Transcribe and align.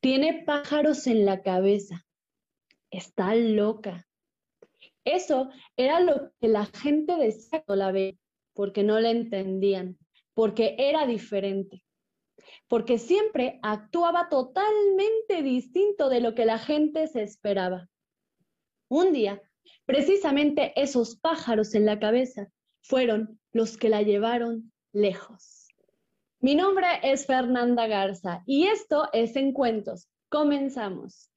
Tiene 0.00 0.44
pájaros 0.44 1.06
en 1.06 1.26
la 1.26 1.42
cabeza. 1.42 2.06
Está 2.90 3.34
loca. 3.34 4.06
Eso 5.04 5.50
era 5.76 6.00
lo 6.00 6.32
que 6.40 6.48
la 6.48 6.66
gente 6.66 7.16
decía 7.16 7.62
cuando 7.62 7.84
la 7.84 7.92
ve, 7.92 8.18
porque 8.54 8.82
no 8.82 8.98
la 9.00 9.10
entendían, 9.10 9.98
porque 10.34 10.76
era 10.78 11.06
diferente, 11.06 11.84
porque 12.68 12.98
siempre 12.98 13.58
actuaba 13.62 14.28
totalmente 14.28 15.42
distinto 15.42 16.08
de 16.08 16.20
lo 16.20 16.34
que 16.34 16.44
la 16.44 16.58
gente 16.58 17.06
se 17.06 17.22
esperaba. 17.22 17.88
Un 18.88 19.12
día, 19.12 19.42
precisamente 19.84 20.72
esos 20.80 21.16
pájaros 21.16 21.74
en 21.74 21.86
la 21.86 21.98
cabeza 21.98 22.50
fueron 22.82 23.40
los 23.52 23.76
que 23.76 23.88
la 23.88 24.02
llevaron 24.02 24.72
lejos. 24.92 25.59
Mi 26.42 26.54
nombre 26.54 26.86
es 27.02 27.26
Fernanda 27.26 27.86
Garza 27.86 28.42
y 28.46 28.66
esto 28.66 29.10
es 29.12 29.36
En 29.36 29.52
Cuentos. 29.52 30.08
Comenzamos. 30.30 31.29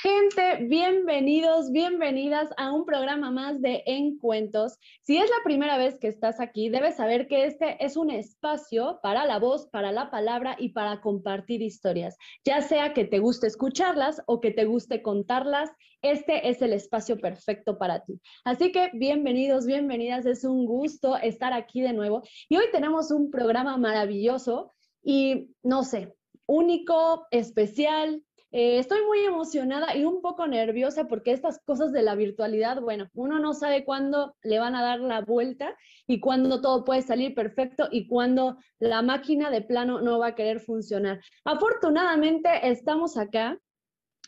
Gente, 0.00 0.64
bienvenidos, 0.66 1.72
bienvenidas 1.72 2.50
a 2.56 2.72
un 2.72 2.84
programa 2.84 3.32
más 3.32 3.60
de 3.60 3.82
Encuentos. 3.84 4.78
Si 5.02 5.16
es 5.16 5.28
la 5.28 5.42
primera 5.42 5.76
vez 5.76 5.98
que 5.98 6.06
estás 6.06 6.38
aquí, 6.38 6.68
debes 6.68 6.98
saber 6.98 7.26
que 7.26 7.46
este 7.46 7.84
es 7.84 7.96
un 7.96 8.12
espacio 8.12 9.00
para 9.02 9.26
la 9.26 9.40
voz, 9.40 9.66
para 9.72 9.90
la 9.90 10.08
palabra 10.08 10.54
y 10.56 10.68
para 10.68 11.00
compartir 11.00 11.62
historias. 11.62 12.16
Ya 12.44 12.60
sea 12.62 12.94
que 12.94 13.06
te 13.06 13.18
guste 13.18 13.48
escucharlas 13.48 14.22
o 14.26 14.40
que 14.40 14.52
te 14.52 14.66
guste 14.66 15.02
contarlas, 15.02 15.68
este 16.00 16.48
es 16.48 16.62
el 16.62 16.74
espacio 16.74 17.18
perfecto 17.18 17.76
para 17.76 18.04
ti. 18.04 18.20
Así 18.44 18.70
que 18.70 18.92
bienvenidos, 18.94 19.66
bienvenidas, 19.66 20.26
es 20.26 20.44
un 20.44 20.64
gusto 20.64 21.16
estar 21.16 21.52
aquí 21.52 21.80
de 21.80 21.92
nuevo. 21.92 22.22
Y 22.48 22.56
hoy 22.56 22.66
tenemos 22.70 23.10
un 23.10 23.32
programa 23.32 23.76
maravilloso 23.78 24.72
y 25.02 25.50
no 25.64 25.82
sé, 25.82 26.14
único, 26.46 27.26
especial, 27.32 28.22
eh, 28.50 28.78
estoy 28.78 29.04
muy 29.04 29.20
emocionada 29.20 29.94
y 29.96 30.04
un 30.04 30.22
poco 30.22 30.46
nerviosa 30.46 31.06
porque 31.06 31.32
estas 31.32 31.58
cosas 31.64 31.92
de 31.92 32.02
la 32.02 32.14
virtualidad, 32.14 32.80
bueno, 32.80 33.08
uno 33.14 33.38
no 33.38 33.52
sabe 33.52 33.84
cuándo 33.84 34.34
le 34.42 34.58
van 34.58 34.74
a 34.74 34.82
dar 34.82 35.00
la 35.00 35.20
vuelta 35.20 35.76
y 36.06 36.20
cuándo 36.20 36.60
todo 36.60 36.84
puede 36.84 37.02
salir 37.02 37.34
perfecto 37.34 37.88
y 37.90 38.06
cuándo 38.06 38.56
la 38.78 39.02
máquina 39.02 39.50
de 39.50 39.60
plano 39.60 40.00
no 40.00 40.18
va 40.18 40.28
a 40.28 40.34
querer 40.34 40.60
funcionar. 40.60 41.20
Afortunadamente 41.44 42.48
estamos 42.62 43.18
acá 43.18 43.58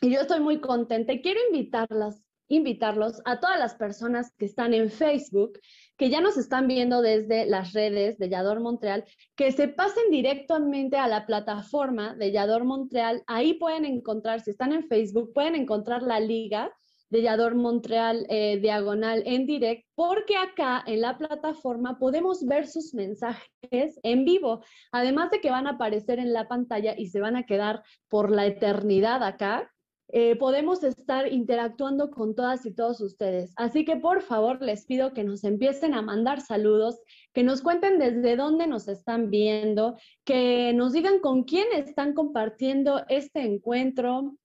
y 0.01 0.11
yo 0.11 0.21
estoy 0.21 0.39
muy 0.39 0.59
contenta 0.61 1.13
quiero 1.21 1.39
invitarlas 1.49 2.23
invitarlos 2.51 3.21
a 3.23 3.39
todas 3.39 3.57
las 3.57 3.75
personas 3.75 4.33
que 4.37 4.45
están 4.45 4.73
en 4.73 4.91
Facebook, 4.91 5.57
que 6.01 6.09
ya 6.09 6.19
nos 6.19 6.35
están 6.35 6.67
viendo 6.67 7.03
desde 7.03 7.45
las 7.45 7.73
redes 7.73 8.17
de 8.17 8.27
Yador 8.27 8.59
Montreal, 8.59 9.03
que 9.35 9.51
se 9.51 9.67
pasen 9.67 10.09
directamente 10.09 10.97
a 10.97 11.07
la 11.07 11.27
plataforma 11.27 12.15
de 12.15 12.31
Yador 12.31 12.63
Montreal. 12.63 13.21
Ahí 13.27 13.53
pueden 13.53 13.85
encontrar, 13.85 14.41
si 14.41 14.49
están 14.49 14.73
en 14.73 14.87
Facebook, 14.87 15.31
pueden 15.31 15.53
encontrar 15.53 16.01
la 16.01 16.19
liga 16.19 16.73
de 17.11 17.21
Yador 17.21 17.53
Montreal 17.53 18.25
eh, 18.29 18.57
diagonal 18.59 19.21
en 19.27 19.45
direct, 19.45 19.85
porque 19.93 20.37
acá 20.37 20.83
en 20.87 21.01
la 21.01 21.19
plataforma 21.19 21.99
podemos 21.99 22.47
ver 22.47 22.65
sus 22.65 22.95
mensajes 22.95 23.99
en 24.01 24.25
vivo, 24.25 24.63
además 24.91 25.29
de 25.29 25.39
que 25.39 25.51
van 25.51 25.67
a 25.67 25.73
aparecer 25.73 26.17
en 26.17 26.33
la 26.33 26.47
pantalla 26.47 26.95
y 26.97 27.09
se 27.09 27.21
van 27.21 27.35
a 27.35 27.43
quedar 27.43 27.83
por 28.09 28.31
la 28.31 28.47
eternidad 28.47 29.21
acá. 29.23 29.71
Eh, 30.13 30.35
podemos 30.35 30.83
estar 30.83 31.31
interactuando 31.31 32.11
con 32.11 32.35
todas 32.35 32.65
y 32.65 32.73
todos 32.73 32.99
ustedes. 32.99 33.53
Así 33.55 33.85
que 33.85 33.95
por 33.95 34.21
favor 34.21 34.61
les 34.61 34.85
pido 34.85 35.13
que 35.13 35.23
nos 35.23 35.45
empiecen 35.45 35.93
a 35.93 36.01
mandar 36.01 36.41
saludos, 36.41 36.99
que 37.33 37.43
nos 37.43 37.61
cuenten 37.61 37.97
desde 37.97 38.35
dónde 38.35 38.67
nos 38.67 38.89
están 38.89 39.29
viendo, 39.29 39.95
que 40.25 40.73
nos 40.73 40.91
digan 40.91 41.19
con 41.19 41.45
quién 41.45 41.67
están 41.71 42.13
compartiendo 42.13 43.05
este 43.07 43.39
encuentro. 43.41 44.35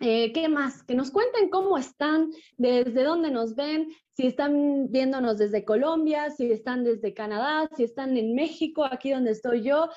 Eh, 0.00 0.32
¿Qué 0.32 0.48
más? 0.48 0.82
Que 0.82 0.96
nos 0.96 1.12
cuenten 1.12 1.50
cómo 1.50 1.78
están, 1.78 2.30
desde 2.58 3.04
dónde 3.04 3.30
nos 3.30 3.54
ven, 3.54 3.88
si 4.10 4.26
están 4.26 4.90
viéndonos 4.90 5.38
desde 5.38 5.64
Colombia, 5.64 6.30
si 6.30 6.50
están 6.50 6.82
desde 6.82 7.14
Canadá, 7.14 7.70
si 7.76 7.84
están 7.84 8.16
en 8.16 8.34
México, 8.34 8.84
aquí 8.84 9.12
donde 9.12 9.30
estoy 9.30 9.62
yo. 9.62 9.88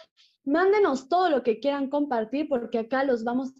Mándenos 0.46 1.10
todo 1.10 1.30
lo 1.30 1.42
que 1.42 1.60
quieran 1.60 1.90
compartir 1.90 2.48
porque 2.48 2.78
acá 2.78 3.04
los 3.04 3.24
vamos 3.24 3.54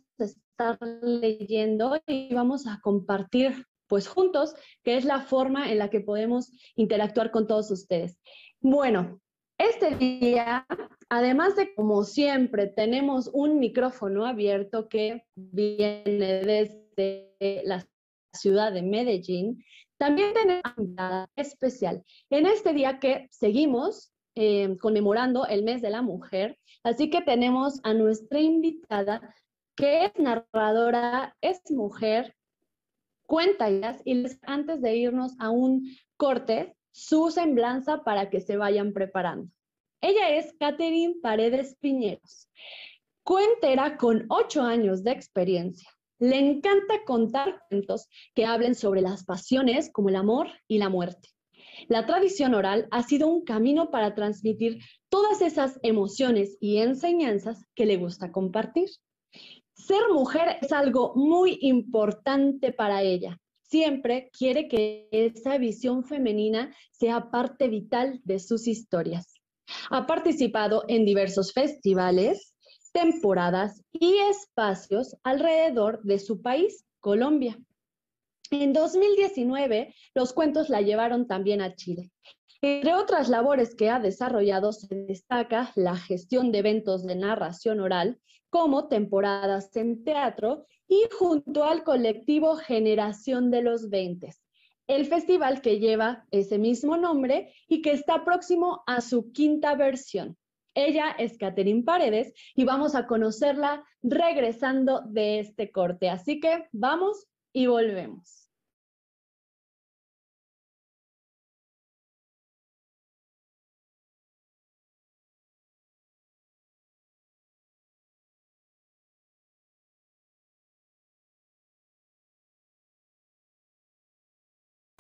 estar 0.60 0.78
leyendo 1.02 2.02
y 2.06 2.34
vamos 2.34 2.68
a 2.68 2.80
compartir 2.82 3.66
pues 3.88 4.08
juntos, 4.08 4.54
que 4.84 4.98
es 4.98 5.06
la 5.06 5.22
forma 5.22 5.72
en 5.72 5.80
la 5.80 5.90
que 5.90 6.02
podemos 6.02 6.52
interactuar 6.76 7.32
con 7.32 7.48
todos 7.48 7.72
ustedes. 7.72 8.20
Bueno, 8.60 9.20
este 9.58 9.96
día, 9.96 10.68
además 11.08 11.56
de 11.56 11.74
como 11.74 12.04
siempre, 12.04 12.68
tenemos 12.68 13.30
un 13.34 13.58
micrófono 13.58 14.26
abierto 14.26 14.90
que 14.90 15.24
viene 15.36 16.04
desde 16.06 17.64
la 17.64 17.88
ciudad 18.34 18.74
de 18.74 18.84
Medellín, 18.84 19.64
también 19.98 20.34
tenemos 20.34 20.62
una 20.78 20.86
invitada 20.86 21.30
especial. 21.36 22.04
En 22.30 22.46
este 22.46 22.74
día 22.74 23.00
que 23.00 23.28
seguimos 23.32 24.14
eh, 24.36 24.78
conmemorando 24.80 25.48
el 25.48 25.64
mes 25.64 25.82
de 25.82 25.90
la 25.90 26.02
mujer, 26.02 26.58
así 26.84 27.10
que 27.10 27.22
tenemos 27.22 27.80
a 27.84 27.94
nuestra 27.94 28.40
invitada 28.40 29.34
que 29.80 30.04
es 30.04 30.12
narradora, 30.20 31.38
es 31.40 31.62
mujer, 31.72 32.36
cuenta 33.26 33.72
y 33.72 33.82
antes 34.42 34.82
de 34.82 34.98
irnos 34.98 35.40
a 35.40 35.52
un 35.52 35.90
corte, 36.18 36.76
su 36.92 37.32
semblanza 37.32 38.04
para 38.04 38.30
que 38.30 38.42
se 38.42 38.58
vayan 38.58 38.92
preparando. 38.92 39.50
Ella 40.02 40.36
es 40.36 40.54
Catherine 40.60 41.16
Paredes 41.22 41.78
Piñeros, 41.80 42.50
cuentera 43.24 43.96
con 43.96 44.26
ocho 44.28 44.64
años 44.64 45.02
de 45.06 45.12
experiencia. 45.12 45.90
Le 46.20 46.38
encanta 46.38 47.06
contar 47.06 47.62
cuentos 47.70 48.10
que 48.36 48.46
hablen 48.46 48.76
sobre 48.76 49.00
las 49.00 49.24
pasiones 49.24 49.90
como 49.94 50.10
el 50.10 50.18
amor 50.18 50.50
y 50.68 50.80
la 50.80 50.90
muerte. 50.90 51.30
La 51.88 52.06
tradición 52.06 52.54
oral 52.54 52.90
ha 52.92 53.04
sido 53.04 53.30
un 53.30 53.46
camino 53.46 53.92
para 53.92 54.14
transmitir 54.14 54.80
todas 55.08 55.42
esas 55.42 55.80
emociones 55.84 56.58
y 56.60 56.80
enseñanzas 56.80 57.64
que 57.76 57.86
le 57.86 57.96
gusta 57.96 58.34
compartir. 58.34 58.90
Ser 59.80 60.10
mujer 60.12 60.58
es 60.62 60.74
algo 60.74 61.14
muy 61.16 61.58
importante 61.62 62.74
para 62.74 63.02
ella. 63.02 63.40
Siempre 63.62 64.30
quiere 64.38 64.68
que 64.68 65.08
esa 65.12 65.58
visión 65.58 66.04
femenina 66.04 66.76
sea 66.92 67.32
parte 67.32 67.70
vital 67.70 68.20
de 68.26 68.40
sus 68.40 68.68
historias. 68.68 69.34
Ha 69.90 70.06
participado 70.06 70.84
en 70.90 71.06
diversos 71.06 71.54
festivales, 71.54 72.56
temporadas 72.92 73.82
y 73.94 74.16
espacios 74.30 75.16
alrededor 75.24 76.04
de 76.04 76.20
su 76.20 76.42
país, 76.42 76.86
Colombia. 77.00 77.58
En 78.52 78.74
2019, 78.74 79.96
los 80.14 80.34
cuentos 80.34 80.70
la 80.70 80.82
llevaron 80.82 81.26
también 81.26 81.62
a 81.62 81.76
Chile. 81.76 82.12
Entre 82.62 82.94
otras 82.96 83.30
labores 83.30 83.76
que 83.76 83.90
ha 83.90 84.00
desarrollado 84.00 84.74
se 84.74 84.94
destaca 84.94 85.72
la 85.76 85.96
gestión 85.96 86.52
de 86.52 86.60
eventos 86.60 87.06
de 87.06 87.16
narración 87.16 87.80
oral, 87.80 88.20
como 88.50 88.88
temporadas 88.88 89.76
en 89.76 90.04
teatro 90.04 90.66
y 90.88 91.04
junto 91.18 91.64
al 91.64 91.84
colectivo 91.84 92.56
Generación 92.56 93.52
de 93.52 93.62
los 93.62 93.90
Veintes. 93.90 94.42
el 94.90 95.06
festival 95.06 95.62
que 95.62 95.80
lleva 95.80 96.26
ese 96.32 96.58
mismo 96.58 96.98
nombre 96.98 97.54
y 97.68 97.84
que 97.84 97.92
está 97.92 98.26
próximo 98.26 98.82
a 98.88 99.02
su 99.02 99.32
quinta 99.32 99.76
versión. 99.76 100.36
Ella 100.74 101.12
es 101.18 101.38
Catherine 101.38 101.84
Paredes 101.84 102.34
y 102.56 102.64
vamos 102.64 102.96
a 102.96 103.06
conocerla 103.06 103.84
regresando 104.02 105.02
de 105.06 105.40
este 105.40 105.72
corte. 105.72 106.10
Así 106.10 106.40
que 106.40 106.68
vamos 106.72 107.28
y 107.54 107.68
volvemos. 107.68 108.39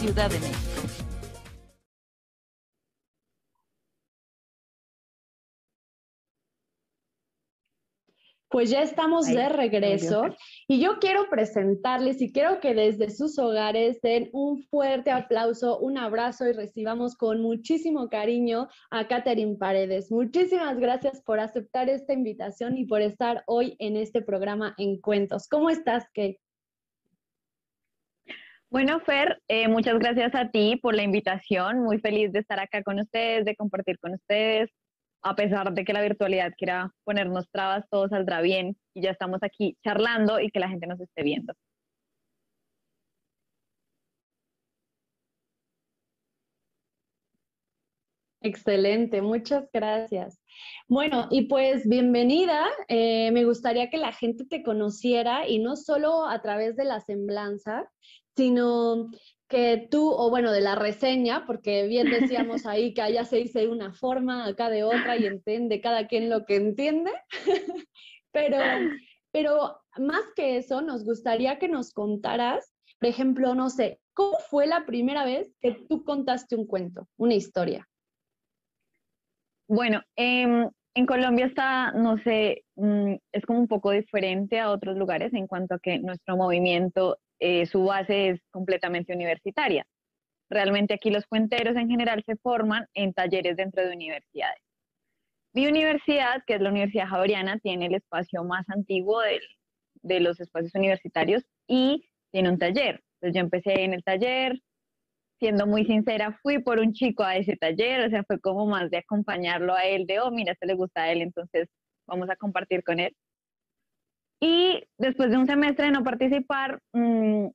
Ciudad 0.00 0.30
de 0.30 0.40
México. 0.40 0.56
Pues 8.48 8.70
ya 8.70 8.80
estamos 8.80 9.26
de 9.26 9.50
regreso 9.50 10.24
y 10.66 10.80
yo 10.80 10.98
quiero 11.00 11.28
presentarles 11.28 12.22
y 12.22 12.32
quiero 12.32 12.60
que 12.60 12.74
desde 12.74 13.10
sus 13.10 13.38
hogares 13.38 14.00
den 14.00 14.30
un 14.32 14.62
fuerte 14.62 15.10
aplauso, 15.10 15.78
un 15.78 15.98
abrazo 15.98 16.48
y 16.48 16.52
recibamos 16.52 17.14
con 17.14 17.42
muchísimo 17.42 18.08
cariño 18.08 18.68
a 18.90 19.06
Catherine 19.06 19.58
Paredes. 19.58 20.10
Muchísimas 20.10 20.78
gracias 20.78 21.20
por 21.20 21.40
aceptar 21.40 21.90
esta 21.90 22.14
invitación 22.14 22.78
y 22.78 22.86
por 22.86 23.02
estar 23.02 23.44
hoy 23.46 23.76
en 23.78 23.98
este 23.98 24.22
programa 24.22 24.74
en 24.78 24.98
Cuentos. 24.98 25.46
¿Cómo 25.46 25.68
estás, 25.68 26.06
Kate? 26.14 26.40
Bueno, 28.70 29.00
Fer, 29.00 29.42
eh, 29.48 29.66
muchas 29.68 29.98
gracias 29.98 30.32
a 30.34 30.48
ti 30.50 30.76
por 30.80 30.94
la 30.94 31.02
invitación. 31.02 31.80
Muy 31.80 31.98
feliz 31.98 32.32
de 32.32 32.38
estar 32.38 32.60
acá 32.60 32.82
con 32.84 33.00
ustedes, 33.00 33.44
de 33.44 33.56
compartir 33.56 33.98
con 33.98 34.12
ustedes. 34.14 34.70
A 35.22 35.34
pesar 35.34 35.72
de 35.74 35.84
que 35.84 35.92
la 35.92 36.02
virtualidad 36.02 36.52
quiera 36.56 36.92
ponernos 37.04 37.50
trabas, 37.50 37.84
todo 37.90 38.08
saldrá 38.08 38.40
bien 38.42 38.76
y 38.94 39.02
ya 39.02 39.10
estamos 39.10 39.42
aquí 39.42 39.76
charlando 39.84 40.40
y 40.40 40.50
que 40.50 40.60
la 40.60 40.68
gente 40.68 40.86
nos 40.86 41.00
esté 41.00 41.22
viendo. 41.24 41.52
Excelente, 48.42 49.20
muchas 49.20 49.68
gracias. 49.72 50.40
Bueno, 50.88 51.28
y 51.30 51.42
pues 51.42 51.86
bienvenida. 51.86 52.66
Eh, 52.88 53.30
me 53.32 53.44
gustaría 53.44 53.90
que 53.90 53.98
la 53.98 54.12
gente 54.12 54.46
te 54.46 54.62
conociera 54.62 55.46
y 55.46 55.58
no 55.58 55.76
solo 55.76 56.26
a 56.26 56.40
través 56.40 56.74
de 56.76 56.84
la 56.84 57.00
semblanza, 57.00 57.90
sino 58.36 59.10
que 59.48 59.88
tú, 59.90 60.08
o 60.10 60.30
bueno, 60.30 60.52
de 60.52 60.60
la 60.60 60.76
reseña, 60.76 61.44
porque 61.44 61.86
bien 61.88 62.08
decíamos 62.08 62.66
ahí 62.66 62.94
que 62.94 63.02
allá 63.02 63.24
se 63.24 63.38
dice 63.38 63.66
una 63.66 63.92
forma, 63.92 64.46
acá 64.46 64.70
de 64.70 64.84
otra, 64.84 65.16
y 65.16 65.26
entiende 65.26 65.80
cada 65.80 66.06
quien 66.06 66.30
lo 66.30 66.46
que 66.46 66.56
entiende, 66.56 67.10
pero, 68.32 68.58
pero 69.32 69.80
más 69.98 70.22
que 70.36 70.56
eso, 70.56 70.82
nos 70.82 71.04
gustaría 71.04 71.58
que 71.58 71.68
nos 71.68 71.92
contaras, 71.92 72.72
por 73.00 73.08
ejemplo, 73.08 73.54
no 73.56 73.70
sé, 73.70 73.98
¿cómo 74.14 74.38
fue 74.50 74.68
la 74.68 74.86
primera 74.86 75.24
vez 75.24 75.52
que 75.60 75.72
tú 75.88 76.04
contaste 76.04 76.54
un 76.54 76.66
cuento, 76.66 77.08
una 77.16 77.34
historia? 77.34 77.88
Bueno, 79.66 80.00
em, 80.14 80.68
en 80.94 81.06
Colombia 81.06 81.46
está, 81.46 81.92
no 81.92 82.18
sé, 82.18 82.64
mm, 82.76 83.14
es 83.32 83.44
como 83.46 83.60
un 83.60 83.68
poco 83.68 83.90
diferente 83.90 84.60
a 84.60 84.70
otros 84.70 84.96
lugares 84.96 85.32
en 85.34 85.46
cuanto 85.46 85.74
a 85.74 85.78
que 85.78 85.98
nuestro 85.98 86.36
movimiento 86.36 87.18
eh, 87.40 87.66
su 87.66 87.84
base 87.84 88.30
es 88.30 88.40
completamente 88.50 89.14
universitaria. 89.14 89.84
Realmente 90.50 90.94
aquí 90.94 91.10
los 91.10 91.26
cuenteros 91.26 91.76
en 91.76 91.88
general 91.88 92.22
se 92.26 92.36
forman 92.36 92.86
en 92.94 93.12
talleres 93.12 93.56
dentro 93.56 93.82
de 93.82 93.94
universidades. 93.94 94.60
Mi 95.52 95.66
universidad, 95.66 96.42
que 96.46 96.54
es 96.54 96.60
la 96.60 96.70
Universidad 96.70 97.08
Javeriana, 97.08 97.58
tiene 97.58 97.86
el 97.86 97.94
espacio 97.94 98.44
más 98.44 98.68
antiguo 98.68 99.20
de 100.02 100.20
los 100.20 100.40
espacios 100.40 100.74
universitarios 100.74 101.44
y 101.66 102.08
tiene 102.30 102.50
un 102.50 102.58
taller. 102.58 103.02
Entonces 103.14 103.34
yo 103.34 103.40
empecé 103.40 103.84
en 103.84 103.94
el 103.94 104.04
taller, 104.04 104.60
siendo 105.40 105.66
muy 105.66 105.84
sincera, 105.86 106.38
fui 106.42 106.58
por 106.62 106.78
un 106.78 106.92
chico 106.92 107.24
a 107.24 107.36
ese 107.36 107.56
taller, 107.56 108.06
o 108.06 108.10
sea, 108.10 108.22
fue 108.24 108.38
como 108.40 108.66
más 108.66 108.90
de 108.90 108.98
acompañarlo 108.98 109.74
a 109.74 109.84
él, 109.84 110.06
de, 110.06 110.20
oh, 110.20 110.30
mira, 110.30 110.52
esto 110.52 110.66
le 110.66 110.74
gusta 110.74 111.02
a 111.04 111.12
él, 111.12 111.22
entonces 111.22 111.68
vamos 112.06 112.28
a 112.30 112.36
compartir 112.36 112.84
con 112.84 113.00
él. 113.00 113.16
Y 114.40 114.82
después 114.98 115.30
de 115.30 115.36
un 115.36 115.46
semestre 115.46 115.86
de 115.86 115.92
no 115.92 116.02
participar, 116.02 116.80
mm, 116.92 117.48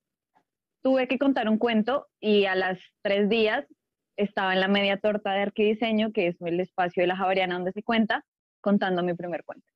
tuve 0.84 1.08
que 1.08 1.18
contar 1.18 1.50
un 1.50 1.58
cuento 1.58 2.08
y 2.20 2.46
a 2.46 2.56
las 2.56 2.80
tres 3.02 3.28
días 3.28 3.66
estaba 4.18 4.54
en 4.54 4.62
la 4.62 4.68
media 4.68 5.00
torta 5.00 5.34
de 5.34 5.42
arquidiseño, 5.42 6.12
que 6.12 6.28
es 6.28 6.42
el 6.42 6.60
espacio 6.60 7.02
de 7.02 7.08
la 7.08 7.18
Javariana 7.18 7.56
donde 7.56 7.72
se 7.72 7.84
cuenta, 7.84 8.24
contando 8.62 9.04
mi 9.04 9.16
primer 9.16 9.44
cuento. 9.44 9.68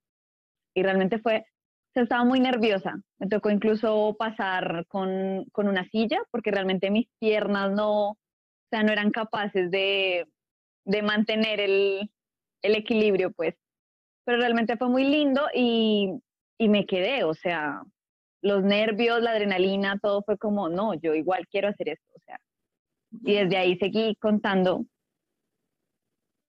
Y 0.75 0.83
realmente 0.83 1.19
fue, 1.19 1.45
se 1.95 2.01
estaba 2.01 2.23
muy 2.23 2.39
nerviosa. 2.39 3.01
Me 3.17 3.27
tocó 3.27 3.50
incluso 3.50 4.15
pasar 4.17 4.85
con, 4.88 5.45
con 5.51 5.67
una 5.67 5.83
silla, 5.89 6.21
porque 6.31 6.51
realmente 6.51 6.91
mis 6.91 7.07
piernas 7.19 7.71
no, 7.71 8.11
o 8.11 8.17
sea, 8.69 8.83
no 8.83 8.91
eran 8.91 9.09
capaces 9.11 9.71
de, 9.71 10.27
de 10.85 11.01
mantener 11.01 11.59
el, 11.59 12.11
el 12.61 12.75
equilibrio, 12.75 13.31
pues. 13.31 13.56
Pero 14.25 14.37
realmente 14.37 14.78
fue 14.78 14.89
muy 14.89 15.06
lindo 15.06 15.47
y 15.56 16.21
y 16.59 16.69
me 16.69 16.85
quedé, 16.85 17.23
o 17.23 17.33
sea, 17.33 17.81
los 18.42 18.63
nervios, 18.63 19.21
la 19.21 19.31
adrenalina, 19.31 19.97
todo 19.99 20.21
fue 20.23 20.37
como, 20.37 20.69
no, 20.69 20.94
yo 20.94 21.16
igual 21.16 21.47
quiero 21.49 21.69
hacer 21.69 21.89
esto, 21.89 22.11
o 22.16 22.19
sea, 22.25 22.39
y 23.23 23.33
desde 23.33 23.57
ahí 23.57 23.78
seguí 23.78 24.16
contando 24.18 24.85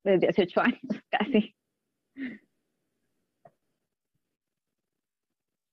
desde 0.05 0.29
hace 0.29 0.43
ocho 0.43 0.61
años 0.61 0.81
casi. 1.09 1.55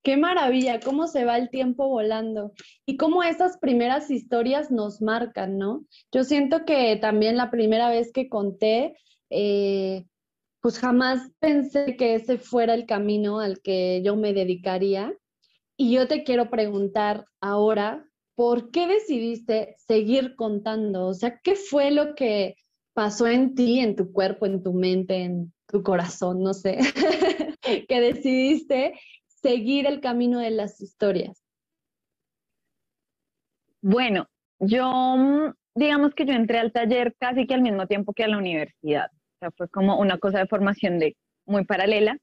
Qué 0.03 0.15
maravilla, 0.15 0.79
cómo 0.79 1.07
se 1.07 1.25
va 1.25 1.37
el 1.37 1.49
tiempo 1.49 1.89
volando 1.89 2.53
y 2.85 2.95
cómo 2.95 3.23
esas 3.23 3.57
primeras 3.57 4.09
historias 4.09 4.71
nos 4.71 5.01
marcan, 5.01 5.57
¿no? 5.57 5.83
Yo 6.13 6.23
siento 6.23 6.63
que 6.63 6.95
también 6.95 7.35
la 7.35 7.51
primera 7.51 7.89
vez 7.89 8.13
que 8.13 8.29
conté, 8.29 8.95
eh, 9.29 10.05
pues 10.67 10.79
jamás 10.79 11.31
pensé 11.39 11.95
que 11.95 12.15
ese 12.15 12.37
fuera 12.37 12.73
el 12.73 12.85
camino 12.85 13.39
al 13.39 13.61
que 13.61 14.01
yo 14.03 14.17
me 14.17 14.33
dedicaría. 14.33 15.15
Y 15.77 15.93
yo 15.93 16.09
te 16.09 16.25
quiero 16.25 16.49
preguntar 16.49 17.23
ahora, 17.39 18.05
¿por 18.35 18.69
qué 18.69 18.85
decidiste 18.85 19.77
seguir 19.77 20.35
contando? 20.35 21.07
O 21.07 21.13
sea, 21.13 21.39
¿qué 21.41 21.55
fue 21.55 21.91
lo 21.91 22.15
que 22.15 22.57
pasó 22.93 23.27
en 23.27 23.55
ti, 23.55 23.79
en 23.79 23.95
tu 23.95 24.11
cuerpo, 24.11 24.45
en 24.45 24.61
tu 24.61 24.73
mente, 24.73 25.23
en 25.23 25.53
tu 25.67 25.83
corazón, 25.83 26.43
no 26.43 26.53
sé, 26.53 26.79
que 27.87 28.01
decidiste 28.01 28.99
seguir 29.25 29.85
el 29.85 30.01
camino 30.01 30.39
de 30.39 30.49
las 30.49 30.81
historias? 30.81 31.41
Bueno, 33.79 34.27
yo, 34.59 35.53
digamos 35.75 36.13
que 36.13 36.25
yo 36.25 36.33
entré 36.33 36.59
al 36.59 36.73
taller 36.73 37.15
casi 37.17 37.47
que 37.47 37.53
al 37.53 37.61
mismo 37.61 37.87
tiempo 37.87 38.11
que 38.11 38.25
a 38.25 38.27
la 38.27 38.37
universidad. 38.37 39.09
O 39.37 39.39
sea, 39.39 39.51
fue 39.51 39.69
como 39.69 39.99
una 39.99 40.17
cosa 40.17 40.39
de 40.39 40.47
formación 40.47 40.97
de, 40.99 41.15
muy 41.45 41.63
paralela. 41.65 42.17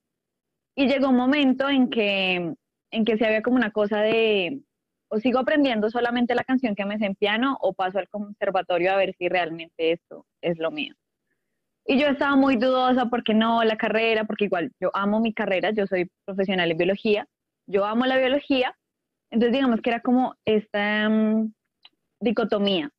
Y 0.76 0.88
llegó 0.88 1.10
un 1.10 1.16
momento 1.16 1.68
en 1.68 1.88
que, 1.88 2.54
en 2.90 3.04
que 3.04 3.16
se 3.16 3.26
había 3.26 3.42
como 3.42 3.56
una 3.56 3.70
cosa 3.70 4.00
de, 4.00 4.60
o 5.08 5.18
sigo 5.18 5.38
aprendiendo 5.38 5.90
solamente 5.90 6.34
la 6.34 6.42
canción 6.42 6.74
que 6.74 6.84
me 6.84 6.98
sé 6.98 7.06
en 7.06 7.14
piano 7.14 7.56
o 7.60 7.72
paso 7.72 7.98
al 7.98 8.08
conservatorio 8.08 8.92
a 8.92 8.96
ver 8.96 9.14
si 9.16 9.28
realmente 9.28 9.92
esto 9.92 10.26
es 10.40 10.58
lo 10.58 10.72
mío. 10.72 10.94
Y 11.86 12.00
yo 12.00 12.08
estaba 12.08 12.34
muy 12.34 12.56
dudosa 12.56 13.06
porque 13.06 13.34
no, 13.34 13.62
la 13.62 13.76
carrera, 13.76 14.24
porque 14.24 14.46
igual 14.46 14.72
yo 14.80 14.90
amo 14.94 15.20
mi 15.20 15.32
carrera, 15.32 15.70
yo 15.70 15.86
soy 15.86 16.10
profesional 16.24 16.70
en 16.70 16.78
biología, 16.78 17.28
yo 17.66 17.84
amo 17.84 18.06
la 18.06 18.16
biología, 18.16 18.74
entonces 19.30 19.52
digamos 19.52 19.80
que 19.80 19.90
era 19.90 20.00
como 20.00 20.34
esta 20.44 21.08
mm, 21.08 21.52
dicotomía. 22.20 22.90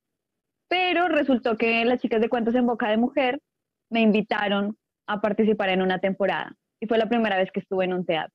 Pero 0.69 1.07
resultó 1.09 1.57
que 1.57 1.83
las 1.83 1.99
chicas 1.99 2.21
de 2.21 2.29
cuentos 2.29 2.55
en 2.55 2.65
boca 2.65 2.89
de 2.89 2.97
mujer 2.97 3.41
me 3.89 4.01
invitaron 4.01 4.77
a 5.07 5.21
participar 5.21 5.69
en 5.69 5.81
una 5.81 5.99
temporada 5.99 6.55
y 6.79 6.87
fue 6.87 6.97
la 6.97 7.07
primera 7.07 7.37
vez 7.37 7.51
que 7.51 7.59
estuve 7.59 7.85
en 7.85 7.93
un 7.93 8.05
teatro. 8.05 8.33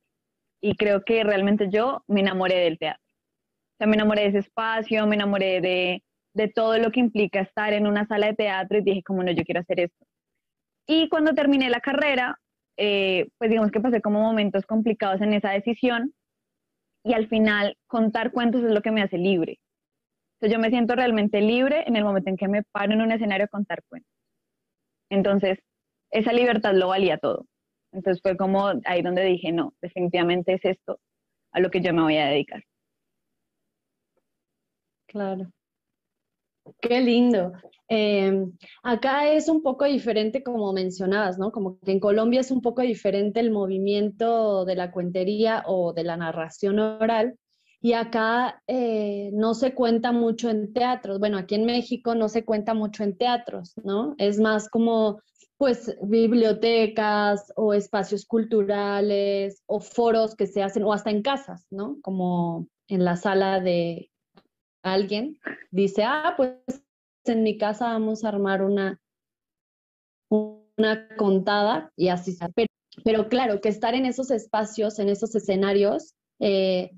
Y 0.61 0.75
creo 0.75 1.03
que 1.03 1.23
realmente 1.23 1.69
yo 1.69 2.03
me 2.07 2.21
enamoré 2.21 2.59
del 2.59 2.77
teatro. 2.77 3.03
O 3.03 3.77
sea, 3.77 3.87
me 3.87 3.95
enamoré 3.95 4.21
de 4.23 4.27
ese 4.29 4.37
espacio, 4.39 5.07
me 5.07 5.15
enamoré 5.15 5.59
de, 5.61 6.03
de 6.33 6.47
todo 6.47 6.77
lo 6.77 6.91
que 6.91 6.99
implica 6.99 7.41
estar 7.41 7.73
en 7.73 7.87
una 7.87 8.05
sala 8.05 8.27
de 8.27 8.35
teatro 8.35 8.77
y 8.77 8.83
dije, 8.83 9.03
como 9.03 9.23
no, 9.23 9.31
yo 9.31 9.43
quiero 9.43 9.61
hacer 9.61 9.79
esto. 9.79 10.05
Y 10.87 11.09
cuando 11.09 11.33
terminé 11.33 11.69
la 11.69 11.79
carrera, 11.79 12.39
eh, 12.77 13.27
pues 13.37 13.49
digamos 13.49 13.71
que 13.71 13.79
pasé 13.79 14.01
como 14.01 14.21
momentos 14.21 14.65
complicados 14.65 15.21
en 15.21 15.33
esa 15.33 15.51
decisión 15.51 16.13
y 17.03 17.13
al 17.13 17.27
final 17.27 17.77
contar 17.87 18.31
cuentos 18.31 18.63
es 18.63 18.71
lo 18.71 18.81
que 18.81 18.91
me 18.91 19.01
hace 19.01 19.17
libre. 19.17 19.59
Entonces 20.35 20.55
yo 20.55 20.59
me 20.59 20.69
siento 20.69 20.95
realmente 20.95 21.41
libre 21.41 21.83
en 21.85 21.95
el 21.95 22.03
momento 22.03 22.29
en 22.29 22.37
que 22.37 22.47
me 22.47 22.63
paro 22.63 22.93
en 22.93 23.01
un 23.01 23.11
escenario 23.11 23.45
a 23.45 23.49
contar 23.49 23.83
cuentos. 23.89 24.11
Entonces, 25.11 25.59
esa 26.09 26.31
libertad 26.33 26.73
lo 26.73 26.87
valía 26.87 27.17
todo. 27.17 27.45
Entonces 27.91 28.21
fue 28.21 28.37
como 28.37 28.71
ahí 28.85 29.01
donde 29.01 29.23
dije, 29.25 29.51
no, 29.51 29.73
definitivamente 29.81 30.53
es 30.53 30.63
esto 30.63 30.99
a 31.51 31.59
lo 31.59 31.69
que 31.69 31.81
yo 31.81 31.93
me 31.93 32.01
voy 32.01 32.17
a 32.17 32.27
dedicar. 32.27 32.63
Claro. 35.07 35.51
Qué 36.79 37.01
lindo. 37.01 37.51
Em, 37.89 38.53
acá 38.83 39.33
es 39.33 39.49
un 39.49 39.61
poco 39.61 39.83
diferente, 39.83 40.43
como 40.43 40.71
mencionabas, 40.71 41.37
¿no? 41.37 41.51
Como 41.51 41.77
que 41.79 41.91
en 41.91 41.99
Colombia 41.99 42.39
es 42.39 42.51
un 42.51 42.61
poco 42.61 42.81
diferente 42.81 43.41
el 43.41 43.51
movimiento 43.51 44.63
de 44.63 44.75
la 44.75 44.91
cuentería 44.91 45.63
o 45.65 45.91
de 45.91 46.05
la 46.05 46.15
narración 46.15 46.79
oral. 46.79 47.35
Y 47.81 47.93
acá 47.93 48.61
eh, 48.67 49.31
no 49.33 49.55
se 49.55 49.73
cuenta 49.73 50.11
mucho 50.11 50.49
en 50.49 50.71
teatros. 50.71 51.19
Bueno, 51.19 51.37
aquí 51.37 51.55
en 51.55 51.65
México 51.65 52.13
no 52.13 52.29
se 52.29 52.45
cuenta 52.45 52.75
mucho 52.75 53.03
en 53.03 53.17
teatros, 53.17 53.73
¿no? 53.83 54.13
Es 54.17 54.39
más 54.39 54.69
como 54.69 55.19
pues 55.57 55.95
bibliotecas 56.01 57.53
o 57.55 57.73
espacios 57.73 58.25
culturales 58.25 59.61
o 59.67 59.79
foros 59.79 60.35
que 60.35 60.47
se 60.47 60.63
hacen 60.63 60.83
o 60.83 60.93
hasta 60.93 61.11
en 61.11 61.21
casas, 61.21 61.67
¿no? 61.69 61.97
Como 62.01 62.67
en 62.87 63.05
la 63.05 63.15
sala 63.15 63.59
de 63.59 64.09
alguien 64.83 65.39
dice, 65.69 66.03
ah, 66.03 66.33
pues 66.35 66.53
en 67.25 67.43
mi 67.43 67.57
casa 67.57 67.85
vamos 67.85 68.23
a 68.23 68.29
armar 68.29 68.63
una, 68.63 68.99
una 70.29 71.07
contada 71.15 71.91
y 71.95 72.07
así 72.09 72.35
pero, 72.55 72.67
pero 73.03 73.29
claro, 73.29 73.61
que 73.61 73.69
estar 73.69 73.93
en 73.93 74.05
esos 74.05 74.31
espacios, 74.31 74.99
en 74.99 75.09
esos 75.09 75.35
escenarios, 75.35 76.15
eh, 76.39 76.91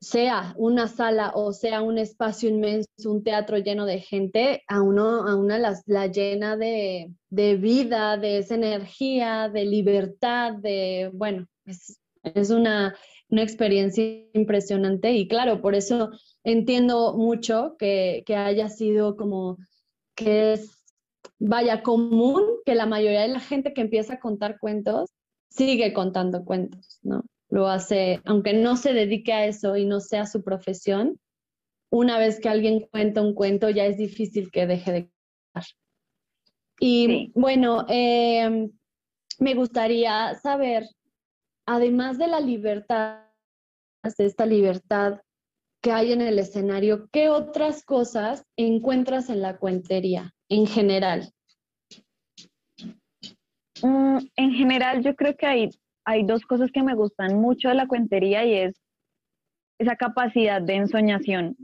sea 0.00 0.54
una 0.56 0.88
sala 0.88 1.32
o 1.34 1.52
sea 1.52 1.82
un 1.82 1.98
espacio 1.98 2.48
inmenso, 2.48 2.88
un 3.04 3.22
teatro 3.22 3.58
lleno 3.58 3.84
de 3.84 4.00
gente, 4.00 4.62
a 4.66 4.80
uno 4.82 5.26
a 5.28 5.36
una 5.36 5.58
la, 5.58 6.06
llena 6.06 6.56
de, 6.56 7.12
de, 7.28 7.56
vida, 7.56 8.16
de 8.16 8.38
esa 8.38 8.54
energía, 8.54 9.50
de 9.52 9.64
libertad, 9.66 10.54
de, 10.54 11.10
bueno, 11.12 11.46
es, 11.66 12.00
es 12.22 12.50
una, 12.50 12.96
una, 13.28 13.42
experiencia 13.42 14.04
impresionante 14.32 15.12
y 15.12 15.28
claro, 15.28 15.60
por 15.60 15.74
eso 15.74 16.10
entiendo 16.44 17.14
mucho 17.16 17.76
que, 17.78 18.22
que 18.26 18.36
haya 18.36 18.68
sido 18.70 19.16
como 19.16 19.58
que 20.14 20.54
es, 20.54 20.82
vaya, 21.38 21.82
común 21.82 22.42
que 22.64 22.74
la 22.74 22.86
mayoría 22.86 23.22
de 23.22 23.28
la 23.28 23.40
gente 23.40 23.74
que 23.74 23.82
empieza 23.82 24.14
a 24.14 24.20
contar 24.20 24.58
cuentos 24.58 25.10
sigue 25.50 25.92
contando 25.92 26.44
cuentos, 26.44 27.00
¿no? 27.02 27.22
Lo 27.50 27.68
hace, 27.68 28.20
aunque 28.24 28.52
no 28.52 28.76
se 28.76 28.94
dedique 28.94 29.32
a 29.32 29.46
eso 29.46 29.76
y 29.76 29.84
no 29.84 30.00
sea 30.00 30.26
su 30.26 30.42
profesión, 30.42 31.20
una 31.90 32.18
vez 32.18 32.40
que 32.40 32.48
alguien 32.48 32.86
cuenta 32.90 33.20
un 33.20 33.34
cuento 33.34 33.68
ya 33.68 33.84
es 33.86 33.96
difícil 33.96 34.50
que 34.50 34.66
deje 34.66 34.92
de 34.92 35.10
contar. 35.52 35.70
Y 36.78 37.32
bueno, 37.34 37.84
em, 37.88 38.70
me 39.38 39.54
gustaría 39.54 40.34
saber, 40.36 40.84
además 41.66 42.16
de 42.16 42.28
la 42.28 42.40
libertad, 42.40 43.24
de 44.16 44.24
esta 44.24 44.46
libertad 44.46 45.20
que 45.82 45.92
hay 45.92 46.12
en 46.12 46.20
el 46.20 46.38
escenario, 46.38 47.08
¿qué 47.10 47.28
otras 47.28 47.84
cosas 47.84 48.44
encuentras 48.56 49.28
en 49.28 49.42
la 49.42 49.58
cuentería 49.58 50.32
en 50.48 50.66
general? 50.66 51.32
Mm, 53.82 54.18
en 54.36 54.52
general, 54.52 55.02
yo 55.02 55.14
creo 55.16 55.36
que 55.36 55.46
hay 55.46 55.70
hay 56.10 56.24
dos 56.24 56.44
cosas 56.44 56.72
que 56.72 56.82
me 56.82 56.94
gustan 56.94 57.40
mucho 57.40 57.68
de 57.68 57.76
la 57.76 57.86
cuentería 57.86 58.44
y 58.44 58.54
es 58.54 58.74
esa 59.78 59.94
capacidad 59.94 60.60
de 60.60 60.74
ensoñación, 60.74 61.56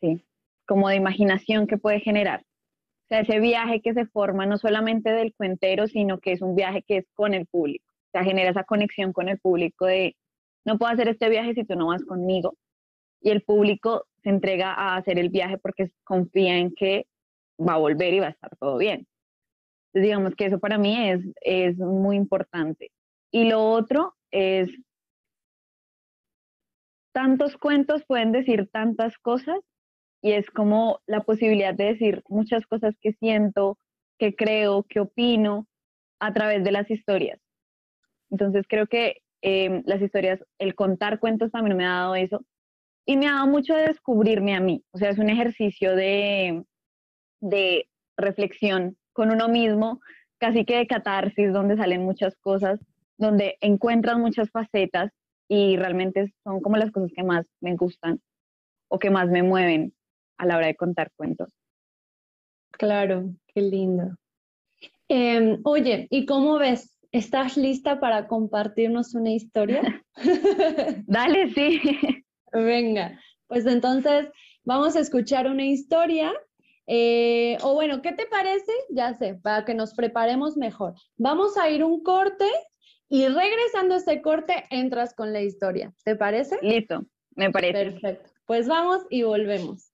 ¿sí? 0.00 0.24
Como 0.66 0.88
de 0.88 0.96
imaginación 0.96 1.66
que 1.66 1.76
puede 1.76 2.00
generar. 2.00 2.40
O 2.40 3.08
sea, 3.08 3.20
ese 3.20 3.40
viaje 3.40 3.82
que 3.82 3.92
se 3.92 4.06
forma 4.06 4.46
no 4.46 4.56
solamente 4.56 5.10
del 5.10 5.34
cuentero, 5.34 5.86
sino 5.86 6.18
que 6.18 6.32
es 6.32 6.40
un 6.40 6.56
viaje 6.56 6.82
que 6.82 6.96
es 6.98 7.06
con 7.12 7.34
el 7.34 7.46
público. 7.46 7.84
O 7.86 8.10
sea, 8.12 8.24
genera 8.24 8.50
esa 8.50 8.64
conexión 8.64 9.12
con 9.12 9.28
el 9.28 9.38
público 9.38 9.84
de, 9.84 10.16
no 10.64 10.78
puedo 10.78 10.90
hacer 10.90 11.08
este 11.08 11.28
viaje 11.28 11.52
si 11.52 11.64
tú 11.64 11.76
no 11.76 11.88
vas 11.88 12.04
conmigo. 12.04 12.54
Y 13.20 13.30
el 13.30 13.42
público 13.42 14.06
se 14.22 14.30
entrega 14.30 14.72
a 14.72 14.96
hacer 14.96 15.18
el 15.18 15.28
viaje 15.28 15.58
porque 15.58 15.90
confía 16.04 16.56
en 16.56 16.74
que 16.74 17.06
va 17.60 17.74
a 17.74 17.78
volver 17.78 18.14
y 18.14 18.20
va 18.20 18.28
a 18.28 18.30
estar 18.30 18.56
todo 18.56 18.78
bien. 18.78 19.06
Entonces, 19.92 20.08
digamos 20.08 20.34
que 20.34 20.46
eso 20.46 20.58
para 20.58 20.78
mí 20.78 21.10
es, 21.10 21.20
es 21.42 21.76
muy 21.76 22.16
importante. 22.16 22.90
Y 23.34 23.48
lo 23.48 23.64
otro 23.64 24.14
es, 24.30 24.70
tantos 27.12 27.56
cuentos 27.56 28.04
pueden 28.06 28.30
decir 28.30 28.68
tantas 28.70 29.18
cosas 29.18 29.58
y 30.22 30.34
es 30.34 30.48
como 30.50 31.00
la 31.06 31.24
posibilidad 31.24 31.74
de 31.74 31.86
decir 31.86 32.22
muchas 32.28 32.64
cosas 32.64 32.94
que 33.00 33.12
siento, 33.14 33.76
que 34.20 34.36
creo, 34.36 34.84
que 34.84 35.00
opino 35.00 35.66
a 36.20 36.32
través 36.32 36.62
de 36.62 36.70
las 36.70 36.88
historias. 36.92 37.40
Entonces 38.30 38.66
creo 38.68 38.86
que 38.86 39.16
em, 39.42 39.82
las 39.84 40.00
historias, 40.00 40.38
el 40.60 40.76
contar 40.76 41.18
cuentos 41.18 41.50
también 41.50 41.76
me 41.76 41.86
ha 41.86 42.02
dado 42.02 42.14
eso 42.14 42.44
y 43.04 43.16
me 43.16 43.26
ha 43.26 43.32
dado 43.32 43.48
mucho 43.48 43.74
de 43.74 43.88
descubrirme 43.88 44.54
a 44.54 44.60
mí. 44.60 44.84
O 44.92 44.98
sea, 44.98 45.10
es 45.10 45.18
un 45.18 45.28
ejercicio 45.28 45.96
de, 45.96 46.62
de 47.40 47.88
reflexión 48.16 48.96
con 49.12 49.32
uno 49.32 49.48
mismo, 49.48 50.00
casi 50.38 50.64
que 50.64 50.76
de 50.76 50.86
catarsis, 50.86 51.52
donde 51.52 51.76
salen 51.76 52.04
muchas 52.04 52.36
cosas 52.36 52.78
donde 53.18 53.56
encuentras 53.60 54.18
muchas 54.18 54.50
facetas 54.50 55.12
y 55.48 55.76
realmente 55.76 56.32
son 56.42 56.60
como 56.60 56.76
las 56.76 56.90
cosas 56.90 57.12
que 57.14 57.22
más 57.22 57.46
me 57.60 57.76
gustan 57.76 58.20
o 58.88 58.98
que 58.98 59.10
más 59.10 59.28
me 59.28 59.42
mueven 59.42 59.94
a 60.38 60.46
la 60.46 60.56
hora 60.56 60.66
de 60.66 60.76
contar 60.76 61.10
cuentos. 61.16 61.52
Claro, 62.72 63.30
qué 63.48 63.60
lindo. 63.62 64.16
Em, 65.08 65.60
oye, 65.64 66.08
¿y 66.10 66.26
cómo 66.26 66.58
ves? 66.58 66.98
¿Estás 67.12 67.56
lista 67.56 68.00
para 68.00 68.26
compartirnos 68.26 69.14
una 69.14 69.30
historia? 69.30 70.04
Dale, 71.06 71.50
sí. 71.52 71.80
Venga, 72.52 73.20
pues 73.46 73.66
entonces 73.66 74.28
vamos 74.64 74.96
a 74.96 75.00
escuchar 75.00 75.48
una 75.48 75.64
historia. 75.64 76.32
Eh, 76.86 77.56
o 77.62 77.74
bueno, 77.74 78.02
¿qué 78.02 78.12
te 78.12 78.26
parece? 78.26 78.72
Ya 78.90 79.14
sé, 79.14 79.34
para 79.34 79.64
que 79.64 79.74
nos 79.74 79.94
preparemos 79.94 80.56
mejor. 80.56 80.94
Vamos 81.16 81.56
a 81.56 81.70
ir 81.70 81.84
un 81.84 82.02
corte 82.02 82.46
y 83.08 83.26
regresando 83.28 83.94
a 83.94 83.98
ese 83.98 84.22
corte, 84.22 84.64
entras 84.70 85.14
con 85.14 85.32
la 85.32 85.42
historia. 85.42 85.92
¿Te 86.04 86.16
parece? 86.16 86.58
Listo, 86.62 87.04
me 87.36 87.50
parece. 87.50 87.92
Perfecto. 87.92 88.30
Pues 88.46 88.68
vamos 88.68 89.06
y 89.10 89.22
volvemos. 89.22 89.93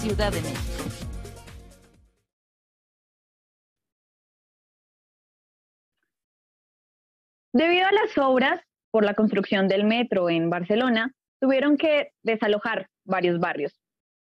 Ciudad. 0.00 0.32
Debido 7.52 7.86
a 7.86 7.92
las 7.92 8.16
obras 8.16 8.60
por 8.90 9.04
la 9.04 9.12
construcción 9.12 9.68
del 9.68 9.84
metro 9.84 10.30
en 10.30 10.48
Barcelona, 10.48 11.12
tuvieron 11.38 11.76
que 11.76 12.12
desalojar 12.22 12.88
varios 13.04 13.40
barrios. 13.40 13.78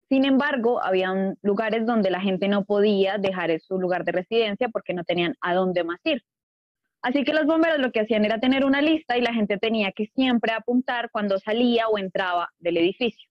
Sin 0.10 0.26
embargo, 0.26 0.84
había 0.84 1.14
lugares 1.44 1.86
donde 1.86 2.10
la 2.10 2.22
gente 2.22 2.48
no 2.48 2.66
podía 2.66 3.20
dejar 3.20 3.60
su 3.60 3.80
lugar 3.80 4.04
de 4.04 4.14
residencia 4.14 4.70
porque 4.70 4.96
no 4.96 5.04
tenían 5.04 5.36
a 5.42 5.54
dónde 5.54 5.84
más 5.84 6.00
ir. 6.06 6.24
Así 7.04 7.24
que 7.24 7.34
los 7.34 7.46
bomberos 7.46 7.78
lo 7.78 7.92
que 7.92 8.00
hacían 8.00 8.26
era 8.26 8.40
tener 8.40 8.66
una 8.66 8.82
lista 8.82 9.16
y 9.16 9.22
la 9.22 9.34
gente 9.34 9.60
tenía 9.60 9.92
que 9.92 10.08
siempre 10.16 10.54
apuntar 10.54 11.12
cuando 11.12 11.38
salía 11.38 11.88
o 11.88 12.00
entraba 12.00 12.50
del 12.58 12.78
edificio. 12.78 13.30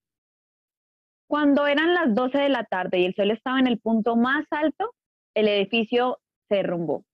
Cuando 1.29 1.67
eran 1.67 1.95
las 1.95 2.15
12 2.15 2.39
de 2.39 2.49
la 2.49 2.65
tarde 2.65 3.01
y 3.01 3.05
el 3.07 3.15
sol 3.15 3.31
estaba 3.31 3.59
en 3.59 3.67
el 3.67 3.79
punto 3.79 4.17
más 4.17 4.47
alto, 4.51 4.95
el 5.35 5.49
edificio 5.49 6.19
se 6.49 6.57
derrumbó. 6.57 7.05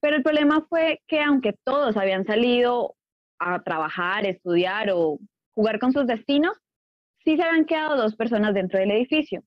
Pero 0.00 0.16
el 0.16 0.22
problema 0.22 0.66
fue 0.68 1.00
que 1.06 1.22
aunque 1.22 1.54
todos 1.64 1.96
habían 1.96 2.24
salido 2.24 2.96
a 3.38 3.62
trabajar, 3.62 4.26
estudiar 4.26 4.90
o 4.92 5.18
jugar 5.54 5.78
con 5.78 5.92
sus 5.92 6.06
destinos, 6.06 6.56
sí 7.24 7.36
se 7.36 7.42
habían 7.42 7.64
quedado 7.64 7.96
dos 7.96 8.16
personas 8.16 8.54
dentro 8.54 8.78
del 8.78 8.90
edificio, 8.90 9.42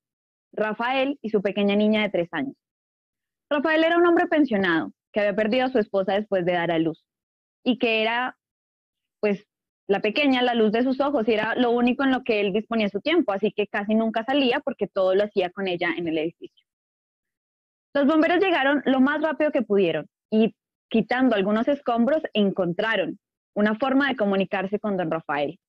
Rafael 0.52 1.18
y 1.22 1.30
su 1.30 1.42
pequeña 1.42 1.76
niña 1.76 2.02
de 2.02 2.10
tres 2.10 2.30
años. 2.32 2.56
Rafael 3.50 3.84
era 3.84 3.98
un 3.98 4.06
hombre 4.06 4.28
pensionado 4.28 4.92
que 5.12 5.22
había 5.22 5.36
perdido 5.36 5.66
a 5.66 5.70
su 5.70 5.80
esposa 5.80 6.14
después 6.14 6.46
de 6.46 6.54
dar 6.54 6.72
a 6.72 6.80
luz 6.80 7.04
y 7.64 7.78
que 7.78 8.02
era, 8.02 8.38
pues, 9.20 9.48
la 9.90 10.02
pequeña, 10.02 10.44
la 10.44 10.54
luz 10.54 10.72
de 10.72 10.84
sus 10.84 11.02
ojos, 11.02 11.28
era 11.28 11.56
lo 11.56 11.72
único 11.72 12.04
en 12.04 12.12
lo 12.12 12.24
que 12.24 12.42
él 12.42 12.54
disponía 12.54 12.90
su 12.90 13.02
tiempo, 13.02 13.32
así 13.32 13.52
que 13.52 13.66
casi 13.66 13.96
nunca 13.96 14.24
salía 14.24 14.60
porque 14.60 14.88
todo 14.88 15.16
lo 15.16 15.24
hacía 15.24 15.50
con 15.50 15.68
ella 15.68 15.90
en 15.98 16.08
el 16.08 16.20
edificio. 16.20 16.64
Los 17.96 18.06
bomberos 18.06 18.40
llegaron 18.40 18.84
lo 18.86 19.02
más 19.02 19.20
rápido 19.20 19.52
que 19.52 19.64
pudieron 19.64 20.06
y 20.30 20.54
quitando 20.90 21.36
algunos 21.36 21.68
escombros 21.68 22.22
encontraron 22.34 23.18
una 23.56 23.74
forma 23.80 24.10
de 24.10 24.16
comunicarse 24.16 24.80
con 24.80 24.96
don 24.96 25.10
Rafael. 25.10 25.60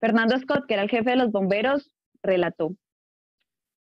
Fernando 0.00 0.38
Scott, 0.38 0.66
que 0.68 0.74
era 0.74 0.82
el 0.82 0.90
jefe 0.90 1.10
de 1.10 1.16
los 1.16 1.32
bomberos, 1.32 1.90
relató 2.22 2.76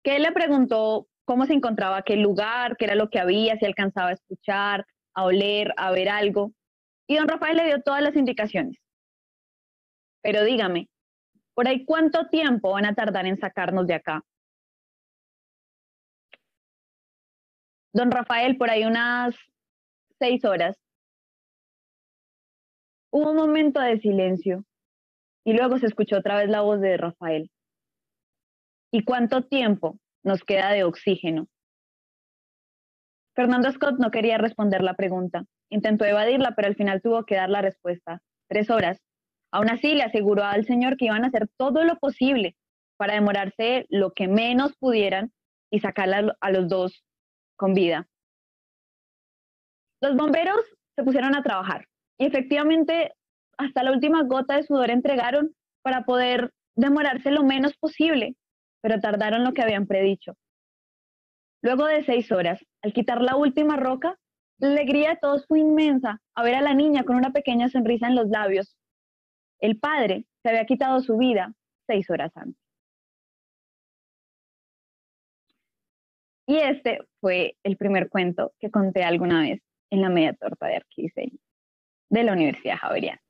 que 0.03 0.15
él 0.15 0.21
le 0.21 0.31
preguntó 0.31 1.07
cómo 1.25 1.45
se 1.47 1.53
encontraba 1.53 1.97
aquel 1.97 2.21
lugar, 2.21 2.77
qué 2.77 2.85
era 2.85 2.95
lo 2.95 3.09
que 3.09 3.19
había, 3.19 3.57
si 3.57 3.65
alcanzaba 3.65 4.11
a 4.11 4.13
escuchar, 4.13 4.85
a 5.13 5.25
oler, 5.25 5.73
a 5.75 5.91
ver 5.91 6.07
algo. 6.07 6.53
Y 7.07 7.17
don 7.17 7.27
Rafael 7.27 7.57
le 7.57 7.65
dio 7.65 7.81
todas 7.81 8.01
las 8.01 8.15
indicaciones. 8.15 8.77
Pero 10.25 10.43
dígame, 10.43 10.89
¿por 11.53 11.67
ahí 11.67 11.85
cuánto 11.85 12.29
tiempo 12.29 12.71
van 12.71 12.85
a 12.85 12.95
tardar 12.95 13.27
en 13.27 13.37
sacarnos 13.37 13.85
de 13.85 13.93
acá? 13.93 14.23
Don 17.93 18.09
Rafael, 18.09 18.57
por 18.57 18.71
ahí 18.71 18.85
unas 18.85 19.35
seis 20.17 20.43
horas. 20.43 20.75
Hubo 23.11 23.29
un 23.29 23.37
momento 23.37 23.79
de 23.79 23.99
silencio 23.99 24.65
y 25.45 25.53
luego 25.53 25.77
se 25.77 25.85
escuchó 25.85 26.17
otra 26.17 26.37
vez 26.37 26.49
la 26.49 26.61
voz 26.61 26.81
de 26.81 26.97
Rafael. 26.97 27.51
¿Y 28.91 29.03
cuánto 29.05 29.43
tiempo 29.43 29.99
nos 30.23 30.43
queda 30.43 30.71
de 30.71 30.85
oxígeno? 30.85 31.45
Fernando 33.35 33.71
Scott 33.71 33.99
no 33.99 34.09
quería 34.09 34.39
responder 34.39 34.81
la 34.81 34.95
pregunta. 34.95 35.45
Intentó 35.69 36.03
evadirla, 36.03 36.55
pero 36.55 36.67
al 36.67 36.75
final 36.75 37.03
tuvo 37.03 37.25
que 37.25 37.35
dar 37.35 37.51
la 37.51 37.61
respuesta. 37.61 38.23
Tres 38.49 38.71
horas. 38.71 38.99
Aún 39.55 39.69
así, 39.69 39.95
le 39.95 40.03
aseguró 40.03 40.43
al 40.43 40.65
señor 40.65 40.97
que 40.97 41.05
iban 41.05 41.23
a 41.23 41.27
hacer 41.27 41.47
todo 41.55 41.85
lo 41.85 41.95
posible 41.97 42.57
para 42.97 43.13
demorarse 43.13 43.85
lo 43.87 44.11
que 44.11 44.27
menos 44.27 44.75
pudieran 44.75 45.31
y 45.71 45.79
sacarla 45.79 46.35
a 46.41 46.51
los 46.51 46.67
dos 46.67 47.05
con 47.55 47.73
vida. 47.73 48.05
Los 50.01 50.17
bomberos 50.17 50.59
se 50.97 51.05
pusieron 51.05 51.37
a 51.37 51.41
trabajar 51.41 51.87
y 52.17 52.25
efectivamente 52.25 53.13
hasta 53.57 53.83
la 53.83 53.93
última 53.93 54.23
gota 54.23 54.57
de 54.57 54.63
sudor 54.63 54.91
entregaron 54.91 55.55
para 55.83 56.03
poder 56.03 56.51
demorarse 56.75 57.31
lo 57.31 57.43
menos 57.43 57.77
posible, 57.77 58.35
pero 58.81 58.99
tardaron 58.99 59.45
lo 59.45 59.53
que 59.53 59.61
habían 59.61 59.87
predicho. 59.87 60.33
Luego 61.61 61.85
de 61.85 62.03
seis 62.03 62.29
horas, 62.33 62.59
al 62.81 62.91
quitar 62.91 63.21
la 63.21 63.37
última 63.37 63.77
roca, 63.77 64.17
la 64.57 64.67
alegría 64.67 65.11
de 65.11 65.19
todos 65.21 65.45
fue 65.47 65.59
inmensa 65.61 66.21
a 66.35 66.43
ver 66.43 66.55
a 66.55 66.61
la 66.61 66.73
niña 66.73 67.05
con 67.05 67.15
una 67.15 67.31
pequeña 67.31 67.69
sonrisa 67.69 68.07
en 68.07 68.15
los 68.15 68.27
labios, 68.27 68.75
el 69.65 69.79
padre 69.79 70.25
se 70.43 70.49
había 70.49 70.65
quitado 70.65 70.99
su 71.01 71.17
vida 71.17 71.53
seis 71.87 72.09
horas 72.09 72.31
antes. 72.35 72.61
Y 76.47 76.57
este 76.57 76.99
fue 77.19 77.57
el 77.63 77.75
primer 77.75 78.09
cuento 78.09 78.53
que 78.59 78.69
conté 78.69 79.03
alguna 79.03 79.41
vez 79.41 79.61
en 79.89 80.01
la 80.01 80.09
media 80.09 80.33
torta 80.33 80.67
de 80.67 80.75
arquidiseño 80.75 81.39
de 82.09 82.23
la 82.23 82.33
Universidad 82.33 82.77
Javeriana. 82.77 83.24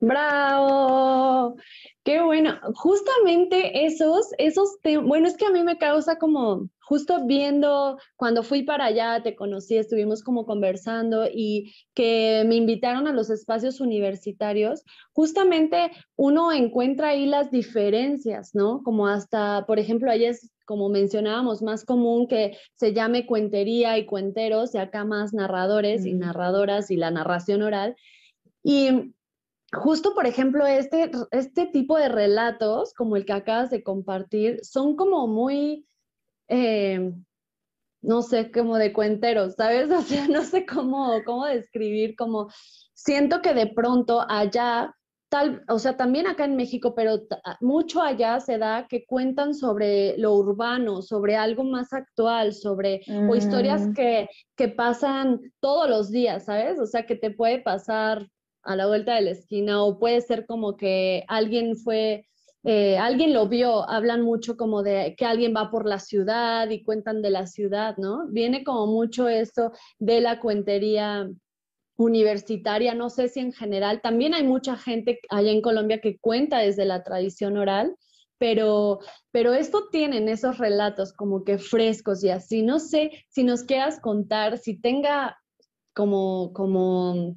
Bravo, 0.00 1.56
qué 2.04 2.22
bueno. 2.22 2.56
Justamente 2.74 3.84
esos, 3.84 4.28
esos 4.38 4.78
bueno, 5.02 5.26
es 5.26 5.36
que 5.36 5.46
a 5.46 5.50
mí 5.50 5.64
me 5.64 5.76
causa 5.76 6.18
como, 6.18 6.68
justo 6.82 7.26
viendo 7.26 7.98
cuando 8.14 8.44
fui 8.44 8.62
para 8.62 8.84
allá, 8.84 9.20
te 9.24 9.34
conocí, 9.34 9.76
estuvimos 9.76 10.22
como 10.22 10.46
conversando 10.46 11.26
y 11.26 11.74
que 11.94 12.44
me 12.46 12.54
invitaron 12.54 13.08
a 13.08 13.12
los 13.12 13.28
espacios 13.28 13.80
universitarios, 13.80 14.84
justamente 15.12 15.90
uno 16.14 16.52
encuentra 16.52 17.08
ahí 17.08 17.26
las 17.26 17.50
diferencias, 17.50 18.54
¿no? 18.54 18.82
Como 18.84 19.08
hasta, 19.08 19.66
por 19.66 19.80
ejemplo, 19.80 20.12
ahí 20.12 20.26
es 20.26 20.52
como 20.64 20.90
mencionábamos, 20.90 21.60
más 21.62 21.84
común 21.84 22.28
que 22.28 22.56
se 22.76 22.92
llame 22.92 23.26
cuentería 23.26 23.98
y 23.98 24.06
cuenteros, 24.06 24.74
y 24.74 24.78
acá 24.78 25.04
más 25.04 25.32
narradores 25.34 26.06
y 26.06 26.14
narradoras 26.14 26.90
y 26.92 26.96
la 26.96 27.10
narración 27.10 27.62
oral. 27.62 27.96
Y 28.62 29.14
justo, 29.72 30.14
por 30.14 30.26
ejemplo, 30.26 30.66
este, 30.66 31.10
este 31.30 31.66
tipo 31.66 31.96
de 31.96 32.08
relatos, 32.08 32.94
como 32.94 33.16
el 33.16 33.24
que 33.24 33.32
acabas 33.32 33.70
de 33.70 33.82
compartir, 33.82 34.64
son 34.64 34.96
como 34.96 35.26
muy, 35.26 35.86
eh, 36.48 37.12
no 38.00 38.22
sé, 38.22 38.50
como 38.50 38.76
de 38.76 38.92
cuenteros, 38.92 39.54
¿sabes? 39.54 39.90
O 39.92 40.02
sea, 40.02 40.26
no 40.28 40.42
sé 40.42 40.64
cómo, 40.64 41.22
cómo 41.24 41.46
describir, 41.46 42.16
como 42.16 42.48
siento 42.94 43.42
que 43.42 43.52
de 43.54 43.66
pronto 43.66 44.24
allá, 44.28 44.94
tal, 45.28 45.62
o 45.68 45.78
sea, 45.78 45.98
también 45.98 46.26
acá 46.26 46.46
en 46.46 46.56
México, 46.56 46.94
pero 46.94 47.20
mucho 47.60 48.00
allá 48.00 48.40
se 48.40 48.56
da 48.56 48.86
que 48.88 49.04
cuentan 49.04 49.54
sobre 49.54 50.16
lo 50.16 50.32
urbano, 50.32 51.02
sobre 51.02 51.36
algo 51.36 51.64
más 51.64 51.92
actual, 51.92 52.54
sobre, 52.54 53.02
o 53.28 53.36
historias 53.36 53.88
mm. 53.88 53.92
que, 53.92 54.28
que 54.56 54.68
pasan 54.68 55.40
todos 55.60 55.90
los 55.90 56.10
días, 56.10 56.46
¿sabes? 56.46 56.80
O 56.80 56.86
sea, 56.86 57.04
que 57.04 57.16
te 57.16 57.30
puede 57.30 57.60
pasar 57.60 58.26
a 58.68 58.76
la 58.76 58.86
vuelta 58.86 59.14
de 59.14 59.22
la 59.22 59.30
esquina 59.30 59.82
o 59.82 59.98
puede 59.98 60.20
ser 60.20 60.44
como 60.44 60.76
que 60.76 61.24
alguien 61.26 61.74
fue, 61.74 62.28
eh, 62.64 62.98
alguien 62.98 63.32
lo 63.32 63.48
vio, 63.48 63.88
hablan 63.88 64.20
mucho 64.20 64.58
como 64.58 64.82
de 64.82 65.14
que 65.16 65.24
alguien 65.24 65.54
va 65.56 65.70
por 65.70 65.86
la 65.88 65.98
ciudad 65.98 66.68
y 66.68 66.82
cuentan 66.84 67.22
de 67.22 67.30
la 67.30 67.46
ciudad, 67.46 67.96
¿no? 67.96 68.26
Viene 68.28 68.64
como 68.64 68.86
mucho 68.86 69.26
esto 69.26 69.72
de 69.98 70.20
la 70.20 70.38
cuentería 70.38 71.30
universitaria, 71.96 72.94
no 72.94 73.08
sé 73.08 73.28
si 73.28 73.40
en 73.40 73.52
general, 73.52 74.02
también 74.02 74.34
hay 74.34 74.44
mucha 74.44 74.76
gente 74.76 75.18
allá 75.30 75.50
en 75.50 75.62
Colombia 75.62 76.00
que 76.02 76.18
cuenta 76.18 76.58
desde 76.58 76.84
la 76.84 77.02
tradición 77.02 77.56
oral, 77.56 77.96
pero, 78.36 79.00
pero 79.32 79.54
esto 79.54 79.88
tienen 79.90 80.28
esos 80.28 80.58
relatos 80.58 81.14
como 81.14 81.42
que 81.42 81.56
frescos 81.56 82.22
y 82.22 82.28
así. 82.28 82.62
No 82.62 82.80
sé 82.80 83.24
si 83.28 83.44
nos 83.44 83.64
quieras 83.64 83.98
contar, 83.98 84.58
si 84.58 84.78
tenga 84.78 85.38
como, 85.94 86.52
como 86.52 87.34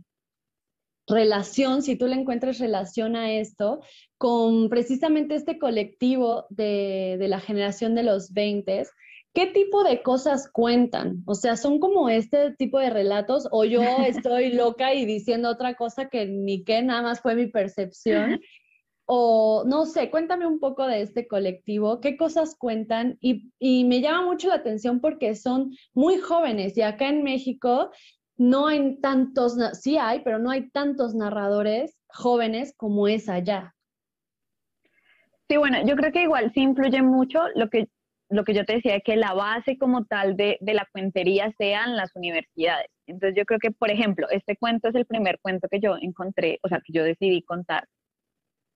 relación, 1.08 1.82
si 1.82 1.96
tú 1.96 2.08
le 2.08 2.16
encuentras 2.16 2.60
relación 2.60 3.16
a 3.16 3.32
esto, 3.32 3.82
con 4.18 4.70
precisamente 4.70 5.36
este 5.36 5.58
colectivo 5.58 6.46
de, 6.50 7.18
la 7.20 7.40
generación 7.40 7.96
de 7.96 8.04
los 8.04 8.34
20, 8.34 8.84
¿qué 9.34 9.48
tipo 9.48 9.84
de 9.84 10.02
cosas 10.04 10.50
cuentan? 10.52 11.24
O 11.26 11.36
sea, 11.36 11.58
¿son 11.58 11.80
como 11.80 12.10
este 12.10 12.52
tipo 12.56 12.80
de 12.80 12.90
relatos 12.90 13.48
o 13.52 13.66
yo 13.66 13.82
estoy 14.06 14.52
loca 14.54 14.94
y 14.94 15.06
diciendo 15.06 15.50
otra 15.50 15.76
cosa 15.76 16.10
que 16.10 16.26
ni 16.26 16.64
que 16.64 16.82
nada 16.82 17.02
más 17.02 17.22
fue 17.22 17.36
mi 17.36 17.48
percepción? 17.48 18.40
O 19.06 19.64
no 19.66 19.86
sé, 19.88 20.10
cuéntame 20.10 20.46
un 20.46 20.60
poco 20.60 20.88
de 20.88 21.02
este 21.02 21.28
colectivo, 21.28 22.00
qué 22.00 22.16
cosas 22.16 22.56
cuentan 22.58 23.18
y, 23.20 23.52
y 23.60 23.84
me 23.84 24.00
llama 24.00 24.26
mucho 24.26 24.48
la 24.48 24.56
atención 24.56 25.02
porque 25.02 25.36
son 25.36 25.72
muy 25.94 26.18
jóvenes 26.20 26.78
y 26.78 26.82
acá 26.82 27.10
en 27.10 27.24
México 27.24 27.90
no 28.38 28.68
hay 28.68 29.00
tantos, 29.02 29.58
sí 29.80 29.98
hay, 29.98 30.22
pero 30.24 30.40
no 30.40 30.50
hay 30.52 30.70
tantos 30.72 31.14
narradores 31.16 31.98
jóvenes 32.10 32.74
como 32.78 33.08
es 33.08 33.30
allá. 33.30 33.74
Sí, 35.50 35.58
bueno, 35.58 35.78
yo 35.86 35.96
creo 35.96 36.12
que 36.12 36.24
igual 36.24 36.52
sí 36.54 36.62
influye 36.62 37.02
mucho 37.02 37.42
lo 37.56 37.70
que, 37.70 37.88
lo 38.30 38.44
que 38.46 38.54
yo 38.54 38.66
te 38.66 38.76
decía, 38.76 39.02
que 39.02 39.18
la 39.18 39.34
base 39.34 39.78
como 39.78 40.06
tal 40.06 40.38
de, 40.38 40.58
de 40.62 40.74
la 40.74 40.88
cuentería 40.92 41.52
sean 41.58 41.98
las 41.98 42.16
universidades. 42.16 42.88
Entonces 43.06 43.36
yo 43.38 43.46
creo 43.46 43.60
que, 43.60 43.72
por 43.72 43.92
ejemplo, 43.92 44.28
este 44.30 44.56
cuento 44.58 44.90
es 44.90 44.96
el 44.96 45.06
primer 45.06 45.40
cuento 45.42 45.68
que 45.70 45.80
yo 45.82 45.98
encontré, 46.02 46.60
o 46.64 46.70
sea, 46.70 46.80
que 46.86 46.94
yo 46.94 47.04
decidí 47.04 47.44
contar. 47.44 47.86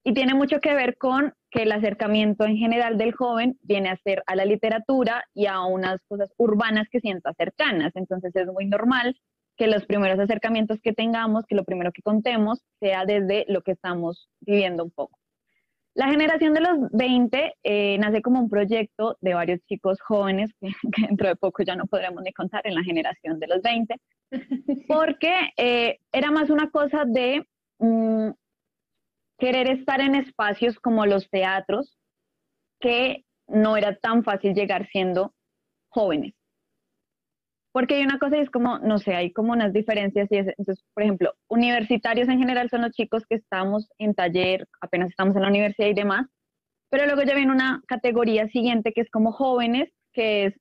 y 0.07 0.13
tiene 0.13 0.35
mucho 0.35 0.59
que 0.59 0.73
ver 0.75 0.97
con 0.97 1.33
que 1.49 1.63
el 1.63 1.71
acercamiento 1.71 2.45
en 2.45 2.57
general 2.57 2.97
del 2.97 3.13
joven 3.13 3.57
viene 3.61 3.89
a 3.89 3.97
ser 4.03 4.21
a 4.27 4.35
la 4.35 4.45
literatura 4.45 5.23
y 5.33 5.47
a 5.47 5.61
unas 5.63 5.99
cosas 6.07 6.29
urbanas 6.37 6.87
que 6.91 6.99
sienta 6.99 7.33
cercanas. 7.33 7.91
Entonces 7.95 8.35
es 8.35 8.47
muy 8.47 8.67
normal 8.67 9.17
que 9.55 9.67
los 9.67 9.85
primeros 9.85 10.19
acercamientos 10.19 10.79
que 10.81 10.93
tengamos, 10.93 11.45
que 11.45 11.55
lo 11.55 11.63
primero 11.63 11.91
que 11.91 12.01
contemos 12.01 12.63
sea 12.79 13.05
desde 13.05 13.45
lo 13.47 13.61
que 13.61 13.71
estamos 13.71 14.29
viviendo 14.41 14.83
un 14.83 14.91
poco. 14.91 15.17
La 15.95 16.09
generación 16.09 16.53
de 16.53 16.59
los 16.59 16.91
20 16.91 17.53
eh, 17.63 17.97
nace 17.99 18.21
como 18.21 18.41
un 18.41 18.49
proyecto 18.49 19.17
de 19.21 19.33
varios 19.33 19.61
chicos 19.65 20.01
jóvenes 20.01 20.51
que, 20.61 21.07
dentro 21.07 21.29
de 21.29 21.37
poco 21.37 21.63
ya 21.63 21.75
no 21.75 21.85
podremos 21.85 22.21
ni 22.21 22.33
contar 22.33 22.61
en 22.67 22.75
la 22.75 22.83
generación 22.83 23.39
de 23.39 23.47
los 23.47 23.61
20, 23.61 23.95
porque 24.89 25.33
eh, 25.55 25.99
era 26.11 26.31
más 26.31 26.49
una 26.49 26.69
cosa 26.69 27.05
de 27.05 27.47
mm, 27.79 28.31
querer 29.37 29.69
estar 29.69 30.01
en 30.01 30.15
espacios 30.15 30.79
como 30.79 31.05
los 31.05 31.29
teatros, 31.29 31.97
que 32.81 33.23
no 33.47 33.77
era 33.77 33.95
tan 33.95 34.23
fácil 34.25 34.53
llegar 34.53 34.87
siendo 34.87 35.33
jóvenes. 35.87 36.33
Porque 37.75 37.95
hay 37.95 38.03
una 38.03 38.19
cosa 38.19 38.37
y 38.37 38.39
es 38.39 38.49
como, 38.49 38.79
no 38.79 38.99
sé, 38.99 39.15
hay 39.15 39.33
como 39.33 39.51
unas 39.51 39.73
diferencias 39.73 40.31
y 40.31 40.37
es, 40.37 40.47
entonces, 40.57 40.81
por 40.93 41.03
ejemplo, 41.03 41.33
universitarios 41.49 42.29
en 42.29 42.39
general 42.39 42.69
son 42.69 42.83
los 42.83 42.93
chicos 42.93 43.25
que 43.27 43.35
estamos 43.35 43.89
en 43.97 44.13
taller, 44.13 44.65
apenas 44.79 45.09
estamos 45.09 45.35
en 45.35 45.41
la 45.41 45.49
universidad 45.49 45.89
y 45.89 45.93
demás, 45.93 46.25
pero 46.89 47.05
luego 47.05 47.23
ya 47.23 47.35
viene 47.35 47.51
una 47.51 47.83
categoría 47.85 48.47
siguiente 48.47 48.93
que 48.93 49.01
es 49.01 49.09
como 49.09 49.33
jóvenes, 49.33 49.91
que 50.13 50.45
es, 50.45 50.53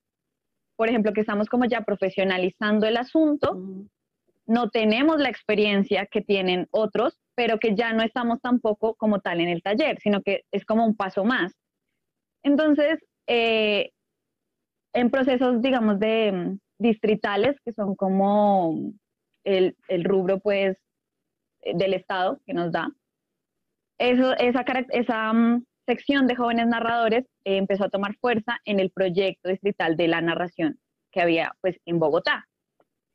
por 0.75 0.89
ejemplo, 0.89 1.13
que 1.13 1.21
estamos 1.21 1.49
como 1.49 1.67
ya 1.67 1.83
profesionalizando 1.83 2.89
el 2.89 2.97
asunto, 2.97 3.63
no 4.47 4.71
tenemos 4.71 5.21
la 5.21 5.29
experiencia 5.29 6.07
que 6.07 6.21
tienen 6.21 6.67
otros, 6.73 7.21
pero 7.37 7.61
que 7.61 7.77
ya 7.77 7.93
no 7.93 8.03
estamos 8.03 8.41
tampoco 8.41 8.97
como 8.97 9.21
tal 9.21 9.41
en 9.41 9.51
el 9.51 9.63
taller, 9.63 10.01
sino 10.01 10.21
que 10.21 10.43
es 10.51 10.65
como 10.65 10.85
un 10.85 10.97
paso 10.97 11.25
más. 11.25 11.53
Entonces, 12.43 12.99
eh, 13.29 13.93
en 14.95 15.11
procesos, 15.11 15.63
digamos, 15.63 16.01
de 16.01 16.59
distritales, 16.85 17.57
que 17.65 17.73
son 17.73 17.97
como 17.97 18.93
el, 19.43 19.77
el 19.89 20.05
rubro, 20.05 20.39
pues, 20.39 20.77
del 21.63 21.95
Estado 21.95 22.41
que 22.47 22.55
nos 22.55 22.71
da, 22.71 22.91
eso, 23.99 24.35
esa, 24.37 24.65
esa 24.91 25.33
mm, 25.33 25.65
sección 25.87 26.27
de 26.27 26.37
jóvenes 26.37 26.67
narradores 26.67 27.25
eh, 27.45 27.57
empezó 27.57 27.85
a 27.85 27.91
tomar 27.91 28.17
fuerza 28.17 28.59
en 28.65 28.81
el 28.81 28.91
proyecto 28.91 29.49
distrital 29.49 29.97
de 29.97 30.09
la 30.09 30.21
narración 30.21 30.79
que 31.13 31.21
había, 31.21 31.55
pues, 31.61 31.77
en 31.85 31.99
Bogotá. 31.99 32.47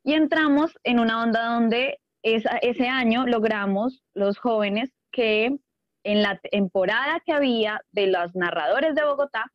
Y 0.04 0.14
entramos 0.14 0.78
en 0.84 1.00
una 1.00 1.22
onda 1.22 1.54
donde 1.54 2.00
ese 2.22 2.88
año 2.88 3.26
logramos 3.26 4.04
los 4.14 4.38
jóvenes 4.40 4.92
que 5.12 5.58
en 6.04 6.22
la 6.22 6.38
temporada 6.38 7.22
que 7.26 7.34
había 7.34 7.82
de 7.92 8.08
los 8.08 8.36
narradores 8.36 8.96
de 8.96 9.04
Bogotá 9.04 9.52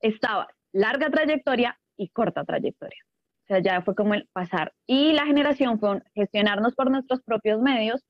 estaba 0.00 0.48
larga 0.72 1.10
trayectoria 1.10 1.78
y 1.96 2.08
corta 2.08 2.44
trayectoria. 2.44 3.00
O 3.44 3.46
sea, 3.46 3.58
ya 3.60 3.82
fue 3.82 3.94
como 3.94 4.14
el 4.14 4.28
pasar. 4.32 4.72
Y 4.86 5.12
la 5.12 5.26
generación 5.26 5.78
fue 5.78 6.02
gestionarnos 6.14 6.74
por 6.74 6.90
nuestros 6.90 7.22
propios 7.22 7.60
medios 7.60 8.02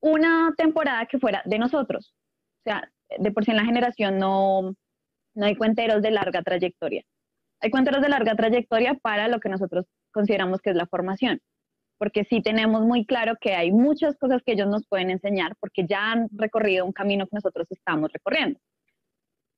una 0.00 0.52
temporada 0.56 1.06
que 1.06 1.18
fuera 1.18 1.42
de 1.44 1.58
nosotros. 1.58 2.14
O 2.60 2.70
sea, 2.70 2.90
de 3.18 3.30
por 3.30 3.44
sí 3.44 3.50
en 3.50 3.58
la 3.58 3.64
generación 3.64 4.18
no, 4.18 4.74
no 5.34 5.46
hay 5.46 5.56
cuenteros 5.56 6.02
de 6.02 6.10
larga 6.10 6.42
trayectoria. 6.42 7.02
Hay 7.60 7.70
cuenteros 7.70 8.02
de 8.02 8.08
larga 8.08 8.34
trayectoria 8.34 8.94
para 9.02 9.28
lo 9.28 9.40
que 9.40 9.48
nosotros 9.48 9.86
consideramos 10.12 10.60
que 10.60 10.70
es 10.70 10.76
la 10.76 10.86
formación 10.86 11.40
porque 11.98 12.24
sí 12.24 12.42
tenemos 12.42 12.82
muy 12.82 13.06
claro 13.06 13.36
que 13.40 13.54
hay 13.54 13.72
muchas 13.72 14.16
cosas 14.18 14.42
que 14.44 14.52
ellos 14.52 14.68
nos 14.68 14.86
pueden 14.86 15.10
enseñar 15.10 15.54
porque 15.60 15.86
ya 15.86 16.12
han 16.12 16.28
recorrido 16.32 16.84
un 16.84 16.92
camino 16.92 17.26
que 17.26 17.36
nosotros 17.36 17.66
estamos 17.70 18.12
recorriendo. 18.12 18.60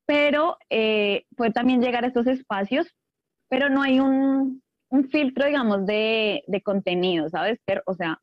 Pero 0.06 0.56
eh, 0.70 1.24
puede 1.36 1.50
también 1.50 1.80
llegar 1.80 2.04
a 2.04 2.08
estos 2.08 2.26
espacios, 2.26 2.86
pero 3.48 3.68
no 3.68 3.82
hay 3.82 4.00
un, 4.00 4.62
un 4.90 5.08
filtro, 5.08 5.46
digamos, 5.46 5.86
de, 5.86 6.44
de 6.46 6.62
contenido, 6.62 7.28
¿sabes? 7.28 7.58
O 7.86 7.94
sea, 7.94 8.20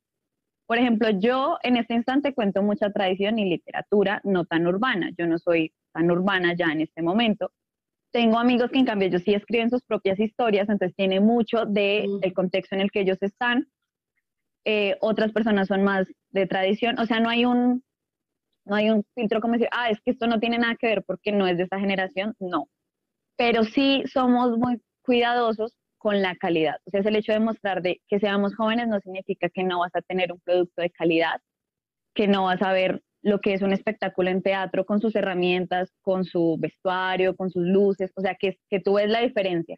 por 0.66 0.78
ejemplo, 0.78 1.10
yo 1.10 1.58
en 1.64 1.78
este 1.78 1.94
instante 1.94 2.34
cuento 2.34 2.64
mucha 2.64 2.92
tradición 2.92 3.38
y 3.40 3.50
literatura 3.50 4.22
no 4.24 4.46
tan 4.46 4.66
urbana. 4.66 5.12
Yo 5.18 5.28
no 5.28 5.38
soy 5.38 5.74
tan 5.94 6.10
urbana 6.10 6.54
ya 6.56 6.68
en 6.68 6.82
este 6.82 7.02
momento. 7.02 7.52
Tengo 8.12 8.40
amigos 8.40 8.72
que 8.72 8.80
en 8.80 8.86
cambio 8.86 9.08
ellos 9.08 9.24
sí 9.24 9.34
escriben 9.34 9.70
sus 9.70 9.84
propias 9.84 10.20
historias, 10.20 10.70
entonces 10.70 10.96
tiene 10.96 11.20
mucho 11.20 11.66
del 11.66 11.74
de 11.74 12.20
el 12.22 12.34
contexto 12.34 12.76
en 12.76 12.82
el 12.82 12.92
que 12.92 13.02
ellos 13.02 13.18
están 13.22 13.68
eh, 14.66 14.98
otras 15.02 15.32
personas 15.34 15.68
son 15.68 15.84
más 15.84 16.08
de 16.32 16.48
tradición, 16.48 16.98
o 16.98 17.06
sea, 17.06 17.20
no 17.20 17.30
hay 17.30 17.46
un, 17.46 17.84
no 18.66 18.76
hay 18.76 18.90
un 18.90 19.04
filtro 19.14 19.42
como 19.42 19.54
decir, 19.54 19.68
ah, 19.72 19.90
es 19.90 20.00
que 20.02 20.12
esto 20.12 20.26
no 20.28 20.40
tiene 20.40 20.58
nada 20.58 20.76
que 20.76 20.88
ver 20.88 21.04
porque 21.04 21.32
no 21.34 21.48
es 21.48 21.58
de 21.58 21.64
esta 21.64 21.80
generación, 21.80 22.34
no. 22.40 22.70
Pero 23.38 23.64
sí 23.66 24.04
somos 24.12 24.58
muy 24.58 24.82
cuidadosos 25.04 25.76
con 26.04 26.22
la 26.22 26.36
calidad. 26.36 26.76
O 26.86 26.92
sea, 26.92 27.00
es 27.00 27.06
el 27.06 27.16
hecho 27.16 27.32
de 27.32 27.40
mostrar 27.40 27.82
de 27.82 28.02
que 28.10 28.20
seamos 28.20 28.56
jóvenes 28.56 28.90
no 28.90 29.00
significa 29.00 29.48
que 29.48 29.64
no 29.64 29.80
vas 29.80 29.96
a 29.96 30.02
tener 30.02 30.34
un 30.34 30.42
producto 30.42 30.82
de 30.82 30.90
calidad, 30.90 31.40
que 32.14 32.28
no 32.28 32.44
vas 32.44 32.62
a 32.62 32.74
ver 32.74 33.02
lo 33.22 33.40
que 33.40 33.54
es 33.54 33.62
un 33.62 33.72
espectáculo 33.72 34.30
en 34.30 34.42
teatro 34.42 34.86
con 34.86 35.00
sus 35.00 35.16
herramientas, 35.16 35.94
con 36.02 36.26
su 36.26 36.58
vestuario, 36.60 37.38
con 37.38 37.50
sus 37.50 37.66
luces, 37.66 38.12
o 38.18 38.22
sea, 38.22 38.36
que, 38.36 38.58
que 38.70 38.82
tú 38.82 38.96
ves 38.96 39.10
la 39.10 39.22
diferencia. 39.22 39.78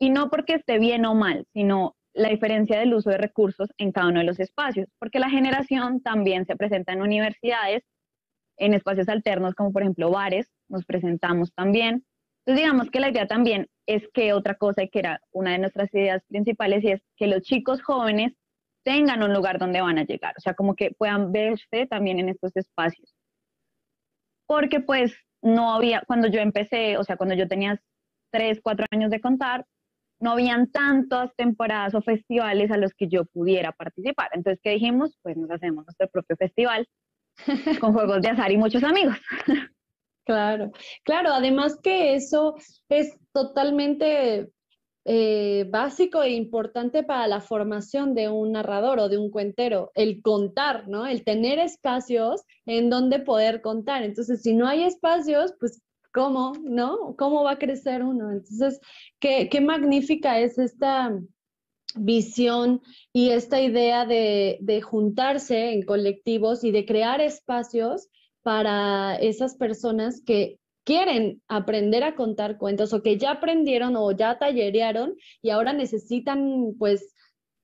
Y 0.00 0.08
no 0.08 0.30
porque 0.30 0.54
esté 0.54 0.78
bien 0.78 1.04
o 1.04 1.14
mal, 1.14 1.44
sino 1.52 1.96
la 2.14 2.30
diferencia 2.30 2.78
del 2.78 2.94
uso 2.94 3.10
de 3.10 3.18
recursos 3.18 3.68
en 3.76 3.92
cada 3.92 4.08
uno 4.08 4.20
de 4.20 4.26
los 4.26 4.40
espacios, 4.40 4.88
porque 4.98 5.18
la 5.18 5.28
generación 5.28 6.00
también 6.00 6.46
se 6.46 6.56
presenta 6.56 6.94
en 6.94 7.02
universidades, 7.02 7.82
en 8.56 8.72
espacios 8.72 9.10
alternos 9.10 9.54
como 9.54 9.70
por 9.70 9.82
ejemplo 9.82 10.10
bares, 10.10 10.50
nos 10.70 10.86
presentamos 10.86 11.52
también. 11.52 12.06
Entonces 12.44 12.64
digamos 12.64 12.90
que 12.90 13.00
la 13.00 13.10
idea 13.10 13.26
también 13.26 13.68
es 13.86 14.02
que 14.12 14.32
otra 14.32 14.56
cosa 14.56 14.86
que 14.86 14.98
era 14.98 15.20
una 15.30 15.52
de 15.52 15.58
nuestras 15.58 15.92
ideas 15.94 16.22
principales 16.28 16.82
y 16.82 16.92
es 16.92 17.02
que 17.16 17.28
los 17.28 17.42
chicos 17.42 17.82
jóvenes 17.82 18.32
tengan 18.84 19.22
un 19.22 19.32
lugar 19.32 19.58
donde 19.58 19.80
van 19.80 19.98
a 19.98 20.04
llegar, 20.04 20.34
o 20.36 20.40
sea, 20.40 20.54
como 20.54 20.74
que 20.74 20.90
puedan 20.90 21.30
verse 21.30 21.86
también 21.88 22.18
en 22.18 22.28
estos 22.28 22.56
espacios. 22.56 23.14
Porque 24.46 24.80
pues 24.80 25.14
no 25.40 25.72
había, 25.72 26.02
cuando 26.06 26.28
yo 26.28 26.40
empecé, 26.40 26.96
o 26.98 27.04
sea, 27.04 27.16
cuando 27.16 27.34
yo 27.36 27.46
tenía 27.46 27.80
tres, 28.32 28.60
cuatro 28.60 28.86
años 28.90 29.10
de 29.10 29.20
contar, 29.20 29.66
no 30.20 30.32
habían 30.32 30.70
tantas 30.70 31.34
temporadas 31.36 31.94
o 31.94 32.02
festivales 32.02 32.70
a 32.70 32.76
los 32.76 32.92
que 32.94 33.08
yo 33.08 33.24
pudiera 33.26 33.72
participar. 33.72 34.30
Entonces, 34.32 34.60
¿qué 34.62 34.70
dijimos? 34.70 35.18
Pues 35.22 35.36
nos 35.36 35.50
hacemos 35.50 35.84
nuestro 35.84 36.08
propio 36.08 36.36
festival 36.36 36.88
con 37.80 37.92
juegos 37.92 38.22
de 38.22 38.28
azar 38.28 38.50
y 38.52 38.56
muchos 38.56 38.84
amigos. 38.84 39.16
Claro, 40.32 40.72
claro, 41.04 41.34
además 41.34 41.78
que 41.82 42.14
eso 42.14 42.54
es 42.88 43.14
totalmente 43.32 44.48
eh, 45.04 45.66
básico 45.68 46.22
e 46.22 46.30
importante 46.30 47.02
para 47.02 47.26
la 47.26 47.42
formación 47.42 48.14
de 48.14 48.30
un 48.30 48.52
narrador 48.52 48.98
o 48.98 49.10
de 49.10 49.18
un 49.18 49.30
cuentero, 49.30 49.90
el 49.94 50.22
contar, 50.22 50.88
¿no? 50.88 51.06
El 51.06 51.22
tener 51.22 51.58
espacios 51.58 52.40
en 52.64 52.88
donde 52.88 53.18
poder 53.18 53.60
contar. 53.60 54.04
Entonces, 54.04 54.40
si 54.40 54.54
no 54.54 54.66
hay 54.66 54.84
espacios, 54.84 55.52
pues 55.60 55.82
¿cómo, 56.14 56.54
no? 56.62 57.14
¿Cómo 57.18 57.44
va 57.44 57.52
a 57.52 57.58
crecer 57.58 58.02
uno? 58.02 58.30
Entonces, 58.30 58.80
qué, 59.20 59.60
magnífica 59.60 60.38
es 60.38 60.58
esta 60.58 61.14
visión 61.94 62.80
y 63.12 63.32
esta 63.32 63.60
idea 63.60 64.06
de, 64.06 64.56
de, 64.62 64.80
juntarse 64.80 65.74
en 65.74 65.82
colectivos 65.82 66.64
y 66.64 66.70
de 66.70 66.86
crear 66.86 67.20
espacios 67.20 68.08
para 68.42 69.16
esas 69.16 69.56
personas 69.56 70.22
que 70.24 70.58
quieren 70.84 71.40
aprender 71.48 72.02
a 72.04 72.14
contar 72.14 72.58
cuentos 72.58 72.92
o 72.92 73.02
que 73.02 73.16
ya 73.16 73.32
aprendieron 73.32 73.96
o 73.96 74.10
ya 74.12 74.38
tallerearon 74.38 75.14
y 75.40 75.50
ahora 75.50 75.72
necesitan 75.72 76.74
pues 76.78 77.14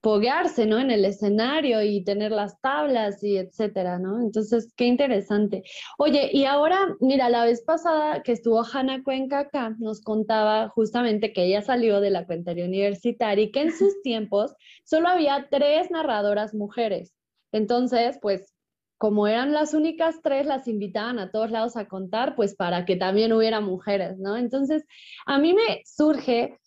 foguearse, 0.01 0.65
¿no? 0.65 0.79
En 0.79 0.91
el 0.91 1.03
escenario 1.03 1.81
y 1.83 2.03
tener 2.03 2.31
las 2.31 2.59
tablas 2.61 3.21
y 3.23 3.37
etcétera, 3.37 3.99
¿no? 3.99 4.21
Entonces, 4.21 4.73
qué 4.77 4.85
interesante. 4.85 5.63
Oye, 5.97 6.29
y 6.31 6.45
ahora, 6.45 6.95
mira, 7.01 7.29
la 7.29 7.43
vez 7.43 7.61
pasada 7.63 8.23
que 8.23 8.31
estuvo 8.31 8.63
Hanna 8.63 9.03
Cuenca 9.03 9.39
acá, 9.39 9.75
nos 9.79 10.01
contaba 10.01 10.69
justamente 10.69 11.33
que 11.33 11.45
ella 11.45 11.61
salió 11.61 11.99
de 11.99 12.11
la 12.11 12.25
cuentería 12.25 12.65
universitaria 12.65 13.43
y 13.43 13.51
que 13.51 13.61
en 13.61 13.75
sus 13.75 14.01
tiempos 14.01 14.55
solo 14.85 15.09
había 15.09 15.47
tres 15.51 15.91
narradoras 15.91 16.53
mujeres. 16.53 17.13
Entonces, 17.51 18.17
pues, 18.21 18.53
como 18.99 19.27
eran 19.27 19.53
las 19.53 19.73
únicas 19.73 20.17
tres, 20.21 20.45
las 20.45 20.67
invitaban 20.67 21.19
a 21.19 21.31
todos 21.31 21.51
lados 21.51 21.77
a 21.77 21.87
contar, 21.87 22.35
pues 22.35 22.53
para 22.53 22.83
que 22.83 22.97
también 22.97 23.31
hubiera 23.31 23.61
mujeres, 23.61 24.17
¿no? 24.19 24.35
Entonces, 24.35 24.83
a 25.25 25.39
mí 25.39 25.53
me 25.53 25.81
surge 25.85 26.59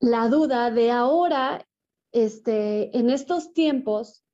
la 0.00 0.28
duda 0.28 0.72
de 0.72 0.90
ahora 0.90 1.64
este, 2.10 2.96
en 2.98 3.08
estos 3.08 3.52
tiempos 3.52 4.24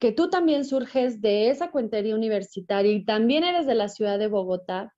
que 0.00 0.10
tú 0.10 0.30
también 0.30 0.64
surges 0.64 1.20
de 1.20 1.48
esa 1.48 1.70
cuentería 1.70 2.16
universitaria 2.16 2.90
y 2.90 3.04
también 3.04 3.44
eres 3.44 3.68
de 3.68 3.76
la 3.76 3.88
ciudad 3.88 4.18
de 4.18 4.26
Bogotá, 4.26 4.92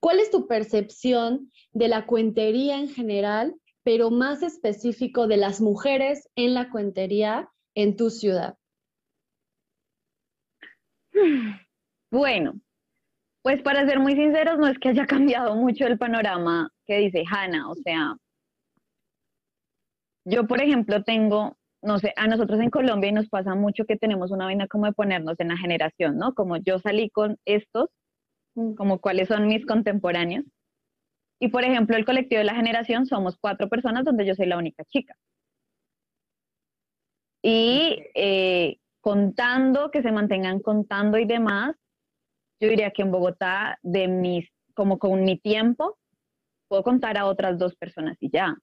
¿cuál 0.00 0.18
es 0.18 0.32
tu 0.32 0.48
percepción 0.48 1.52
de 1.70 1.86
la 1.86 2.04
cuentería 2.06 2.80
en 2.80 2.88
general, 2.88 3.54
pero 3.84 4.10
más 4.10 4.42
específico 4.42 5.28
de 5.28 5.36
las 5.36 5.60
mujeres 5.60 6.28
en 6.34 6.54
la 6.54 6.68
cuentería 6.68 7.48
en 7.76 7.96
tu 7.96 8.10
ciudad? 8.10 8.57
Bueno, 12.10 12.54
Pues 13.42 13.62
para 13.62 13.86
ser 13.86 14.00
muy 14.00 14.14
sinceros, 14.14 14.58
no 14.58 14.66
es 14.68 14.78
que 14.78 14.90
haya 14.90 15.06
cambiado 15.06 15.56
mucho 15.56 15.86
el 15.86 15.98
panorama 15.98 16.70
que 16.86 16.98
dice 16.98 17.24
Hanna, 17.30 17.70
o 17.70 17.74
sea, 17.76 18.16
yo 20.24 20.46
por 20.46 20.60
ejemplo 20.60 21.02
tengo, 21.04 21.56
no 21.82 21.98
sé, 21.98 22.12
a 22.16 22.26
nosotros 22.26 22.60
en 22.60 22.70
Colombia 22.70 23.10
y 23.10 23.12
nos 23.12 23.28
pasa 23.28 23.54
mucho 23.54 23.84
que 23.86 23.96
tenemos 23.96 24.30
una 24.30 24.46
vaina 24.46 24.66
como 24.68 24.86
de 24.86 24.92
ponernos 24.92 25.40
en 25.40 25.48
la 25.48 25.56
generación, 25.56 26.18
¿no? 26.18 26.34
Como 26.34 26.56
yo 26.58 26.78
salí 26.78 27.10
con 27.10 27.38
estos, 27.46 27.88
mm. 28.54 28.74
como 28.74 29.00
cuáles 29.00 29.28
son 29.28 29.46
mis 29.48 29.64
contemporáneos. 29.66 30.44
Y 31.40 31.48
por 31.48 31.64
ejemplo, 31.64 31.96
el 31.96 32.04
colectivo 32.04 32.40
de 32.40 32.44
la 32.44 32.54
generación 32.54 33.06
somos 33.06 33.38
cuatro 33.40 33.68
personas 33.68 34.04
donde 34.04 34.26
yo 34.26 34.34
soy 34.34 34.46
la 34.46 34.58
única 34.58 34.84
chica. 34.84 35.14
Y 37.42 38.04
eh, 38.14 38.78
contando, 39.00 39.90
que 39.90 40.02
se 40.02 40.12
mantengan 40.12 40.60
contando 40.60 41.18
y 41.18 41.24
demás, 41.24 41.76
yo 42.60 42.68
diría 42.68 42.90
que 42.90 43.02
en 43.02 43.10
Bogotá, 43.10 43.78
de 43.82 44.08
mis, 44.08 44.48
como 44.74 44.98
con 44.98 45.22
mi 45.22 45.38
tiempo, 45.38 45.96
puedo 46.68 46.82
contar 46.82 47.16
a 47.16 47.26
otras 47.26 47.58
dos 47.58 47.74
personas 47.76 48.16
y 48.20 48.30
ya. 48.30 48.56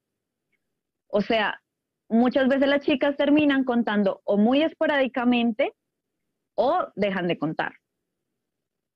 O 1.07 1.21
sea, 1.21 1.61
muchas 2.09 2.47
veces 2.47 2.67
las 2.67 2.81
chicas 2.81 3.15
terminan 3.17 3.63
contando 3.63 4.21
o 4.25 4.37
muy 4.37 4.61
esporádicamente 4.61 5.73
o 6.55 6.87
dejan 6.95 7.27
de 7.27 7.37
contar. 7.37 7.73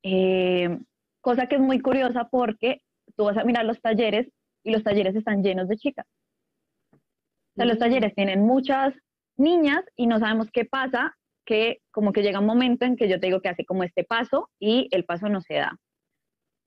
Eh, 0.03 0.79
cosa 1.21 1.47
que 1.47 1.55
es 1.55 1.61
muy 1.61 1.79
curiosa 1.79 2.27
porque 2.29 2.81
tú 3.15 3.25
vas 3.25 3.37
a 3.37 3.43
mirar 3.43 3.65
los 3.65 3.81
talleres 3.81 4.27
y 4.63 4.71
los 4.71 4.83
talleres 4.83 5.15
están 5.15 5.43
llenos 5.43 5.67
de 5.67 5.77
chicas. 5.77 6.05
O 6.93 7.55
sea, 7.55 7.65
los 7.65 7.79
talleres 7.79 8.13
tienen 8.15 8.41
muchas 8.45 8.93
niñas 9.37 9.83
y 9.95 10.07
no 10.07 10.19
sabemos 10.19 10.49
qué 10.51 10.65
pasa, 10.65 11.17
que 11.49 11.79
como 11.89 12.13
que 12.13 12.21
llega 12.21 12.39
un 12.39 12.45
momento 12.45 12.85
en 12.85 12.95
que 12.95 13.09
yo 13.09 13.19
te 13.19 13.25
digo 13.25 13.41
que 13.41 13.49
hace 13.49 13.65
como 13.65 13.83
este 13.83 14.03
paso 14.03 14.51
y 14.59 14.87
el 14.91 15.03
paso 15.03 15.29
no 15.29 15.41
se 15.41 15.55
da. 15.55 15.75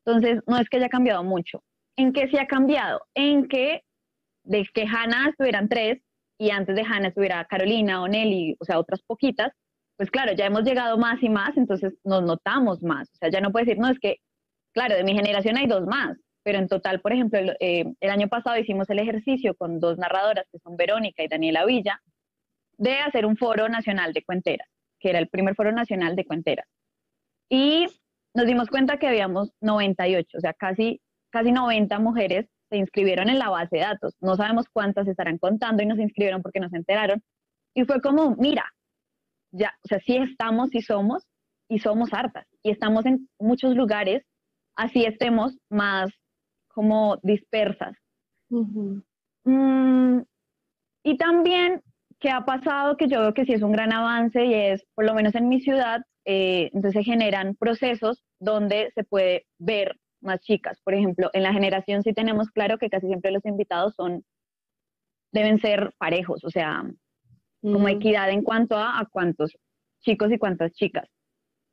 Entonces, 0.05 0.43
no 0.49 0.59
es 0.59 0.69
que 0.69 0.79
haya 0.79 0.89
cambiado 0.89 1.23
mucho. 1.23 1.63
¿En 1.97 2.13
qué 2.13 2.29
se 2.29 2.41
ha 2.41 2.49
cambiado? 2.49 3.01
En 3.15 3.47
que 3.47 3.83
de 4.43 4.67
que 4.75 4.83
Hannah 4.83 5.29
estuvieran 5.29 5.69
tres 5.69 6.03
y 6.37 6.51
antes 6.51 6.75
de 6.75 6.83
Hannah 6.83 7.09
estuviera 7.09 7.45
Carolina 7.45 8.03
o 8.03 8.09
Nelly, 8.09 8.57
o 8.59 8.65
sea, 8.65 8.81
otras 8.81 9.01
poquitas, 9.03 9.53
pues 9.97 10.11
claro, 10.11 10.33
ya 10.33 10.47
hemos 10.47 10.65
llegado 10.65 10.99
más 10.99 11.23
y 11.23 11.29
más, 11.29 11.57
entonces 11.57 11.95
nos 12.03 12.25
notamos 12.25 12.83
más. 12.83 13.09
O 13.11 13.17
sea, 13.21 13.31
ya 13.31 13.41
no 13.41 13.53
puede 13.53 13.67
decir, 13.67 13.81
no, 13.81 13.89
es 13.89 14.01
que, 14.01 14.17
claro, 14.75 14.97
de 14.97 15.05
mi 15.05 15.15
generación 15.15 15.59
hay 15.59 15.69
dos 15.69 15.87
más, 15.87 16.19
pero 16.43 16.59
en 16.59 16.67
total, 16.67 17.01
por 17.01 17.13
ejemplo, 17.13 17.39
el, 17.39 17.57
eh, 17.61 17.85
el, 18.01 18.11
año 18.11 18.27
pasado 18.27 18.59
hicimos 18.59 18.91
el 18.91 18.99
ejercicio 18.99 19.55
con 19.55 19.79
dos 19.79 19.97
narradoras, 19.97 20.47
que 20.51 20.59
son 20.59 20.77
Verónica 20.77 21.23
y 21.23 21.29
Daniela 21.29 21.65
Villa, 21.67 22.01
de 22.79 22.99
hacer 22.99 23.27
un 23.27 23.37
foro 23.37 23.69
nacional 23.69 24.13
de 24.13 24.25
cuenteras, 24.25 24.69
que 25.03 25.11
era 25.11 25.19
el 25.19 25.29
primer 25.29 25.55
foro 25.55 25.73
nacional 25.73 26.17
de 26.17 26.25
cuenteras. 26.25 26.67
Y 27.51 27.87
nos 28.35 28.47
dimos 28.47 28.69
cuenta 28.69 28.99
que 28.99 29.09
habíamos 29.09 29.53
98, 29.61 30.39
o 30.39 30.41
sea, 30.41 30.55
casi, 30.55 31.03
casi 31.31 31.53
90 31.53 31.99
mujeres 31.99 32.47
se 32.71 32.79
inscribieron 32.79 33.29
en 33.29 33.39
la 33.39 33.51
base 33.51 33.77
de 33.77 33.83
datos. 33.83 34.17
No 34.21 34.37
sabemos 34.37 34.67
cuántas 34.73 35.07
estarán 35.07 35.37
contando 35.37 35.83
y 35.83 35.87
nos 35.87 35.99
inscribieron 35.99 36.41
porque 36.41 36.61
nos 36.61 36.73
enteraron. 36.73 37.23
Y 37.75 37.85
fue 37.85 38.01
como, 38.01 38.37
mira, 38.37 38.65
ya, 39.51 39.75
o 39.85 39.89
sea, 39.89 39.99
sí 40.01 40.17
estamos, 40.17 40.71
sí 40.71 40.81
somos, 40.81 41.27
y 41.69 41.79
somos 41.79 42.13
hartas. 42.13 42.47
Y 42.63 42.71
estamos 42.71 43.07
en 43.07 43.29
muchos 43.39 43.75
lugares, 43.75 44.23
así 44.77 45.05
estemos 45.05 45.59
más 45.71 46.11
como 46.69 47.19
dispersas. 47.23 47.97
Mm, 49.45 50.21
y 51.05 51.17
también 51.17 51.83
que 52.23 52.31
ha 52.31 52.45
pasado, 52.45 52.97
que 52.97 53.09
yo 53.09 53.21
veo 53.21 53.35
que 53.35 53.45
sí 53.45 53.53
es 53.53 53.63
un 53.63 53.73
gran 53.73 53.93
avance 53.93 54.45
y 54.45 54.55
es, 54.55 54.87
por 54.95 55.05
lo 55.05 55.13
menos 55.13 55.35
en 55.35 55.49
mi 55.49 55.61
ciudad, 55.61 56.03
eh, 56.25 56.71
entonces 56.73 56.93
se 56.93 57.03
generan 57.03 57.57
procesos 57.57 58.23
donde 58.39 58.93
se 58.95 59.03
puede 59.03 59.45
ver 59.59 59.99
más 60.21 60.39
chicas. 60.41 60.81
Por 60.85 60.95
ejemplo, 60.95 61.31
en 61.33 61.43
la 61.43 61.53
generación 61.53 62.05
sí 62.05 62.15
tenemos 62.15 62.49
claro 62.51 62.79
que 62.79 62.89
casi 62.89 63.09
siempre 63.09 63.33
los 63.33 63.45
invitados 63.45 63.95
son, 63.97 64.25
deben 65.33 65.59
ser 65.59 65.93
parejos, 65.99 66.45
o 66.45 66.51
sea, 66.51 66.85
como 67.61 67.89
equidad 67.89 68.31
en 68.31 68.43
cuanto 68.43 68.77
a, 68.77 69.01
a 69.01 69.07
cuántos 69.07 69.57
chicos 70.01 70.31
y 70.31 70.39
cuántas 70.39 70.73
chicas. 70.75 71.09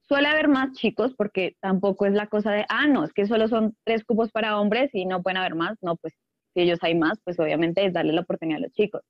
Suele 0.08 0.30
haber 0.30 0.48
más 0.48 0.72
chicos 0.72 1.14
porque 1.16 1.58
tampoco 1.62 2.08
es 2.08 2.14
la 2.14 2.26
cosa 2.26 2.52
de, 2.52 2.66
ah, 2.70 2.88
no, 2.88 3.04
es 3.04 3.14
que 3.14 3.28
solo 3.28 3.48
son 3.48 3.76
tres 3.84 4.04
cupos 4.04 4.32
para 4.32 4.60
hombres 4.60 4.90
y 4.94 5.06
no 5.06 5.22
pueden 5.22 5.38
haber 5.38 5.54
más. 5.54 5.78
No, 5.82 5.96
pues 5.98 6.16
si 6.56 6.62
ellos 6.62 6.80
hay 6.82 6.96
más, 6.96 7.20
pues 7.24 7.40
obviamente 7.40 7.86
es 7.86 7.94
darle 7.94 8.14
la 8.14 8.22
oportunidad 8.22 8.58
a 8.58 8.62
los 8.62 8.74
chicos. 8.74 9.04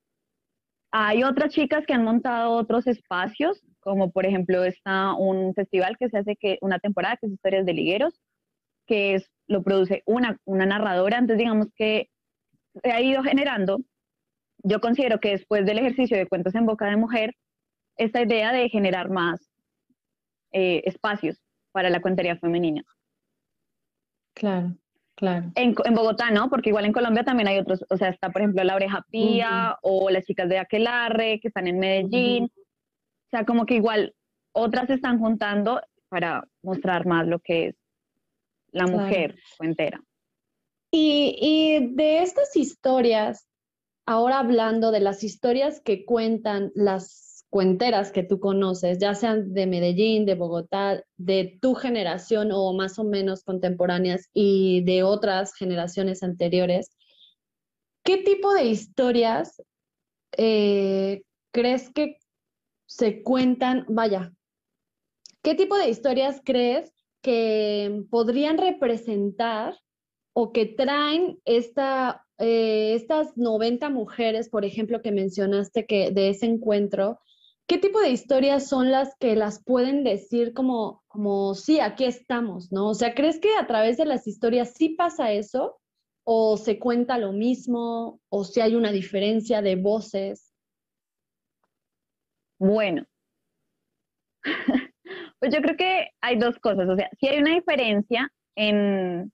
Hay 0.92 1.22
otras 1.22 1.52
chicas 1.52 1.84
que 1.86 1.92
han 1.92 2.04
montado 2.04 2.52
otros 2.52 2.86
espacios, 2.86 3.62
como 3.80 4.10
por 4.10 4.26
ejemplo 4.26 4.64
está 4.64 5.14
un 5.14 5.54
festival 5.54 5.96
que 5.98 6.08
se 6.08 6.18
hace 6.18 6.36
que 6.36 6.58
una 6.60 6.78
temporada 6.78 7.16
que 7.16 7.26
es 7.26 7.32
Historias 7.32 7.64
de 7.64 7.74
Ligueros, 7.74 8.20
que 8.86 9.14
es, 9.14 9.30
lo 9.46 9.62
produce 9.62 10.02
una, 10.06 10.38
narradora, 10.46 11.18
entonces 11.18 11.38
digamos 11.38 11.68
que 11.76 12.08
se 12.82 12.90
ha 12.90 13.00
ido 13.00 13.22
generando. 13.22 13.78
Yo 14.64 14.80
considero 14.80 15.20
que 15.20 15.30
después 15.30 15.64
del 15.64 15.78
ejercicio 15.78 16.16
de 16.16 16.26
cuentos 16.26 16.54
en 16.54 16.66
boca 16.66 16.86
de 16.86 16.96
mujer, 16.96 17.34
esta 17.96 18.22
idea 18.22 18.52
de 18.52 18.68
generar 18.68 19.10
más 19.10 19.48
eh, 20.52 20.82
espacios 20.86 21.40
para 21.72 21.88
la 21.88 22.00
cuentería 22.00 22.36
femenina. 22.36 22.82
Claro, 24.34 24.76
claro. 25.20 25.52
En, 25.54 25.74
en, 25.84 25.94
Bogotá, 25.94 26.30
¿no? 26.30 26.50
Porque 26.50 26.70
igual 26.70 26.86
en 26.86 26.92
Colombia 26.92 27.22
también 27.22 27.46
hay 27.46 27.58
otros, 27.58 27.84
o 27.88 27.96
sea, 27.96 28.08
está 28.08 28.30
por 28.30 28.40
ejemplo 28.40 28.64
La 28.64 28.74
Oreja 28.74 29.06
Pía 29.10 29.78
o 29.82 30.10
las 30.10 30.24
chicas 30.24 30.48
de 30.48 30.58
Aquelarre 30.58 31.38
que 31.40 31.48
están 31.48 31.68
en 31.68 31.78
Medellín. 31.78 32.44
O 32.44 33.30
sea, 33.30 33.44
como 33.44 33.66
que 33.66 33.74
igual 33.74 34.14
otras 34.52 34.88
se 34.88 34.94
están 34.94 35.20
juntando 35.20 35.80
para 36.08 36.42
mostrar 36.62 37.06
más 37.06 37.26
lo 37.28 37.38
que 37.38 37.68
es 37.68 37.76
la 38.72 38.86
mujer 38.86 39.36
entera. 39.60 40.00
Y, 40.90 41.36
y 41.40 41.94
de 41.94 42.22
estas 42.22 42.56
historias, 42.56 43.46
ahora 44.06 44.40
hablando 44.40 44.90
de 44.90 45.00
las 45.00 45.22
historias 45.22 45.80
que 45.80 46.04
cuentan 46.04 46.72
las 46.74 47.29
cuenteras 47.50 48.12
que 48.12 48.22
tú 48.22 48.38
conoces, 48.38 48.98
ya 48.98 49.14
sean 49.14 49.52
de 49.52 49.66
Medellín, 49.66 50.24
de 50.24 50.36
Bogotá, 50.36 51.02
de 51.16 51.58
tu 51.60 51.74
generación 51.74 52.50
o 52.52 52.72
más 52.72 52.98
o 52.98 53.04
menos 53.04 53.42
contemporáneas 53.42 54.30
y 54.32 54.82
de 54.84 55.02
otras 55.02 55.54
generaciones 55.54 56.22
anteriores, 56.22 56.96
¿qué 58.04 58.18
tipo 58.18 58.54
de 58.54 58.66
historias 58.66 59.60
eh, 60.36 61.22
crees 61.52 61.90
que 61.90 62.18
se 62.86 63.22
cuentan? 63.22 63.84
Vaya, 63.88 64.32
¿qué 65.42 65.56
tipo 65.56 65.76
de 65.76 65.90
historias 65.90 66.40
crees 66.44 66.92
que 67.20 68.04
podrían 68.10 68.58
representar 68.58 69.76
o 70.32 70.52
que 70.52 70.66
traen 70.66 71.40
esta, 71.44 72.24
eh, 72.38 72.94
estas 72.94 73.36
90 73.36 73.90
mujeres, 73.90 74.48
por 74.48 74.64
ejemplo, 74.64 75.02
que 75.02 75.10
mencionaste 75.10 75.84
que 75.86 76.12
de 76.12 76.28
ese 76.28 76.46
encuentro, 76.46 77.18
¿qué 77.70 77.78
tipo 77.78 78.00
de 78.00 78.10
historias 78.10 78.68
son 78.68 78.90
las 78.90 79.14
que 79.20 79.36
las 79.36 79.62
pueden 79.62 80.02
decir 80.02 80.52
como, 80.52 81.04
como 81.06 81.54
sí, 81.54 81.78
aquí 81.78 82.04
estamos, 82.04 82.72
¿no? 82.72 82.88
O 82.88 82.94
sea, 82.94 83.14
¿crees 83.14 83.38
que 83.38 83.54
a 83.56 83.68
través 83.68 83.96
de 83.96 84.06
las 84.06 84.26
historias 84.26 84.74
sí 84.74 84.88
pasa 84.88 85.30
eso? 85.30 85.78
¿O 86.24 86.56
se 86.56 86.80
cuenta 86.80 87.16
lo 87.16 87.32
mismo? 87.32 88.20
¿O 88.28 88.42
si 88.42 88.60
hay 88.60 88.74
una 88.74 88.90
diferencia 88.90 89.62
de 89.62 89.76
voces? 89.76 90.52
Bueno, 92.58 93.06
Pues 95.38 95.54
yo 95.54 95.62
creo 95.62 95.76
que 95.76 96.10
hay 96.20 96.36
dos 96.38 96.58
cosas, 96.58 96.88
o 96.88 96.96
sea, 96.96 97.08
si 97.18 97.28
hay 97.28 97.38
una 97.38 97.54
diferencia 97.54 98.30
en, 98.56 99.32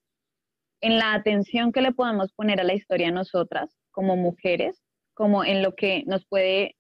en 0.80 0.98
la 0.98 1.14
atención 1.14 1.72
que 1.72 1.80
le 1.80 1.92
podemos 1.92 2.32
poner 2.32 2.60
a 2.60 2.64
la 2.64 2.74
historia 2.74 3.10
nosotras 3.10 3.76
como 3.90 4.14
mujeres, 4.14 4.84
como 5.14 5.44
en 5.44 5.62
lo 5.62 5.74
que 5.74 6.04
nos 6.06 6.24
puede, 6.26 6.75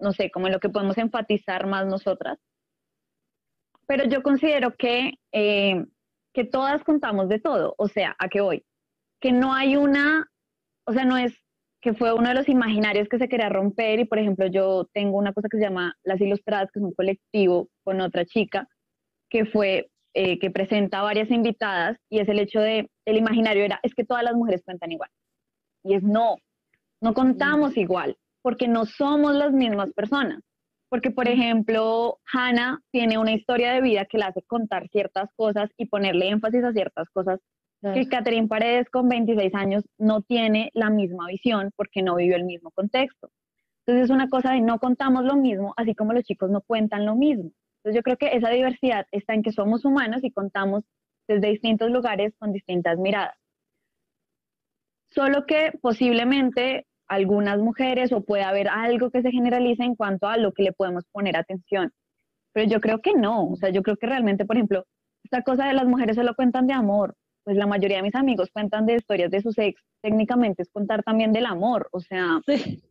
no 0.00 0.12
sé, 0.12 0.30
como 0.30 0.46
en 0.46 0.52
lo 0.52 0.60
que 0.60 0.68
podemos 0.68 0.98
enfatizar 0.98 1.66
más 1.66 1.86
nosotras. 1.86 2.38
Pero 3.86 4.04
yo 4.04 4.22
considero 4.22 4.74
que, 4.76 5.14
eh, 5.32 5.84
que 6.32 6.44
todas 6.44 6.84
contamos 6.84 7.28
de 7.28 7.40
todo, 7.40 7.74
o 7.76 7.88
sea, 7.88 8.14
¿a 8.18 8.28
qué 8.28 8.40
voy? 8.40 8.64
Que 9.20 9.32
no 9.32 9.52
hay 9.52 9.76
una, 9.76 10.26
o 10.86 10.92
sea, 10.92 11.04
no 11.04 11.16
es 11.16 11.34
que 11.80 11.94
fue 11.94 12.12
uno 12.12 12.28
de 12.28 12.34
los 12.34 12.48
imaginarios 12.48 13.08
que 13.08 13.18
se 13.18 13.28
quería 13.28 13.48
romper 13.48 14.00
y 14.00 14.04
por 14.04 14.18
ejemplo 14.18 14.46
yo 14.46 14.86
tengo 14.92 15.16
una 15.16 15.32
cosa 15.32 15.48
que 15.50 15.56
se 15.56 15.64
llama 15.64 15.94
Las 16.04 16.20
Ilustradas, 16.20 16.70
que 16.70 16.78
es 16.78 16.84
un 16.84 16.92
colectivo 16.92 17.68
con 17.84 18.00
otra 18.00 18.24
chica 18.26 18.68
que 19.30 19.46
fue, 19.46 19.90
eh, 20.14 20.38
que 20.38 20.50
presenta 20.50 21.02
varias 21.02 21.30
invitadas 21.30 21.96
y 22.10 22.18
es 22.18 22.28
el 22.28 22.38
hecho 22.38 22.60
de, 22.60 22.90
el 23.06 23.16
imaginario 23.16 23.64
era, 23.64 23.80
es 23.82 23.94
que 23.94 24.04
todas 24.04 24.22
las 24.24 24.34
mujeres 24.34 24.62
cuentan 24.64 24.92
igual. 24.92 25.10
Y 25.84 25.94
es 25.94 26.02
no, 26.02 26.36
no 27.00 27.14
contamos 27.14 27.76
igual, 27.76 28.16
porque 28.42 28.68
no 28.68 28.86
somos 28.86 29.34
las 29.34 29.52
mismas 29.52 29.92
personas. 29.92 30.40
Porque, 30.88 31.10
por 31.10 31.28
ejemplo, 31.28 32.18
Hannah 32.32 32.80
tiene 32.90 33.16
una 33.16 33.32
historia 33.32 33.72
de 33.72 33.80
vida 33.80 34.06
que 34.06 34.18
le 34.18 34.24
hace 34.24 34.42
contar 34.42 34.88
ciertas 34.88 35.30
cosas 35.36 35.70
y 35.76 35.86
ponerle 35.86 36.28
énfasis 36.28 36.64
a 36.64 36.72
ciertas 36.72 37.08
cosas 37.10 37.40
que 37.82 38.08
Catherine 38.08 38.48
Paredes 38.48 38.90
con 38.90 39.08
26 39.08 39.54
años 39.54 39.84
no 39.96 40.20
tiene 40.20 40.70
la 40.74 40.90
misma 40.90 41.26
visión 41.28 41.70
porque 41.76 42.02
no 42.02 42.16
vivió 42.16 42.36
el 42.36 42.44
mismo 42.44 42.70
contexto. 42.72 43.30
Entonces 43.86 44.04
es 44.04 44.10
una 44.10 44.28
cosa 44.28 44.52
de 44.52 44.60
no 44.60 44.78
contamos 44.78 45.24
lo 45.24 45.36
mismo, 45.36 45.72
así 45.76 45.94
como 45.94 46.12
los 46.12 46.24
chicos 46.24 46.50
no 46.50 46.60
cuentan 46.60 47.06
lo 47.06 47.16
mismo. 47.16 47.50
Entonces 47.78 47.96
yo 47.96 48.02
creo 48.02 48.18
que 48.18 48.36
esa 48.36 48.50
diversidad 48.50 49.06
está 49.10 49.32
en 49.32 49.42
que 49.42 49.52
somos 49.52 49.84
humanos 49.86 50.22
y 50.22 50.30
contamos 50.30 50.84
desde 51.26 51.48
distintos 51.48 51.90
lugares 51.90 52.34
con 52.38 52.52
distintas 52.52 52.98
miradas. 52.98 53.36
Solo 55.10 55.46
que 55.46 55.72
posiblemente 55.80 56.86
algunas 57.10 57.58
mujeres 57.58 58.12
o 58.12 58.22
puede 58.22 58.44
haber 58.44 58.68
algo 58.68 59.10
que 59.10 59.20
se 59.20 59.32
generalice 59.32 59.82
en 59.82 59.96
cuanto 59.96 60.28
a 60.28 60.36
lo 60.36 60.52
que 60.52 60.62
le 60.62 60.72
podemos 60.72 61.04
poner 61.10 61.36
atención. 61.36 61.92
Pero 62.52 62.68
yo 62.68 62.80
creo 62.80 63.00
que 63.00 63.14
no, 63.14 63.48
o 63.48 63.56
sea, 63.56 63.70
yo 63.70 63.82
creo 63.82 63.96
que 63.96 64.06
realmente, 64.06 64.44
por 64.44 64.56
ejemplo, 64.56 64.84
esta 65.24 65.42
cosa 65.42 65.66
de 65.66 65.74
las 65.74 65.86
mujeres 65.86 66.16
se 66.16 66.22
lo 66.22 66.34
cuentan 66.36 66.68
de 66.68 66.72
amor, 66.72 67.16
pues 67.42 67.56
la 67.56 67.66
mayoría 67.66 67.96
de 67.96 68.04
mis 68.04 68.14
amigos 68.14 68.48
cuentan 68.52 68.86
de 68.86 68.94
historias 68.94 69.30
de 69.30 69.40
sus 69.42 69.58
ex, 69.58 69.82
técnicamente 70.02 70.62
es 70.62 70.70
contar 70.70 71.02
también 71.02 71.32
del 71.32 71.46
amor, 71.46 71.88
o 71.90 72.00
sea, 72.00 72.40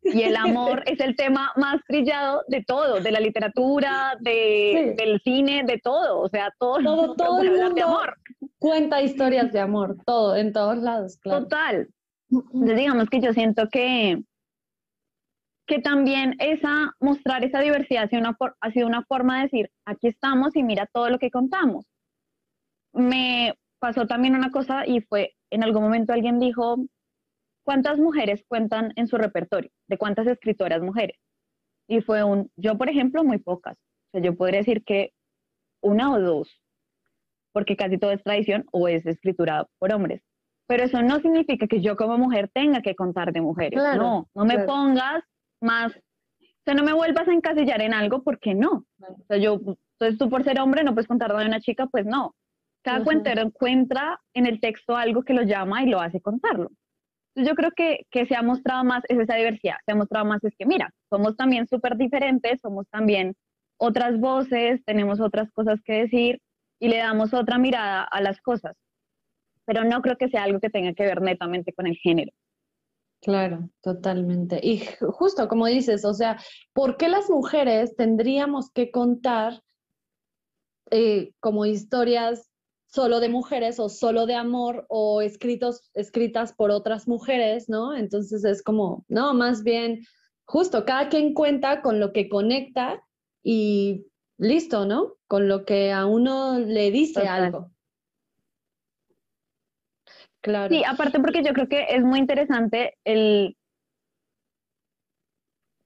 y 0.03 0.21
el 0.21 0.35
amor 0.35 0.83
es 0.85 0.99
el 0.99 1.15
tema 1.15 1.53
más 1.55 1.81
trillado 1.87 2.43
de 2.49 2.61
todo, 2.65 2.99
de 2.99 3.11
la 3.11 3.21
literatura, 3.21 4.17
de, 4.19 4.95
del 4.97 5.21
cine, 5.21 5.63
de 5.65 5.79
todo, 5.79 6.19
o 6.19 6.27
sea, 6.27 6.53
todo, 6.59 6.83
todo, 6.83 7.15
todo 7.15 7.41
el 7.41 7.51
mundo 7.51 7.73
de 7.73 7.81
amor. 7.83 8.17
cuenta 8.57 9.01
historias 9.01 9.53
de 9.53 9.61
amor, 9.61 9.95
todo, 10.05 10.35
en 10.35 10.51
todos 10.51 10.77
lados, 10.79 11.17
claro. 11.21 11.43
Total. 11.43 11.87
Entonces 12.31 12.77
digamos 12.77 13.09
que 13.09 13.21
yo 13.21 13.33
siento 13.33 13.69
que, 13.69 14.21
que 15.65 15.79
también 15.79 16.35
esa, 16.39 16.95
mostrar 16.99 17.43
esa 17.43 17.59
diversidad 17.61 18.03
ha 18.03 18.07
sido, 18.07 18.21
una, 18.21 18.37
ha 18.59 18.71
sido 18.71 18.87
una 18.87 19.03
forma 19.03 19.37
de 19.37 19.43
decir, 19.43 19.71
aquí 19.85 20.07
estamos 20.07 20.55
y 20.55 20.63
mira 20.63 20.87
todo 20.91 21.09
lo 21.09 21.19
que 21.19 21.31
contamos. 21.31 21.85
Me 22.93 23.53
pasó 23.79 24.05
también 24.07 24.35
una 24.35 24.51
cosa 24.51 24.85
y 24.85 25.01
fue, 25.01 25.35
en 25.49 25.63
algún 25.63 25.83
momento 25.83 26.13
alguien 26.13 26.39
dijo, 26.39 26.77
¿cuántas 27.63 27.97
mujeres 27.99 28.43
cuentan 28.47 28.93
en 28.95 29.07
su 29.07 29.17
repertorio? 29.17 29.71
¿De 29.87 29.97
cuántas 29.97 30.27
escritoras 30.27 30.81
mujeres? 30.81 31.17
Y 31.87 32.01
fue 32.01 32.23
un, 32.23 32.51
yo 32.55 32.77
por 32.77 32.89
ejemplo, 32.89 33.23
muy 33.23 33.39
pocas. 33.39 33.77
O 33.77 34.11
sea, 34.11 34.21
yo 34.21 34.35
podría 34.35 34.59
decir 34.59 34.83
que 34.83 35.13
una 35.81 36.11
o 36.11 36.19
dos, 36.19 36.61
porque 37.51 37.75
casi 37.75 37.97
todo 37.97 38.11
es 38.11 38.23
tradición 38.23 38.65
o 38.71 38.87
es 38.87 39.05
escritura 39.05 39.67
por 39.79 39.93
hombres. 39.93 40.21
Pero 40.69 40.83
eso 40.83 41.01
no 41.01 41.19
significa 41.19 41.65
que 41.65 41.81
yo 41.81 41.97
como 41.97 42.19
mujer 42.19 42.47
tenga 42.53 42.83
que 42.83 42.93
contar 42.93 43.33
de 43.33 43.41
mujeres. 43.41 43.81
no, 43.97 44.29
no 44.35 44.45
me 44.45 44.59
pongas 44.59 45.23
más, 45.59 45.91
o 45.95 46.61
sea, 46.63 46.75
no 46.75 46.83
me 46.83 46.93
vuelvas 46.93 47.27
a 47.27 47.33
encasillar 47.33 47.81
en 47.81 47.95
algo 47.95 48.21
porque 48.21 48.53
no. 48.53 48.85
O 48.99 49.25
sea, 49.27 49.37
yo, 49.37 49.55
entonces 49.55 50.19
tú 50.19 50.29
por 50.29 50.43
ser 50.43 50.59
hombre 50.59 50.83
no 50.83 50.93
puedes 50.93 51.07
contar 51.07 51.35
de 51.35 51.43
una 51.43 51.59
chica, 51.59 51.87
pues 51.87 52.05
no. 52.05 52.35
Cada 52.83 53.03
cuentero 53.03 53.41
encuentra 53.41 54.21
en 54.35 54.45
el 54.45 54.61
texto 54.61 54.95
algo 54.95 55.23
que 55.23 55.33
lo 55.33 55.41
llama 55.41 55.81
y 55.81 55.89
lo 55.89 56.01
hace 56.01 56.21
contarlo. 56.21 56.69
Entonces 57.33 57.49
yo 57.49 57.55
creo 57.55 57.71
que, 57.75 58.05
que 58.11 58.27
se 58.27 58.35
ha 58.35 58.43
mostrado 58.43 58.83
más 58.83 59.01
es 59.09 59.17
esa 59.17 59.37
diversidad, 59.37 59.77
se 59.87 59.93
ha 59.93 59.95
mostrado 59.95 60.25
más 60.25 60.43
es 60.43 60.53
que, 60.55 60.67
mira, 60.67 60.93
somos 61.09 61.35
también 61.35 61.67
súper 61.67 61.97
diferentes, 61.97 62.61
somos 62.61 62.87
también 62.91 63.33
otras 63.77 64.19
voces, 64.19 64.85
tenemos 64.85 65.19
otras 65.19 65.51
cosas 65.51 65.79
que 65.83 65.93
decir 65.93 66.39
y 66.79 66.89
le 66.89 66.97
damos 66.97 67.33
otra 67.33 67.57
mirada 67.57 68.03
a 68.03 68.21
las 68.21 68.39
cosas. 68.39 68.75
Pero 69.69 69.83
no 69.83 70.01
creo 70.01 70.17
que 70.17 70.29
sea 70.29 70.45
algo 70.45 70.59
que 70.59 70.71
tenga 70.71 70.95
que 70.95 71.03
ver 71.03 71.21
netamente 71.21 71.73
con 71.73 71.85
el 71.85 71.95
género. 71.95 72.31
Claro, 73.21 73.69
totalmente. 73.81 74.59
Y 74.63 74.81
justo 74.99 75.47
como 75.47 75.67
dices, 75.67 76.05
o 76.05 76.15
sea, 76.15 76.39
¿por 76.73 76.97
qué 76.97 77.07
las 77.07 77.29
mujeres 77.29 77.95
tendríamos 77.95 78.71
que 78.71 78.89
contar 78.89 79.61
eh, 80.89 81.33
como 81.39 81.67
historias 81.67 82.49
solo 82.87 83.19
de 83.19 83.29
mujeres 83.29 83.79
o 83.79 83.89
solo 83.89 84.25
de 84.25 84.33
amor 84.33 84.87
o 84.89 85.21
escritos, 85.21 85.91
escritas 85.93 86.51
por 86.51 86.71
otras 86.71 87.07
mujeres, 87.07 87.69
¿no? 87.69 87.95
Entonces 87.95 88.43
es 88.45 88.63
como, 88.63 89.05
no, 89.07 89.35
más 89.35 89.61
bien, 89.61 90.03
justo, 90.45 90.83
cada 90.83 91.09
quien 91.09 91.35
cuenta 91.35 91.83
con 91.83 91.99
lo 91.99 92.11
que 92.11 92.27
conecta 92.27 93.03
y 93.43 94.07
listo, 94.39 94.85
¿no? 94.87 95.17
Con 95.27 95.47
lo 95.47 95.63
que 95.63 95.91
a 95.91 96.07
uno 96.07 96.57
le 96.57 96.89
dice 96.89 97.27
algo. 97.27 97.69
Claro. 100.41 100.73
Sí, 100.73 100.83
aparte 100.85 101.19
porque 101.19 101.43
yo 101.43 101.53
creo 101.53 101.67
que 101.67 101.87
es 101.89 102.03
muy 102.03 102.19
interesante 102.19 102.97
el 103.03 103.57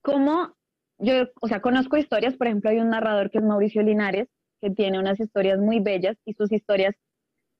cómo 0.02 0.54
yo, 0.98 1.28
o 1.40 1.48
sea, 1.48 1.60
conozco 1.60 1.96
historias, 1.96 2.36
por 2.36 2.46
ejemplo, 2.46 2.70
hay 2.70 2.78
un 2.78 2.90
narrador 2.90 3.30
que 3.30 3.38
es 3.38 3.44
Mauricio 3.44 3.82
Linares, 3.82 4.28
que 4.60 4.70
tiene 4.70 4.98
unas 4.98 5.18
historias 5.18 5.58
muy 5.58 5.80
bellas 5.80 6.16
y 6.24 6.34
sus 6.34 6.52
historias 6.52 6.94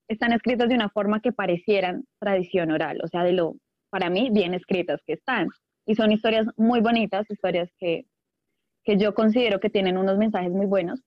están 0.09 0.33
escritas 0.33 0.69
de 0.69 0.75
una 0.75 0.91
forma 0.91 1.21
que 1.21 1.33
parecieran 1.33 2.05
tradición 2.21 2.71
oral, 2.71 3.01
o 3.03 3.09
sea, 3.09 3.25
de 3.25 3.33
lo, 3.33 3.57
para 3.91 4.11
mí, 4.11 4.31
bien 4.31 4.55
escritas 4.55 5.01
que 5.07 5.15
están. 5.15 5.49
Y 5.87 5.95
son 5.95 6.13
historias 6.13 6.47
muy 6.57 6.81
bonitas, 6.81 7.31
historias 7.31 7.71
que, 7.79 8.07
que 8.85 8.99
yo 8.99 9.15
considero 9.15 9.61
que 9.61 9.71
tienen 9.71 9.99
unos 9.99 10.19
mensajes 10.19 10.51
muy 10.51 10.67
buenos. 10.67 11.03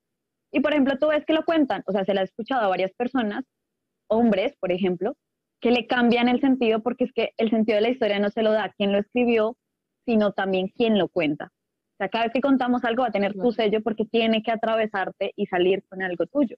Y 0.52 0.60
por 0.62 0.72
ejemplo, 0.72 0.98
tú 1.00 1.08
ves 1.08 1.26
que 1.26 1.34
lo 1.34 1.46
cuentan, 1.46 1.84
o 1.86 1.92
sea, 1.92 2.06
se 2.06 2.14
lo 2.14 2.22
ha 2.22 2.24
escuchado 2.24 2.62
a 2.62 2.70
varias 2.70 2.92
personas, 2.94 3.46
hombres, 4.08 4.54
por 4.60 4.72
ejemplo, 4.72 5.16
que 5.60 5.72
le 5.72 5.88
cambian 5.88 6.28
el 6.28 6.40
sentido 6.40 6.82
porque 6.82 7.06
es 7.06 7.14
que 7.14 7.32
el 7.38 7.50
sentido 7.50 7.78
de 7.78 7.82
la 7.82 7.90
historia 7.90 8.20
no 8.20 8.30
se 8.30 8.44
lo 8.44 8.52
da 8.52 8.74
quien 8.78 8.92
lo 8.92 9.00
escribió, 9.00 9.58
sino 10.06 10.32
también 10.32 10.70
quien 10.70 10.98
lo 10.98 11.08
cuenta. 11.08 11.46
O 11.46 11.98
sea, 11.98 12.10
cada 12.10 12.26
vez 12.26 12.34
que 12.34 12.42
contamos 12.42 12.84
algo 12.84 13.02
va 13.02 13.10
a 13.10 13.12
tener 13.12 13.34
tu 13.34 13.52
sello 13.52 13.82
porque 13.82 14.06
tiene 14.06 14.44
que 14.44 14.52
atravesarte 14.52 15.34
y 15.36 15.48
salir 15.48 15.84
con 15.90 16.04
algo 16.04 16.28
tuyo. 16.28 16.56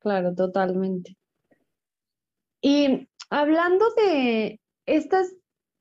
Claro, 0.00 0.34
totalmente. 0.34 1.16
Y 2.60 3.08
hablando 3.30 3.86
de 3.96 4.60
estas 4.86 5.32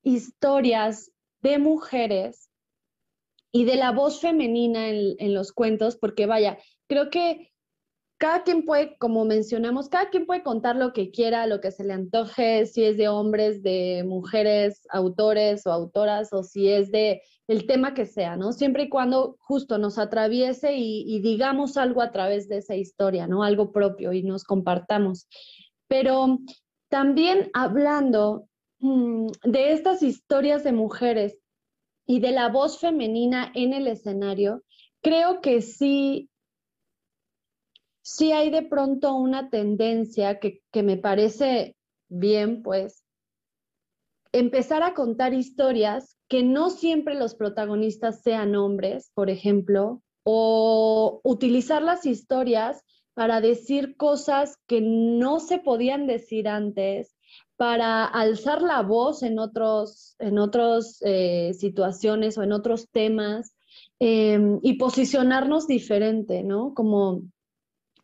historias 0.04 1.12
de 1.42 1.58
mujeres 1.58 2.50
y 3.52 3.66
de 3.66 3.76
la 3.76 3.92
voz 3.92 4.22
femenina 4.22 4.90
en, 4.90 5.16
en, 5.18 5.34
los 5.34 5.52
cuentos, 5.52 5.98
porque 5.98 6.26
vaya, 6.26 6.58
creo 6.88 7.10
que 7.10 7.53
cada 8.24 8.44
quien 8.44 8.64
puede, 8.64 8.96
como 9.00 9.26
mencionamos, 9.26 9.90
cada 9.90 10.10
quien 10.10 10.26
puede 10.26 10.44
contar 10.44 10.78
lo 10.78 10.94
que 10.94 11.12
quiera, 11.12 11.46
lo 11.46 11.60
que 11.60 11.72
se 11.72 11.84
le 11.84 11.92
antoje, 11.92 12.66
si 12.68 12.86
es 12.86 12.96
de 12.96 13.10
hombres, 13.10 13.62
de 13.64 14.06
mujeres, 14.08 14.88
autores 14.92 15.68
o 15.68 15.74
autoras, 15.74 16.32
o 16.32 16.42
si 16.42 16.70
es 16.70 16.90
de 16.90 17.22
el 17.50 17.68
tema 17.68 17.94
que 17.94 18.06
sea, 18.06 18.38
¿no? 18.38 18.54
Siempre 18.54 18.84
y 18.84 18.90
cuando 18.90 19.36
justo 19.42 19.78
nos 19.78 19.98
atraviese 19.98 20.74
y, 20.78 21.20
digamos 21.20 21.76
algo 21.76 22.02
a 22.02 22.14
través 22.14 22.48
de 22.48 22.60
esa 22.60 22.76
historia, 22.76 23.28
¿no? 23.28 23.44
Algo 23.44 23.74
propio 23.74 24.14
y 24.14 24.24
nos 24.24 24.46
compartamos. 24.46 25.28
Pero 25.90 26.40
también 26.88 27.50
hablando 27.54 28.48
mm, 28.80 29.28
de 29.44 29.74
estas 29.74 30.02
historias 30.02 30.64
de 30.64 30.72
mujeres 30.72 31.40
y 32.06 32.22
de 32.22 32.32
la 32.32 32.48
voz 32.48 32.80
femenina 32.80 33.52
en 33.54 33.74
el 33.74 33.86
escenario, 33.88 34.64
creo 35.02 35.42
que 35.42 35.62
sí 35.62 36.30
sí 38.04 38.34
hay 38.34 38.52
de 38.52 38.62
pronto 38.62 39.16
una 39.16 39.50
tendencia 39.50 40.39
que, 40.39 40.62
me 40.84 40.98
parece 40.98 41.76
bien, 42.10 42.62
pues, 42.62 43.04
empezar 44.32 44.84
a 44.84 44.94
contar 44.94 45.34
historias 45.34 46.18
que 46.28 46.44
no 46.44 46.70
siempre 46.70 47.16
los 47.16 47.34
protagonistas 47.36 48.22
sean 48.22 48.56
hombres, 48.56 49.12
por 49.13 49.30
ejemplo, 49.30 50.02
o 50.24 51.22
utilizar 51.24 51.82
las 51.82 52.06
historias 52.06 52.84
para 53.13 53.42
decir 53.42 53.96
cosas 53.96 54.58
que 54.68 54.82
no 54.82 55.39
se 55.39 55.60
podían 55.60 56.08
decir 56.08 56.48
antes, 56.48 57.16
para 57.56 58.06
alzar 58.06 58.62
la 58.62 58.82
voz 58.82 59.22
en 59.24 59.39
otras 59.39 60.16
en 60.20 60.39
otros, 60.39 60.98
eh, 61.02 61.54
situaciones 61.54 62.38
o 62.38 62.44
en 62.44 62.52
otros 62.52 62.89
temas 62.89 63.56
em, 64.00 64.60
y 64.63 64.74
posicionarnos 64.74 65.68
diferente, 65.68 66.44
¿no? 66.44 66.74
Como 66.74 67.22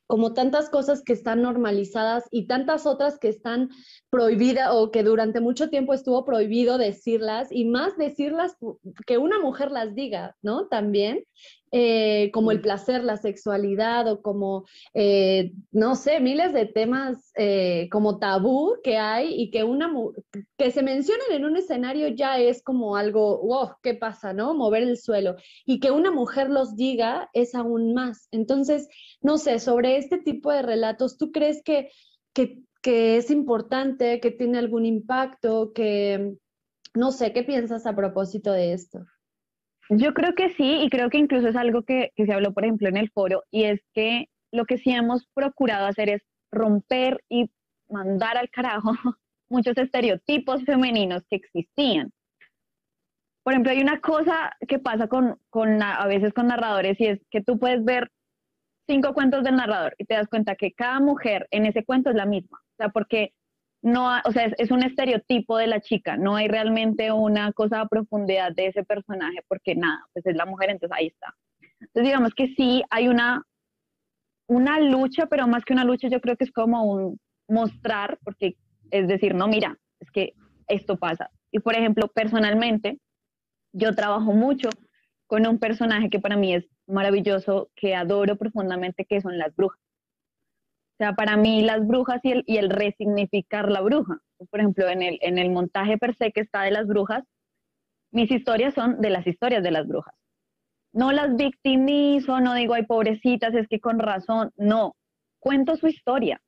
como 0.09 0.33
tantas 0.33 0.71
cosas 0.71 1.03
que 1.03 1.13
están 1.13 1.43
normalizadas 1.43 2.23
y 2.31 2.47
tantas 2.47 2.87
otras 2.87 3.19
que 3.19 3.27
están 3.27 3.69
prohibidas 4.09 4.69
o 4.71 4.89
que 4.89 5.03
durante 5.03 5.39
mucho 5.39 5.69
tiempo 5.69 5.93
estuvo 5.93 6.25
prohibido 6.25 6.79
decirlas 6.79 7.49
y 7.51 7.65
más 7.65 7.95
decirlas 7.95 8.57
que 9.05 9.19
una 9.19 9.39
mujer 9.39 9.69
las 9.69 9.93
diga, 9.93 10.35
¿no? 10.41 10.65
También. 10.67 11.25
Eh, 11.71 12.31
como 12.33 12.51
el 12.51 12.61
placer, 12.61 13.03
la 13.03 13.17
sexualidad 13.17 14.07
o 14.11 14.21
como, 14.21 14.65
eh, 14.93 15.53
no 15.71 15.95
sé, 15.95 16.19
miles 16.19 16.51
de 16.51 16.65
temas 16.65 17.31
eh, 17.35 17.87
como 17.91 18.17
tabú 18.17 18.77
que 18.83 18.97
hay 18.97 19.39
y 19.39 19.51
que, 19.51 19.63
una, 19.63 19.93
que 20.57 20.71
se 20.71 20.81
mencionen 20.81 21.31
en 21.31 21.45
un 21.45 21.57
escenario 21.57 22.07
ya 22.07 22.39
es 22.39 22.63
como 22.63 22.95
algo, 22.95 23.39
wow, 23.45 23.71
¿qué 23.83 23.93
pasa, 23.93 24.33
no? 24.33 24.55
Mover 24.55 24.83
el 24.83 24.97
suelo. 24.97 25.35
Y 25.65 25.79
que 25.79 25.91
una 25.91 26.11
mujer 26.11 26.49
los 26.49 26.75
diga 26.75 27.29
es 27.33 27.53
aún 27.53 27.93
más. 27.93 28.27
Entonces, 28.31 28.87
no 29.21 29.37
sé, 29.37 29.59
sobre 29.59 29.97
este 29.97 30.17
tipo 30.17 30.51
de 30.51 30.63
relatos, 30.63 31.17
¿tú 31.17 31.31
crees 31.31 31.61
que, 31.63 31.91
que, 32.33 32.59
que 32.81 33.17
es 33.17 33.29
importante, 33.29 34.19
que 34.19 34.31
tiene 34.31 34.57
algún 34.57 34.85
impacto, 34.85 35.71
que, 35.73 36.33
no 36.95 37.11
sé, 37.11 37.31
¿qué 37.33 37.43
piensas 37.43 37.85
a 37.85 37.95
propósito 37.95 38.51
de 38.51 38.73
esto? 38.73 39.05
Yo 39.90 40.13
creo 40.13 40.35
que 40.35 40.50
sí, 40.50 40.81
y 40.83 40.90
creo 40.90 41.10
que 41.10 41.17
incluso 41.17 41.48
es 41.48 41.56
algo 41.56 41.81
que, 41.83 42.12
se 42.15 42.31
habló, 42.31 42.54
por 42.54 42.63
ejemplo, 42.63 42.87
en 42.87 42.98
el 42.98 43.10
foro, 43.10 43.44
y 43.50 43.63
es 43.63 43.81
que 43.94 44.27
lo 44.52 44.65
que 44.65 44.77
sí 44.77 44.92
hemos 44.92 45.25
procurado 45.33 45.87
hacer 45.87 46.10
es 46.10 46.21
romper 46.52 47.23
y 47.27 47.50
mandar 47.90 48.37
al 48.37 48.50
carajo 48.50 48.92
muchos 49.50 49.77
estereotipos 49.77 50.63
femeninos 50.63 51.23
que 51.27 51.37
existían. 51.37 52.12
Por 53.44 53.54
ejemplo, 53.54 53.71
hay 53.71 53.81
una 53.81 54.00
cosa 54.00 54.56
que 54.67 54.77
pasa 54.77 55.08
con, 55.08 55.40
con 55.50 55.81
a 55.81 56.06
veces 56.06 56.33
con 56.33 56.48
narradores 56.48 57.00
y 57.00 57.08
es 57.08 57.19
que 57.31 57.42
tú 57.42 57.58
puedes 57.58 57.83
ver 57.83 58.12
cinco 58.85 59.13
cuentos 59.13 59.44
del 59.44 59.56
narrador 59.56 59.96
y 59.98 60.06
te 60.06 60.13
das 60.13 60.27
cuenta 60.27 60.56
que 60.56 60.73
cada 60.73 61.00
mujer 61.00 61.48
en 61.50 61.65
ese 61.65 61.83
cuento 61.83 62.12
es 62.12 62.15
la 62.15 62.25
misma. 62.25 62.60
O 62.60 62.75
sea, 62.77 62.90
porque 62.90 63.33
no, 63.82 64.10
o 64.25 64.32
sea, 64.32 64.52
es, 64.58 64.71
un 64.71 64.84
estereotipo 64.84 65.58
de 65.58 65.67
la 65.67 65.80
chica, 65.80 66.17
no 66.17 66.36
hay 66.36 66.48
realmente 66.48 67.12
una 67.12 67.54
cosa 67.54 67.82
a 67.82 67.88
profundidad 67.88 68.54
de 68.54 68.67
ese 68.67 68.84
personaje, 68.84 69.40
porque 69.48 69.75
nada, 69.75 70.06
pues 70.13 70.25
es 70.25 70.36
la 70.36 70.46
mujer, 70.46 70.69
entonces 70.69 70.98
ahí 70.98 71.08
está. 71.08 71.34
Entonces 71.80 72.04
digamos 72.04 72.34
que 72.34 72.48
sí 72.56 72.84
hay 72.90 73.08
una, 73.08 73.44
una 74.48 74.80
lucha, 74.80 75.27
pero 75.27 75.48
más 75.48 75.63
que 75.63 75.73
una 75.73 75.86
lucha 75.86 76.10
yo 76.10 76.19
creo 76.19 76.36
que 76.36 76.44
es 76.44 76.52
como 76.52 76.84
un 76.84 77.19
mostrar, 77.48 78.19
porque 78.23 78.56
es 78.92 79.08
decir, 79.08 79.34
no, 79.34 79.48
mira, 79.48 79.77
es 80.00 80.12
que 80.12 80.34
esto 80.67 80.98
pasa. 80.98 81.30
Y 81.52 81.60
por 81.60 81.75
ejemplo, 81.75 82.08
personalmente, 82.10 83.00
yo 83.73 83.96
trabajo 83.96 84.34
mucho 84.34 84.69
con 85.27 85.48
un 85.48 85.60
personaje 85.60 86.10
que 86.10 86.19
para 86.19 86.38
mí 86.38 86.54
es 86.54 86.65
maravilloso, 86.88 87.69
que 87.75 87.96
adoro 87.96 88.36
profundamente, 88.36 89.06
que 89.06 89.21
son 89.21 89.38
las 89.38 89.56
brujas. 89.56 89.80
Sea, 91.00 91.13
para 91.13 91.37
mí 91.37 91.62
las 91.62 91.87
brujas 91.87 92.19
y 92.23 92.31
el, 92.31 92.43
y 92.45 92.58
el 92.58 92.69
resignificar 92.69 93.71
la 93.71 93.79
bruja. 93.79 94.17
Por 94.52 94.60
ejemplo, 94.60 94.89
en 94.89 95.02
el, 95.02 95.17
en 95.21 95.37
el 95.37 95.50
montaje 95.50 95.97
per 95.97 96.13
se 96.13 96.33
que 96.33 96.41
está 96.41 96.63
de 96.63 96.71
las 96.71 96.87
brujas, 96.87 97.23
mis 98.12 98.29
historias 98.29 98.73
son 98.73 99.00
de 99.00 99.10
las 99.10 99.25
historias 99.25 99.63
de 99.63 99.71
las 99.71 99.87
brujas. 99.87 100.13
No 100.91 101.13
las 101.13 101.37
victimizo, 101.37 102.41
no 102.41 102.54
digo, 102.54 102.73
ay, 102.73 102.85
pobrecitas, 102.85 103.56
es 103.56 103.65
que 103.69 103.79
con 103.79 103.97
razón, 104.00 104.52
no, 104.58 104.97
cuento 105.39 105.77
su 105.77 105.87
historia, 105.87 106.41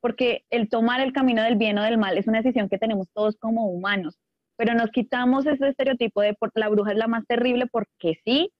porque 0.00 0.44
el 0.50 0.68
tomar 0.68 1.00
el 1.00 1.12
camino 1.12 1.42
del 1.42 1.56
bien 1.56 1.78
o 1.78 1.82
del 1.82 1.98
mal 1.98 2.18
es 2.18 2.28
una 2.28 2.38
decisión 2.38 2.68
que 2.68 2.78
tenemos 2.78 3.08
todos 3.12 3.36
como 3.38 3.66
humanos, 3.68 4.16
pero 4.56 4.74
nos 4.74 4.90
quitamos 4.90 5.44
ese 5.46 5.68
estereotipo 5.68 6.20
de 6.20 6.36
la 6.54 6.68
bruja 6.68 6.92
es 6.92 6.98
la 6.98 7.08
más 7.08 7.26
terrible 7.26 7.66
porque 7.66 8.20
sí, 8.24 8.52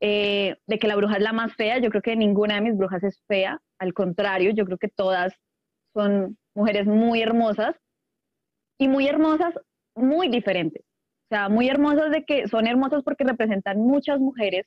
eh, 0.00 0.56
de 0.66 0.78
que 0.78 0.86
la 0.86 0.96
bruja 0.96 1.16
es 1.16 1.22
la 1.22 1.32
más 1.32 1.54
fea, 1.54 1.78
yo 1.78 1.90
creo 1.90 2.02
que 2.02 2.14
ninguna 2.14 2.56
de 2.56 2.60
mis 2.60 2.76
brujas 2.76 3.02
es 3.02 3.20
fea, 3.26 3.60
al 3.84 3.94
contrario, 3.94 4.50
yo 4.52 4.64
creo 4.64 4.78
que 4.78 4.88
todas 4.88 5.32
son 5.94 6.36
mujeres 6.54 6.86
muy 6.86 7.22
hermosas 7.22 7.76
y 8.78 8.88
muy 8.88 9.06
hermosas, 9.06 9.54
muy 9.94 10.28
diferentes. 10.28 10.82
O 10.82 11.28
sea, 11.28 11.48
muy 11.48 11.68
hermosas 11.68 12.10
de 12.10 12.24
que 12.24 12.48
son 12.48 12.66
hermosas 12.66 13.02
porque 13.02 13.24
representan 13.24 13.78
muchas 13.78 14.18
mujeres 14.18 14.66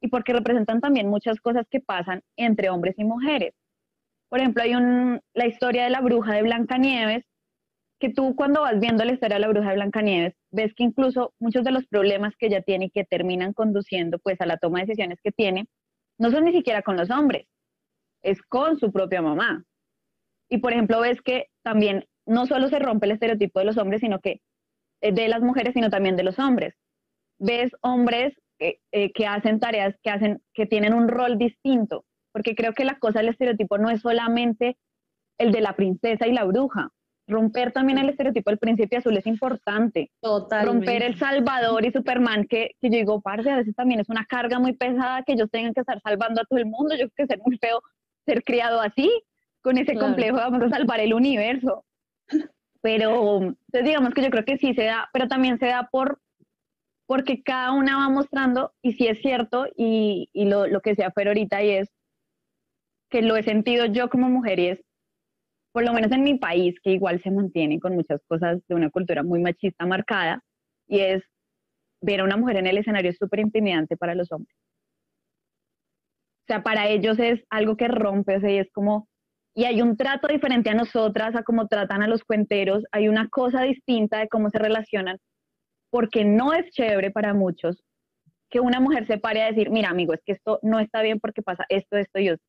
y 0.00 0.08
porque 0.08 0.32
representan 0.32 0.80
también 0.80 1.08
muchas 1.08 1.40
cosas 1.40 1.66
que 1.70 1.80
pasan 1.80 2.22
entre 2.36 2.70
hombres 2.70 2.94
y 2.98 3.04
mujeres. 3.04 3.54
Por 4.28 4.40
ejemplo, 4.40 4.62
hay 4.62 4.74
un, 4.74 5.20
la 5.34 5.46
historia 5.46 5.84
de 5.84 5.90
la 5.90 6.00
bruja 6.00 6.34
de 6.34 6.42
Blancanieves, 6.42 7.24
que 7.98 8.10
tú 8.10 8.34
cuando 8.34 8.62
vas 8.62 8.78
viendo 8.80 9.04
la 9.04 9.12
historia 9.12 9.36
de 9.36 9.40
la 9.40 9.48
bruja 9.48 9.70
de 9.70 9.74
Blancanieves, 9.74 10.34
ves 10.50 10.72
que 10.74 10.84
incluso 10.84 11.34
muchos 11.38 11.64
de 11.64 11.72
los 11.72 11.86
problemas 11.86 12.34
que 12.38 12.46
ella 12.46 12.62
tiene 12.62 12.86
y 12.86 12.90
que 12.90 13.04
terminan 13.04 13.52
conduciendo 13.52 14.18
pues 14.18 14.40
a 14.40 14.46
la 14.46 14.56
toma 14.56 14.78
de 14.78 14.86
decisiones 14.86 15.18
que 15.22 15.32
tiene, 15.32 15.66
no 16.18 16.30
son 16.30 16.44
ni 16.44 16.52
siquiera 16.52 16.82
con 16.82 16.96
los 16.96 17.10
hombres, 17.10 17.46
es 18.22 18.42
con 18.42 18.78
su 18.78 18.92
propia 18.92 19.22
mamá. 19.22 19.64
Y 20.48 20.58
por 20.58 20.72
ejemplo, 20.72 21.00
ves 21.00 21.20
que 21.22 21.46
también 21.62 22.04
no 22.26 22.46
solo 22.46 22.68
se 22.68 22.78
rompe 22.78 23.06
el 23.06 23.12
estereotipo 23.12 23.60
de 23.60 23.66
los 23.66 23.78
hombres, 23.78 24.00
sino 24.00 24.20
que 24.20 24.40
eh, 25.00 25.12
de 25.12 25.28
las 25.28 25.42
mujeres, 25.42 25.74
sino 25.74 25.90
también 25.90 26.16
de 26.16 26.24
los 26.24 26.38
hombres. 26.38 26.74
Ves 27.38 27.72
hombres 27.82 28.34
que, 28.58 28.80
eh, 28.92 29.12
que 29.12 29.26
hacen 29.26 29.60
tareas, 29.60 29.94
que, 30.02 30.10
hacen, 30.10 30.42
que 30.52 30.66
tienen 30.66 30.94
un 30.94 31.08
rol 31.08 31.38
distinto, 31.38 32.04
porque 32.32 32.54
creo 32.54 32.72
que 32.72 32.84
la 32.84 32.98
cosa 32.98 33.20
del 33.20 33.30
estereotipo 33.30 33.78
no 33.78 33.90
es 33.90 34.02
solamente 34.02 34.76
el 35.38 35.52
de 35.52 35.60
la 35.60 35.74
princesa 35.74 36.26
y 36.26 36.32
la 36.32 36.44
bruja. 36.44 36.90
Romper 37.26 37.72
también 37.72 37.98
el 37.98 38.08
estereotipo 38.08 38.50
del 38.50 38.58
príncipe 38.58 38.96
azul 38.96 39.16
es 39.16 39.26
importante. 39.26 40.10
Totalmente. 40.20 40.72
Romper 40.72 41.02
el 41.02 41.16
Salvador 41.16 41.86
y 41.86 41.92
Superman, 41.92 42.44
que, 42.44 42.72
que 42.80 42.90
yo 42.90 42.98
digo, 42.98 43.20
parce, 43.20 43.50
a 43.50 43.56
veces 43.56 43.74
también 43.74 44.00
es 44.00 44.08
una 44.08 44.26
carga 44.26 44.58
muy 44.58 44.72
pesada 44.74 45.22
que 45.22 45.34
ellos 45.34 45.48
tengan 45.50 45.72
que 45.72 45.80
estar 45.80 46.00
salvando 46.02 46.42
a 46.42 46.44
todo 46.44 46.58
el 46.58 46.66
mundo. 46.66 46.94
Yo 46.96 47.08
creo 47.08 47.26
que 47.26 47.26
ser 47.26 47.40
muy 47.46 47.56
feo 47.58 47.80
ser 48.30 48.44
criado 48.44 48.80
así, 48.80 49.10
con 49.60 49.76
ese 49.76 49.94
complejo, 49.94 50.36
vamos 50.36 50.62
a 50.62 50.70
salvar 50.70 51.00
el 51.00 51.14
universo. 51.14 51.84
Pero, 52.80 53.42
entonces 53.42 53.84
digamos 53.84 54.14
que 54.14 54.22
yo 54.22 54.30
creo 54.30 54.44
que 54.44 54.56
sí 54.56 54.72
se 54.74 54.84
da, 54.84 55.08
pero 55.12 55.28
también 55.28 55.58
se 55.58 55.66
da 55.66 55.88
por 55.90 56.20
porque 57.06 57.42
cada 57.42 57.72
una 57.72 57.96
va 57.96 58.08
mostrando, 58.08 58.72
y 58.82 58.92
sí 58.92 59.08
es 59.08 59.20
cierto, 59.20 59.66
y, 59.76 60.30
y 60.32 60.44
lo, 60.44 60.68
lo, 60.68 60.80
que 60.80 60.94
sea 60.94 61.10
fue 61.10 61.24
ahorita, 61.24 61.60
y 61.60 61.70
es 61.70 61.90
que 63.10 63.20
lo 63.20 63.36
he 63.36 63.42
sentido 63.42 63.86
yo 63.86 64.08
como 64.08 64.28
mujer, 64.28 64.60
y 64.60 64.66
es, 64.68 64.80
por 65.72 65.82
lo 65.84 65.92
menos 65.92 66.12
en 66.12 66.22
mi 66.22 66.38
país, 66.38 66.76
que 66.80 66.92
igual 66.92 67.20
se 67.20 67.32
mantiene 67.32 67.80
con 67.80 67.96
muchas 67.96 68.20
cosas 68.28 68.64
de 68.68 68.76
una 68.76 68.90
cultura 68.90 69.24
muy 69.24 69.40
machista 69.40 69.86
marcada, 69.86 70.44
y 70.86 71.00
es 71.00 71.24
ver 72.00 72.20
a 72.20 72.24
una 72.24 72.36
mujer 72.36 72.58
en 72.58 72.68
el 72.68 72.78
escenario 72.78 73.10
es 73.10 73.18
súper 73.18 73.40
intimidante 73.40 73.96
para 73.96 74.14
los 74.14 74.30
hombres. 74.30 74.56
Sea, 76.50 76.64
para 76.64 76.88
ellos 76.88 77.16
es 77.20 77.44
algo 77.48 77.76
que 77.76 77.86
rompe, 77.86 78.36
o 78.36 78.40
sea, 78.40 78.50
y 78.50 78.58
es 78.58 78.68
como, 78.72 79.06
y 79.54 79.66
hay 79.66 79.82
un 79.82 79.96
trato 79.96 80.26
diferente 80.26 80.68
a 80.68 80.74
nosotras, 80.74 81.36
a 81.36 81.44
cómo 81.44 81.68
tratan 81.68 82.02
a 82.02 82.08
los 82.08 82.24
cuenteros, 82.24 82.82
hay 82.90 83.06
una 83.06 83.28
cosa 83.28 83.62
distinta 83.62 84.18
de 84.18 84.26
cómo 84.26 84.50
se 84.50 84.58
relacionan, 84.58 85.18
porque 85.90 86.24
no 86.24 86.52
es 86.52 86.68
chévere 86.72 87.12
para 87.12 87.34
muchos 87.34 87.84
que 88.50 88.58
una 88.58 88.80
mujer 88.80 89.06
se 89.06 89.16
pare 89.16 89.42
a 89.42 89.46
decir, 89.46 89.70
mira 89.70 89.90
amigo, 89.90 90.12
es 90.12 90.22
que 90.26 90.32
esto 90.32 90.58
no 90.62 90.80
está 90.80 91.02
bien 91.02 91.20
porque 91.20 91.40
pasa 91.40 91.66
esto, 91.68 91.96
esto 91.96 92.18
y 92.18 92.30
esto. 92.30 92.44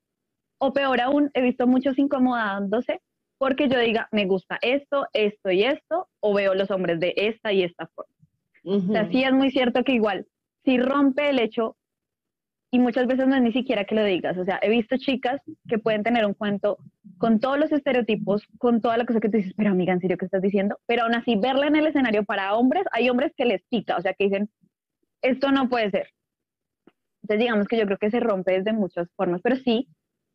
O 0.57 0.73
peor 0.73 0.99
aún, 0.99 1.29
he 1.35 1.43
visto 1.43 1.67
muchos 1.67 1.99
incomodándose 1.99 3.01
porque 3.37 3.69
yo 3.69 3.77
diga, 3.77 4.07
me 4.11 4.25
gusta 4.25 4.57
esto, 4.63 5.05
esto 5.13 5.51
y 5.51 5.61
esto, 5.61 6.07
o 6.21 6.33
veo 6.33 6.55
los 6.55 6.71
hombres 6.71 6.99
de 6.99 7.13
esta 7.17 7.53
y 7.53 7.61
esta 7.61 7.85
forma. 7.93 8.15
O 8.63 8.79
sea, 8.79 9.07
sí 9.11 9.23
es 9.23 9.31
muy 9.31 9.51
cierto 9.51 9.83
que 9.83 9.91
igual, 9.91 10.25
si 10.65 10.79
rompe 10.79 11.29
el 11.29 11.37
hecho 11.37 11.75
y 12.73 12.79
muchas 12.79 13.05
veces 13.05 13.27
no 13.27 13.35
es 13.35 13.41
ni 13.41 13.51
siquiera 13.51 13.83
que 13.83 13.95
lo 13.95 14.03
digas. 14.03 14.37
O 14.37 14.45
sea, 14.45 14.57
he 14.61 14.69
visto 14.69 14.95
chicas 14.97 15.41
que 15.67 15.77
pueden 15.77 16.03
tener 16.03 16.25
un 16.25 16.33
cuento 16.33 16.77
con 17.17 17.41
todos 17.41 17.59
los 17.59 17.71
estereotipos, 17.71 18.47
con 18.57 18.81
toda 18.81 18.97
la 18.97 19.05
cosa 19.05 19.19
que 19.19 19.29
tú 19.29 19.37
dices, 19.37 19.53
pero 19.57 19.71
amiga, 19.71 19.91
¿en 19.91 19.99
serio 19.99 20.17
qué 20.17 20.25
estás 20.25 20.41
diciendo? 20.41 20.79
Pero 20.85 21.03
aún 21.03 21.13
así, 21.13 21.35
verla 21.35 21.67
en 21.67 21.75
el 21.75 21.87
escenario 21.87 22.23
para 22.23 22.55
hombres, 22.55 22.85
hay 22.93 23.09
hombres 23.09 23.33
que 23.35 23.45
les 23.45 23.61
pica, 23.69 23.97
o 23.97 24.01
sea, 24.01 24.13
que 24.13 24.23
dicen, 24.23 24.49
esto 25.21 25.51
no 25.51 25.67
puede 25.67 25.91
ser. 25.91 26.07
Entonces, 27.23 27.39
digamos 27.39 27.67
que 27.67 27.77
yo 27.77 27.85
creo 27.85 27.97
que 27.97 28.09
se 28.09 28.21
rompe 28.21 28.53
desde 28.53 28.71
muchas 28.71 29.09
formas, 29.17 29.41
pero 29.43 29.57
sí, 29.57 29.89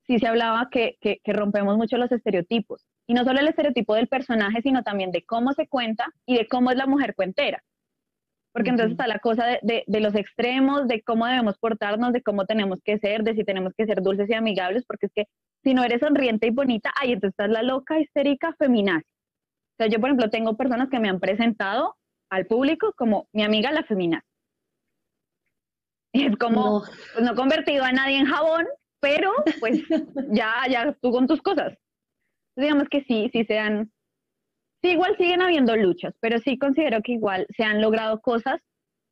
sí 0.06 0.18
se 0.18 0.26
hablaba 0.26 0.68
que, 0.70 0.98
que, 1.00 1.20
que 1.24 1.32
rompemos 1.32 1.78
mucho 1.78 1.96
los 1.96 2.12
estereotipos. 2.12 2.86
Y 3.06 3.14
no 3.14 3.24
solo 3.24 3.40
el 3.40 3.48
estereotipo 3.48 3.94
del 3.94 4.08
personaje, 4.08 4.60
sino 4.60 4.82
también 4.82 5.10
de 5.10 5.24
cómo 5.24 5.52
se 5.54 5.68
cuenta 5.68 6.06
y 6.26 6.36
de 6.36 6.46
cómo 6.46 6.70
es 6.70 6.76
la 6.76 6.86
mujer 6.86 7.14
cuentera 7.14 7.62
porque 8.56 8.70
entonces 8.70 8.92
está 8.92 9.06
la 9.06 9.18
cosa 9.18 9.58
de, 9.60 9.84
de, 9.86 10.00
los 10.00 10.14
extremos, 10.14 10.88
de 10.88 11.02
cómo 11.02 11.26
debemos 11.26 11.58
portarnos, 11.58 12.14
de 12.14 12.22
cómo 12.22 12.46
tenemos 12.46 12.78
que 12.82 12.98
ser, 12.98 13.22
de 13.22 13.34
si 13.34 13.44
tenemos 13.44 13.74
que 13.76 13.84
ser 13.84 14.00
dulces 14.00 14.30
y 14.30 14.32
amigables, 14.32 14.82
porque 14.86 15.08
es 15.08 15.12
que 15.14 15.24
si 15.62 15.74
no 15.74 15.84
eres 15.84 16.00
sonriente 16.00 16.46
y 16.46 16.50
bonita, 16.52 16.90
ahí 16.98 17.12
entonces 17.12 17.34
estás 17.34 17.50
la 17.50 17.62
loca, 17.62 18.00
histérica, 18.00 18.54
feminazi. 18.58 19.04
O 19.04 19.76
sea, 19.76 19.88
yo, 19.88 20.00
por 20.00 20.08
ejemplo, 20.08 20.30
tengo 20.30 20.56
personas 20.56 20.88
que 20.88 20.98
me 20.98 21.10
han 21.10 21.20
presentado 21.20 21.96
al 22.30 22.46
público 22.46 22.94
como 22.96 23.28
mi 23.34 23.42
amiga 23.42 23.70
la 23.72 23.84
feminazi. 23.84 24.26
Y 26.14 26.24
es 26.24 26.36
como, 26.38 26.80
no. 26.80 26.82
Pues 27.12 27.26
no 27.26 27.34
convertido 27.34 27.84
a 27.84 27.92
nadie 27.92 28.16
en 28.16 28.24
jabón, 28.24 28.64
pero 29.00 29.34
pues 29.60 29.82
ya, 30.30 30.62
ya 30.70 30.96
tú 31.02 31.10
con 31.10 31.26
tus 31.26 31.42
cosas. 31.42 31.76
digamos 32.56 32.88
que 32.88 33.02
sí, 33.02 33.28
sí 33.34 33.44
se 33.44 33.58
han 33.58 33.92
Sí, 34.82 34.90
igual 34.90 35.16
siguen 35.16 35.42
habiendo 35.42 35.76
luchas, 35.76 36.14
pero 36.20 36.38
sí 36.38 36.58
considero 36.58 37.02
que 37.02 37.12
igual 37.12 37.46
se 37.56 37.64
han 37.64 37.80
logrado 37.80 38.20
cosas 38.20 38.60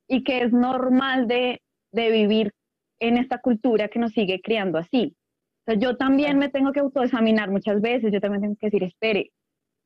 y 0.09 0.23
que 0.23 0.43
es 0.43 0.53
normal 0.53 1.27
de, 1.27 1.62
de 1.93 2.11
vivir 2.11 2.53
en 3.01 3.17
esta 3.17 3.39
cultura 3.39 3.89
que 3.89 3.99
nos 3.99 4.12
sigue 4.12 4.41
criando 4.43 4.79
así. 4.79 5.17
O 5.67 5.73
sea, 5.73 5.81
yo 5.81 5.97
también 5.97 6.39
me 6.39 6.51
tengo 6.51 6.73
que 6.73 6.81
autoexaminar 6.81 7.51
muchas 7.51 7.81
veces, 7.81 8.12
yo 8.12 8.21
también 8.21 8.43
tengo 8.43 8.57
que 8.57 8.67
decir, 8.67 8.85
espere, 8.85 9.33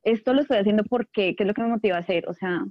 esto 0.03 0.35
lo 0.35 0.43
estoy 0.43 0.59
haciendo 0.59 0.85
porque, 0.85 1.35
¿qué 1.37 1.45
es 1.45 1.47
lo 1.47 1.55
que 1.55 1.63
me 1.63 1.69
motiva 1.69 1.97
a 1.97 2.01
hacer? 2.01 2.29
O 2.29 2.35
sea, 2.35 2.65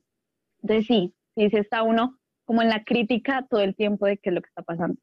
entonces 0.61 0.85
sí, 0.87 1.13
sí 1.35 1.49
se 1.49 1.59
está 1.59 1.83
uno 1.83 2.17
como 2.45 2.61
en 2.61 2.69
la 2.69 2.83
crítica 2.83 3.45
todo 3.49 3.61
el 3.61 3.75
tiempo 3.75 4.05
de 4.05 4.17
qué 4.17 4.29
es 4.29 4.35
lo 4.35 4.41
que 4.41 4.49
está 4.49 4.61
pasando. 4.61 4.99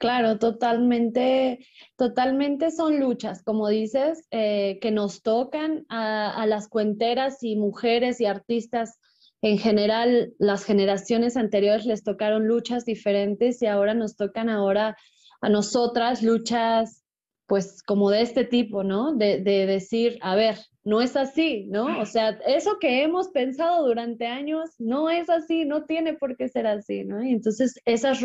Claro, 0.00 0.38
totalmente, 0.38 1.58
totalmente 1.96 2.70
son 2.70 3.00
luchas, 3.00 3.42
como 3.42 3.68
dices, 3.68 4.26
eh, 4.30 4.78
que 4.80 4.90
nos 4.92 5.20
tocan 5.20 5.84
a, 5.90 6.30
a, 6.30 6.46
las 6.46 6.68
cuenteras 6.68 7.42
y 7.42 7.56
mujeres 7.56 8.18
y 8.18 8.24
artistas 8.24 8.98
en 9.42 9.58
general. 9.58 10.32
Las 10.38 10.64
generaciones 10.64 11.36
anteriores 11.36 11.84
les 11.84 12.02
tocaron 12.02 12.48
luchas 12.48 12.86
diferentes 12.86 13.60
y 13.60 13.66
ahora 13.66 13.92
nos 13.92 14.16
tocan 14.16 14.48
ahora 14.48 14.96
a 15.42 15.50
nosotras 15.50 16.22
luchas, 16.22 17.04
pues 17.50 17.82
como 17.82 18.10
de 18.10 18.22
este 18.22 18.44
tipo, 18.44 18.84
¿no? 18.84 19.12
De, 19.12 19.40
de 19.40 19.66
decir, 19.66 20.20
a 20.22 20.36
ver, 20.36 20.56
no 20.84 21.00
es 21.00 21.16
así, 21.16 21.66
¿no? 21.66 22.00
O 22.00 22.06
sea, 22.06 22.38
eso 22.46 22.78
que 22.78 23.02
hemos 23.02 23.30
pensado 23.30 23.84
durante 23.84 24.28
años 24.28 24.70
no 24.78 25.10
es 25.10 25.28
así, 25.28 25.64
no 25.64 25.84
tiene 25.84 26.14
por 26.14 26.36
qué 26.36 26.48
ser 26.48 26.68
así, 26.68 27.04
¿no? 27.04 27.24
Y 27.24 27.32
entonces 27.32 27.74
esas 27.86 28.20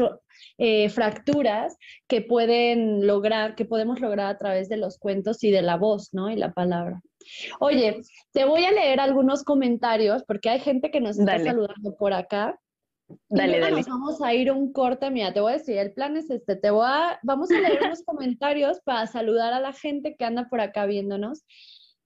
eh, 0.60 0.90
fracturas 0.90 1.76
que 2.08 2.22
pueden 2.22 3.08
lograr, 3.08 3.56
que 3.56 3.66
podemos 3.66 4.00
lograr 4.00 4.28
a 4.28 4.38
través 4.38 4.70
de 4.70 4.78
los 4.78 5.00
cuentos 5.00 5.44
y 5.44 5.50
de 5.50 5.64
la 5.64 5.78
voz, 5.78 6.14
¿no? 6.14 6.30
Y 6.30 6.36
la 6.36 6.54
palabra. 6.54 7.02
Oye, 7.60 8.02
te 8.32 8.46
voy 8.46 8.64
a 8.66 8.72
leer 8.72 9.00
algunos 9.00 9.44
comentarios 9.44 10.24
porque 10.28 10.52
hay 10.52 10.60
gente 10.60 10.92
que 10.92 11.02
nos 11.02 11.18
está 11.18 11.32
Dale. 11.32 11.46
saludando 11.46 11.96
por 11.98 12.14
acá. 12.14 12.60
Dale, 13.30 13.60
dale. 13.60 13.78
Nos 13.78 13.88
vamos 13.88 14.22
a 14.22 14.34
ir 14.34 14.52
un 14.52 14.72
corte, 14.72 15.12
mira, 15.12 15.34
te 15.34 15.40
voy 15.40 15.54
a 15.54 15.58
decir, 15.58 15.78
el 15.78 15.94
plan 15.94 16.18
es 16.18 16.30
este, 16.30 16.56
te 16.56 16.72
voy 16.72 16.86
a, 16.88 17.20
vamos 17.24 17.52
a 17.52 17.60
leer 17.60 17.80
unos 17.84 18.04
comentarios 18.04 18.80
para 18.82 19.06
saludar 19.08 19.54
a 19.54 19.60
la 19.60 19.74
gente 19.74 20.16
que 20.16 20.26
anda 20.26 20.48
por 20.50 20.62
acá 20.62 20.86
viéndonos. 20.86 21.46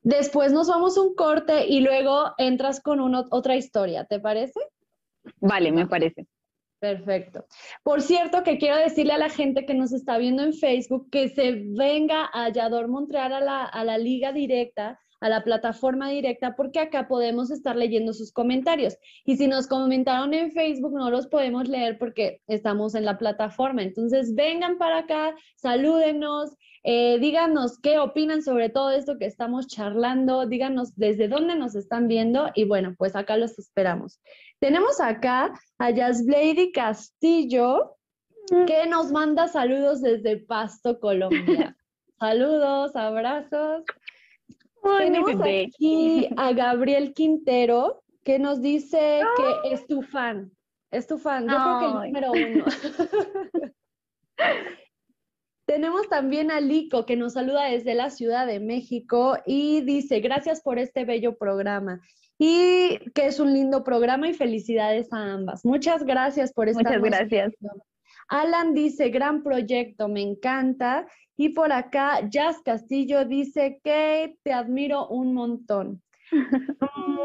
Después 0.02 0.52
nos 0.52 0.68
vamos 0.68 0.97
a 0.97 1.02
un 1.02 1.16
corte 1.16 1.68
y 1.68 1.82
luego 1.82 2.34
entras 2.38 2.82
con 2.82 3.00
otra 3.32 3.56
historia, 3.56 4.06
¿te 4.06 4.20
parece? 4.20 4.60
Vale, 5.39 5.72
me 5.72 5.88
parece. 5.88 6.26
Perfecto. 6.80 7.45
Por 7.84 8.02
cierto, 8.02 8.43
que 8.43 8.58
quiero 8.58 8.78
decirle 8.78 9.14
a 9.14 9.18
la 9.18 9.30
gente 9.30 9.66
que 9.66 9.74
nos 9.74 9.91
está 9.91 10.18
viendo 10.18 10.43
en 10.43 10.54
Facebook 10.54 11.10
que 11.12 11.28
se 11.28 11.64
venga 11.66 12.30
a 12.34 12.50
Yador 12.50 12.88
Montreal 12.88 13.34
a 13.34 13.41
la, 13.41 13.66
a 13.66 13.84
la 13.84 13.97
liga 13.97 14.32
directa 14.32 14.97
a 15.22 15.30
la 15.30 15.43
plataforma 15.43 16.09
directa 16.09 16.55
porque 16.55 16.80
acá 16.80 17.07
podemos 17.07 17.51
estar 17.51 17.76
leyendo 17.76 18.13
sus 18.13 18.32
comentarios. 18.32 18.97
Y 19.26 19.38
si 19.38 19.47
nos 19.47 19.67
comentaron 19.67 20.34
en 20.34 20.51
Facebook, 20.51 20.93
no 20.93 21.09
los 21.09 21.28
podemos 21.28 21.67
leer 21.67 21.97
porque 21.97 22.41
estamos 22.47 22.95
en 22.95 23.05
la 23.05 23.17
plataforma. 23.17 23.84
Entonces, 23.84 24.36
vengan 24.36 24.78
para 24.78 24.99
acá, 24.99 25.36
salúdenos, 25.55 26.55
eh, 26.84 27.20
díganos 27.20 27.80
qué 27.80 27.99
opinan 27.99 28.41
sobre 28.41 28.70
todo 28.70 28.91
esto 28.91 29.17
que 29.17 29.26
estamos 29.26 29.67
charlando, 29.67 30.45
díganos 30.45 30.95
desde 30.95 31.28
dónde 31.28 31.55
nos 31.55 31.76
están 31.76 32.07
viendo 32.07 32.49
y 32.55 32.63
bueno, 32.63 32.95
pues 32.97 33.15
acá 33.15 33.36
los 33.36 33.59
esperamos. 33.59 34.22
Tenemos 34.59 35.01
acá 35.01 35.53
a 35.78 35.89
Yasblady 35.91 36.72
Castillo 36.72 37.97
que 38.65 38.88
nos 38.88 39.11
manda 39.11 39.47
saludos 39.47 40.01
desde 40.01 40.38
Pasto, 40.38 40.99
Colombia. 40.99 41.76
Saludos, 42.20 42.95
abrazos. 42.97 43.86
Tenemos 44.84 45.36
aquí 45.41 46.30
a 46.38 46.53
Gabriel 46.53 47.13
Quintero 47.13 48.03
que 48.23 48.39
nos 48.39 48.61
dice 48.61 49.21
que 49.38 49.73
es 49.73 49.88
tu 49.88 50.01
fan. 50.01 50.51
Es 50.91 51.07
tu 51.07 51.17
fan. 51.17 51.47
Yo 51.47 51.55
creo 51.55 51.80
que 51.80 51.86
el 51.86 51.93
número 51.93 52.32
uno. 52.32 52.65
Tenemos 55.65 56.09
también 56.09 56.49
a 56.49 56.59
Lico 56.59 57.05
que 57.05 57.15
nos 57.15 57.34
saluda 57.34 57.65
desde 57.65 57.93
la 57.93 58.09
Ciudad 58.09 58.47
de 58.47 58.59
México 58.59 59.38
y 59.45 59.82
dice, 59.82 60.19
gracias 60.19 60.61
por 60.61 60.80
este 60.80 61.05
bello 61.05 61.38
programa 61.38 62.01
y 62.39 62.97
que 63.13 63.27
es 63.27 63.39
un 63.39 63.53
lindo 63.53 63.84
programa 63.84 64.27
y 64.30 64.34
felicidades 64.34 65.13
a 65.13 65.34
ambas. 65.34 65.63
Muchas 65.65 66.03
gracias 66.05 66.53
por 66.53 66.69
esta. 66.69 66.82
Muchas 66.82 67.01
gracias. 67.01 67.53
Alan 68.30 68.73
dice, 68.73 69.09
gran 69.09 69.43
proyecto, 69.43 70.07
me 70.07 70.21
encanta. 70.21 71.05
Y 71.40 71.50
por 71.50 71.72
acá, 71.72 72.28
Jazz 72.30 72.58
Castillo 72.66 73.24
dice 73.24 73.80
que 73.82 74.36
te 74.44 74.52
admiro 74.52 75.08
un 75.08 75.34
montón. 75.34 76.04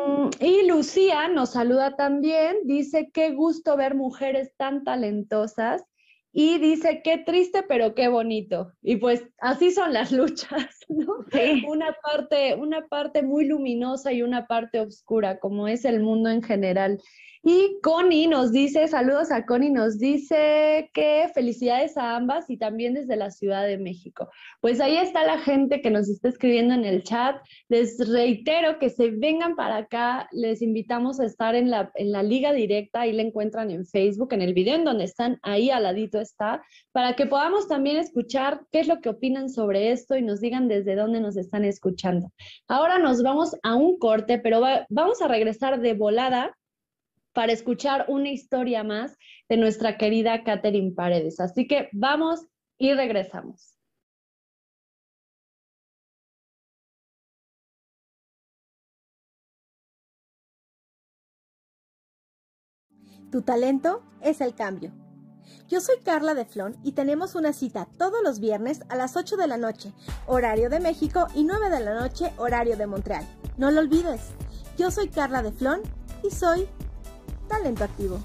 Mm, 0.07 0.31
y 0.41 0.67
Lucía 0.67 1.29
nos 1.29 1.53
saluda 1.53 1.95
también, 1.95 2.57
dice, 2.65 3.11
qué 3.13 3.33
gusto 3.33 3.77
ver 3.77 3.95
mujeres 3.95 4.55
tan 4.57 4.83
talentosas. 4.83 5.85
Y 6.33 6.59
dice, 6.59 7.03
qué 7.05 7.19
triste, 7.19 7.65
pero 7.69 7.95
qué 7.95 8.09
bonito. 8.09 8.73
Y 8.83 8.97
pues 8.97 9.25
así 9.39 9.71
son 9.73 9.93
las 9.93 10.11
luchas, 10.11 10.79
¿no? 10.89 11.25
Una, 11.69 11.95
parte, 12.03 12.55
una 12.55 12.87
parte 12.87 13.23
muy 13.23 13.47
luminosa 13.47 14.13
y 14.13 14.23
una 14.23 14.47
parte 14.47 14.81
oscura, 14.81 15.39
como 15.39 15.69
es 15.69 15.85
el 15.85 16.01
mundo 16.01 16.31
en 16.31 16.43
general. 16.43 17.01
Y 17.47 17.79
Connie 17.83 18.27
nos 18.27 18.53
dice, 18.53 18.89
saludos 18.89 19.31
a 19.31 19.45
Connie, 19.45 19.69
nos 19.69 19.99
dice 19.99 20.91
que 20.95 21.31
felicidades 21.35 21.99
a 21.99 22.17
ambas 22.17 22.49
y 22.49 22.57
también 22.57 22.95
desde 22.95 23.17
la 23.17 23.31
Ciudad 23.31 23.67
de 23.67 23.77
México. 23.77 24.31
Pues 24.63 24.81
ahí 24.81 24.97
está 24.97 25.27
la 25.27 25.37
gente 25.37 25.83
que 25.83 25.91
nos 25.91 26.09
está 26.09 26.31
escribiendo 26.31 26.73
en 26.73 26.87
el 26.87 27.03
chat. 27.03 27.37
Les 27.69 27.99
reitero 28.11 28.79
que 28.79 28.89
se 28.89 29.11
vengan 29.11 29.57
para 29.57 29.77
acá, 29.77 30.27
les 30.33 30.63
invitamos 30.63 31.21
a 31.21 31.27
estar 31.27 31.55
en 31.55 31.69
la, 31.69 31.93
en 31.97 32.13
la 32.13 32.23
liga 32.23 32.55
directa, 32.55 33.03
ahí 33.03 33.13
la 33.13 33.21
encuentran 33.21 33.71
en 33.71 33.85
Facebook, 33.85 34.33
en 34.33 34.41
el 34.41 34.55
video 34.55 34.77
en 34.77 34.85
donde 34.85 35.05
están, 35.05 35.39
ahí 35.43 35.69
al 35.69 35.83
ladito 35.83 36.19
está, 36.19 36.63
para 36.93 37.15
que 37.15 37.27
podamos 37.27 37.69
también 37.69 37.99
escuchar 37.99 38.63
qué 38.73 38.81
es 38.81 38.89
lo 38.89 39.03
que 39.03 39.11
opinan 39.11 39.51
sobre 39.51 39.93
esto 39.93 40.17
y 40.17 40.23
nos 40.23 40.41
digan 40.41 40.67
desde 40.67 40.97
dónde 40.97 41.21
nos 41.21 41.37
están 41.37 41.67
escuchando. 41.67 42.33
Ahora 42.69 42.99
nos 42.99 43.23
vamos 43.23 43.55
a 43.63 43.75
un 43.75 43.99
corte, 43.99 44.39
pero 44.39 44.63
vamos 44.89 45.21
a 45.21 45.29
regresar 45.29 45.83
de 45.83 45.93
volada 45.93 46.57
para 47.35 47.53
escuchar 47.53 48.07
una 48.09 48.31
historia 48.31 48.83
más 48.85 49.19
de 49.49 49.59
nuestra 49.59 49.99
querida 49.99 50.45
Catherine 50.45 50.93
Paredes. 50.93 51.41
Así 51.41 51.67
que 51.67 51.91
vamos 51.93 52.47
y 52.79 52.95
regresamos. 52.95 53.75
Tu 63.31 63.43
talento 63.43 64.03
es 64.23 64.41
el 64.41 64.55
cambio. 64.55 64.93
Yo 65.69 65.81
soy 65.81 65.97
Carla 66.05 66.35
de 66.35 66.45
Flon 66.45 66.77
y 66.85 66.93
tenemos 66.93 67.35
una 67.35 67.53
cita 67.53 67.89
todos 67.99 68.23
los 68.23 68.39
viernes 68.39 68.83
a 68.89 68.95
las 68.95 69.17
8 69.17 69.37
de 69.37 69.49
la 69.49 69.57
noche, 69.57 69.93
horario 70.27 70.71
de 70.71 70.79
México, 70.79 71.27
y 71.35 71.43
9 71.43 71.69
de 71.69 71.81
la 71.81 71.95
noche, 71.95 72.33
horario 72.37 72.77
de 72.77 72.87
Montreal. 72.87 73.27
No 73.57 73.73
lo 73.73 73.81
olvides. 73.81 74.31
Yo 74.79 74.93
soy 74.93 75.09
Carla 75.09 75.43
de 75.43 75.51
Flon 75.51 75.81
y 76.23 76.31
soy 76.31 76.69
talento 77.49 77.85
activo. 77.85 78.19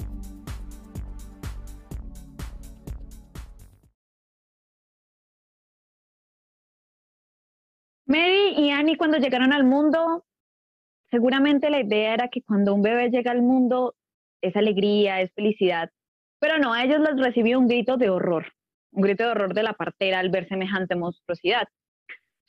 Mary 8.06 8.56
y 8.58 8.72
Annie 8.72 8.98
cuando 8.98 9.20
llegaron 9.20 9.54
al 9.54 9.64
mundo, 9.64 10.26
seguramente 11.12 11.70
la 11.70 11.82
idea 11.82 12.16
era 12.16 12.28
que 12.28 12.42
cuando 12.42 12.74
un 12.74 12.82
bebé 12.82 13.10
llega 13.12 13.32
al 13.32 13.44
mundo 13.44 13.94
es 14.42 14.56
alegría, 14.56 15.22
es 15.22 15.32
felicidad, 15.36 15.92
pero 16.40 16.58
no, 16.58 16.74
a 16.74 16.84
ellos 16.84 17.02
les 17.02 17.24
recibió 17.24 17.60
un 17.60 17.68
grito 17.68 17.98
de 17.98 18.10
horror, 18.10 18.52
un 18.94 19.04
grito 19.04 19.26
de 19.26 19.30
horror 19.30 19.54
de 19.54 19.62
la 19.62 19.74
partera 19.74 20.20
al 20.20 20.30
ver 20.30 20.48
semejante 20.48 20.96
monstruosidad. 20.96 21.68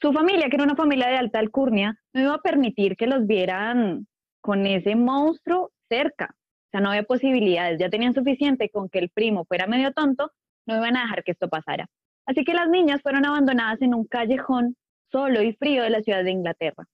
Su 0.00 0.12
familia, 0.14 0.48
que 0.48 0.56
era 0.56 0.64
una 0.64 0.76
familia 0.76 1.08
de 1.08 1.18
alta 1.18 1.38
alcurnia, 1.38 1.94
no 2.14 2.22
iba 2.22 2.34
a 2.34 2.40
permitir 2.40 2.96
que 2.96 3.06
los 3.06 3.26
vieran 3.26 4.06
con 4.40 4.64
ese 4.64 4.96
monstruo 4.96 5.72
cerca. 5.90 6.34
O 6.70 6.72
sea, 6.72 6.80
no 6.80 6.90
había 6.90 7.02
posibilidades, 7.02 7.80
ya 7.80 7.90
tenían 7.90 8.14
suficiente 8.14 8.70
con 8.70 8.88
que 8.88 9.00
el 9.00 9.10
primo 9.10 9.44
fuera 9.44 9.66
medio 9.66 9.92
tonto, 9.92 10.30
no 10.66 10.76
iban 10.76 10.96
a 10.96 11.02
dejar 11.02 11.24
que 11.24 11.32
esto 11.32 11.48
pasara. 11.48 11.88
Así 12.26 12.44
que 12.44 12.54
las 12.54 12.68
niñas 12.68 13.02
fueron 13.02 13.26
abandonadas 13.26 13.82
en 13.82 13.92
un 13.92 14.04
callejón 14.04 14.76
solo 15.10 15.42
y 15.42 15.52
frío 15.54 15.82
de 15.82 15.90
la 15.90 16.00
ciudad 16.02 16.22
de 16.22 16.30
Inglaterra. 16.30 16.84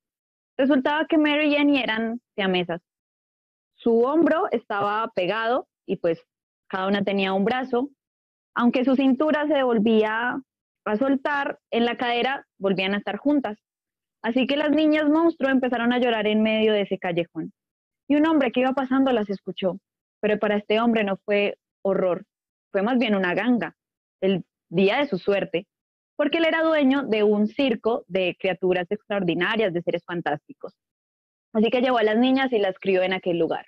Resultaba 0.56 1.04
que 1.04 1.18
Mary 1.18 1.52
y 1.52 1.56
Annie 1.56 1.82
eran 1.82 2.22
siamesas. 2.34 2.80
Su 3.74 4.00
hombro 4.00 4.48
estaba 4.50 5.06
pegado 5.14 5.68
y 5.84 5.96
pues 5.96 6.18
cada 6.68 6.86
una 6.86 7.04
tenía 7.04 7.34
un 7.34 7.44
brazo. 7.44 7.90
Aunque 8.54 8.82
su 8.82 8.96
cintura 8.96 9.46
se 9.46 9.62
volvía 9.62 10.40
a 10.86 10.96
soltar, 10.96 11.58
en 11.70 11.84
la 11.84 11.98
cadera 11.98 12.46
volvían 12.56 12.94
a 12.94 12.98
estar 12.98 13.18
juntas. 13.18 13.58
Así 14.22 14.46
que 14.46 14.56
las 14.56 14.70
niñas 14.70 15.10
monstruo 15.10 15.50
empezaron 15.50 15.92
a 15.92 15.98
llorar 15.98 16.26
en 16.26 16.42
medio 16.42 16.72
de 16.72 16.80
ese 16.80 16.98
callejón 16.98 17.52
y 18.08 18.16
un 18.16 18.26
hombre 18.26 18.52
que 18.52 18.60
iba 18.60 18.72
pasando 18.72 19.12
las 19.12 19.28
escuchó, 19.30 19.78
pero 20.20 20.38
para 20.38 20.56
este 20.56 20.80
hombre 20.80 21.04
no 21.04 21.16
fue 21.24 21.58
horror, 21.82 22.24
fue 22.72 22.82
más 22.82 22.98
bien 22.98 23.14
una 23.14 23.34
ganga, 23.34 23.76
el 24.20 24.44
día 24.68 24.98
de 24.98 25.06
su 25.06 25.18
suerte, 25.18 25.66
porque 26.16 26.38
él 26.38 26.46
era 26.46 26.62
dueño 26.62 27.02
de 27.02 27.22
un 27.22 27.46
circo 27.46 28.04
de 28.08 28.36
criaturas 28.38 28.86
extraordinarias, 28.90 29.72
de 29.72 29.82
seres 29.82 30.04
fantásticos. 30.04 30.74
Así 31.52 31.70
que 31.70 31.80
llevó 31.80 31.98
a 31.98 32.02
las 32.02 32.18
niñas 32.18 32.52
y 32.52 32.58
las 32.58 32.78
crió 32.78 33.02
en 33.02 33.12
aquel 33.12 33.38
lugar. 33.38 33.66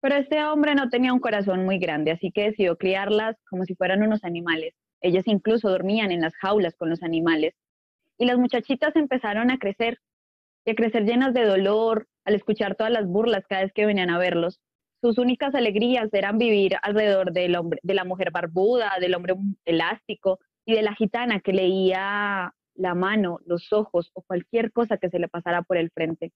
Pero 0.00 0.16
este 0.16 0.42
hombre 0.44 0.74
no 0.74 0.88
tenía 0.88 1.12
un 1.12 1.20
corazón 1.20 1.64
muy 1.64 1.78
grande, 1.78 2.10
así 2.10 2.32
que 2.32 2.44
decidió 2.44 2.76
criarlas 2.76 3.36
como 3.48 3.64
si 3.64 3.74
fueran 3.76 4.02
unos 4.02 4.24
animales. 4.24 4.74
Ellas 5.00 5.24
incluso 5.26 5.70
dormían 5.70 6.10
en 6.10 6.20
las 6.20 6.34
jaulas 6.34 6.74
con 6.76 6.90
los 6.90 7.02
animales. 7.02 7.54
Y 8.18 8.26
las 8.26 8.36
muchachitas 8.36 8.96
empezaron 8.96 9.50
a 9.50 9.58
crecer, 9.58 9.98
y 10.64 10.72
a 10.72 10.74
crecer 10.74 11.04
llenas 11.04 11.34
de 11.34 11.44
dolor, 11.44 12.08
al 12.24 12.34
escuchar 12.34 12.74
todas 12.74 12.92
las 12.92 13.06
burlas 13.06 13.44
cada 13.48 13.62
vez 13.62 13.72
que 13.72 13.86
venían 13.86 14.10
a 14.10 14.18
verlos. 14.18 14.60
Sus 15.00 15.18
únicas 15.18 15.54
alegrías 15.54 16.08
eran 16.12 16.38
vivir 16.38 16.76
alrededor 16.82 17.32
del 17.32 17.56
hombre, 17.56 17.80
de 17.82 17.94
la 17.94 18.04
mujer 18.04 18.30
barbuda, 18.30 18.92
del 19.00 19.14
hombre 19.14 19.34
elástico 19.64 20.38
y 20.64 20.74
de 20.74 20.82
la 20.82 20.94
gitana 20.94 21.40
que 21.40 21.52
leía 21.52 22.54
la 22.74 22.94
mano, 22.94 23.40
los 23.44 23.72
ojos 23.72 24.10
o 24.14 24.22
cualquier 24.22 24.72
cosa 24.72 24.98
que 24.98 25.10
se 25.10 25.18
le 25.18 25.28
pasara 25.28 25.62
por 25.62 25.76
el 25.76 25.90
frente. 25.90 26.32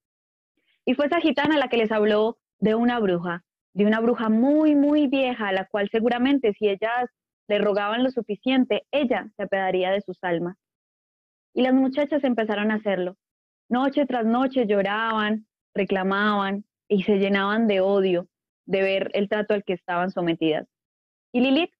Y 0.84 0.95
fue 0.95 1.07
esa 1.07 1.20
gitana 1.20 1.59
la 1.59 1.68
que 1.68 1.76
les 1.76 1.93
habló 1.93 2.39
de 2.59 2.74
una 2.74 2.99
bruja, 2.99 3.45
de 3.74 3.87
una 3.87 4.01
bruja 4.01 4.28
muy, 4.28 4.74
muy 4.74 5.07
vieja, 5.07 5.49
a 5.49 5.53
la 5.53 5.66
cual 5.66 5.89
seguramente 5.91 6.53
si 6.55 6.68
ellas 6.68 7.11
le 7.49 7.59
rogaban 7.59 8.03
lo 8.03 8.11
suficiente, 8.11 8.84
ella 8.91 9.28
se 9.37 9.45
apedaría 9.45 9.91
de 9.91 10.01
sus 10.01 10.18
almas. 10.22 10.57
Y 11.55 11.62
las 11.62 11.74
muchachas 11.74 12.24
empezaron 12.24 12.70
a 12.70 12.76
hacerlo. 12.76 13.16
Noche 13.68 14.07
tras 14.07 14.26
noche 14.26 14.66
lloraban, 14.66 15.47
reclamaban 15.77 16.64
y 16.89 17.03
se 17.05 17.16
llenaban 17.16 17.66
de 17.66 17.81
odio 17.81 18.29
de 18.66 18.83
ver 18.83 19.11
el 19.14 19.29
trato 19.29 19.55
al 19.55 19.64
que 19.64 19.74
estaban 19.74 20.11
sometidas. 20.11 20.66
Y 21.33 21.41
Lilith, 21.41 21.72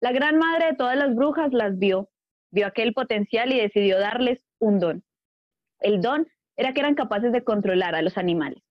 la 0.00 0.12
gran 0.12 0.38
madre 0.38 0.66
de 0.66 0.76
todas 0.76 0.96
las 0.96 1.14
brujas, 1.14 1.52
las 1.52 1.78
vio, 1.78 2.10
vio 2.50 2.66
aquel 2.66 2.92
potencial 2.92 3.52
y 3.52 3.60
decidió 3.60 3.98
darles 3.98 4.44
un 4.58 4.78
don. 4.78 5.04
El 5.80 6.00
don 6.00 6.26
era 6.56 6.72
que 6.72 6.80
eran 6.80 6.94
capaces 6.94 7.32
de 7.32 7.42
controlar 7.42 7.94
a 7.94 8.02
los 8.02 8.16
animales. 8.18 8.62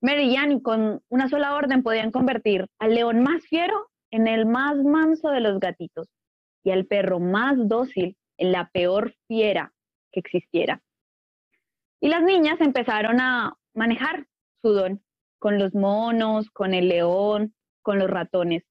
Mary 0.00 0.60
con 0.62 1.02
una 1.08 1.28
sola 1.28 1.56
orden 1.56 1.82
podían 1.82 2.12
convertir 2.12 2.66
al 2.78 2.94
león 2.94 3.22
más 3.22 3.44
fiero 3.46 3.90
en 4.12 4.28
el 4.28 4.46
más 4.46 4.76
manso 4.76 5.30
de 5.30 5.40
los 5.40 5.58
gatitos 5.58 6.08
y 6.62 6.70
al 6.70 6.86
perro 6.86 7.18
más 7.18 7.56
dócil 7.68 8.16
en 8.36 8.52
la 8.52 8.70
peor 8.70 9.14
fiera 9.26 9.72
que 10.12 10.20
existiera. 10.20 10.82
Y 12.00 12.08
las 12.08 12.22
niñas 12.22 12.60
empezaron 12.60 13.20
a 13.20 13.57
manejar 13.78 14.26
su 14.60 14.72
don 14.72 15.00
con 15.38 15.58
los 15.58 15.72
monos, 15.72 16.50
con 16.50 16.74
el 16.74 16.88
león, 16.88 17.54
con 17.82 17.98
los 18.00 18.10
ratones. 18.10 18.64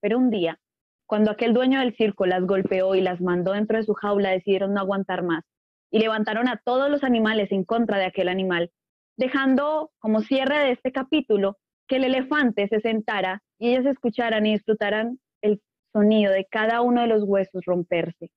Pero 0.00 0.18
un 0.18 0.30
día, 0.30 0.60
cuando 1.06 1.30
aquel 1.30 1.54
dueño 1.54 1.80
del 1.80 1.96
circo 1.96 2.26
las 2.26 2.44
golpeó 2.44 2.94
y 2.94 3.00
las 3.00 3.20
mandó 3.20 3.52
dentro 3.52 3.78
de 3.78 3.84
su 3.84 3.94
jaula, 3.94 4.30
decidieron 4.30 4.74
no 4.74 4.80
aguantar 4.80 5.22
más 5.22 5.42
y 5.90 5.98
levantaron 5.98 6.48
a 6.48 6.60
todos 6.62 6.90
los 6.90 7.02
animales 7.02 7.50
en 7.50 7.64
contra 7.64 7.98
de 7.98 8.04
aquel 8.04 8.28
animal, 8.28 8.70
dejando 9.16 9.90
como 9.98 10.20
cierre 10.20 10.58
de 10.58 10.72
este 10.72 10.92
capítulo 10.92 11.56
que 11.88 11.96
el 11.96 12.04
elefante 12.04 12.68
se 12.68 12.80
sentara 12.80 13.42
y 13.58 13.70
ellas 13.70 13.86
escucharan 13.86 14.44
y 14.46 14.52
disfrutaran 14.52 15.18
el 15.42 15.60
sonido 15.92 16.32
de 16.32 16.46
cada 16.50 16.82
uno 16.82 17.02
de 17.02 17.06
los 17.08 17.24
huesos 17.24 17.64
romperse. 17.64 18.30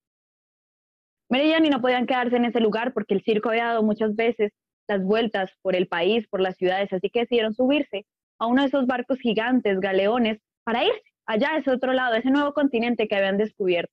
Mary 1.28 1.52
y 1.52 1.70
no 1.70 1.80
podían 1.80 2.06
quedarse 2.06 2.36
en 2.36 2.44
ese 2.44 2.60
lugar 2.60 2.92
porque 2.94 3.14
el 3.14 3.22
circo 3.22 3.50
había 3.50 3.66
dado 3.66 3.82
muchas 3.82 4.14
veces 4.14 4.52
las 4.88 5.02
vueltas 5.02 5.50
por 5.62 5.76
el 5.76 5.88
país, 5.88 6.26
por 6.28 6.40
las 6.40 6.56
ciudades, 6.56 6.92
así 6.92 7.10
que 7.10 7.20
decidieron 7.20 7.54
subirse 7.54 8.06
a 8.38 8.46
uno 8.46 8.62
de 8.62 8.68
esos 8.68 8.86
barcos 8.86 9.18
gigantes, 9.18 9.80
galeones, 9.80 10.38
para 10.64 10.84
irse 10.84 11.02
allá 11.26 11.52
a 11.52 11.58
ese 11.58 11.70
otro 11.70 11.92
lado, 11.92 12.14
a 12.14 12.18
ese 12.18 12.30
nuevo 12.30 12.52
continente 12.52 13.08
que 13.08 13.16
habían 13.16 13.38
descubierto. 13.38 13.92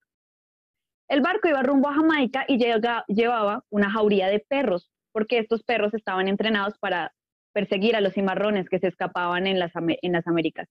El 1.10 1.22
barco 1.22 1.48
iba 1.48 1.62
rumbo 1.64 1.90
a 1.90 1.94
Jamaica 1.94 2.46
y 2.48 2.58
llevaba 2.58 3.64
una 3.70 3.90
jauría 3.92 4.28
de 4.28 4.40
perros, 4.40 4.92
porque 5.12 5.40
estos 5.40 5.64
perros 5.64 5.94
estaban 5.94 6.28
entrenados 6.28 6.78
para 6.80 7.14
perseguir 7.54 7.96
a 7.96 8.02
los 8.02 8.14
cimarrones 8.14 8.68
que 8.68 8.80
se 8.80 8.88
escapaban 8.88 9.46
en 9.48 9.60
las, 9.60 9.72
en 9.76 10.12
las 10.12 10.28
Américas. 10.28 10.68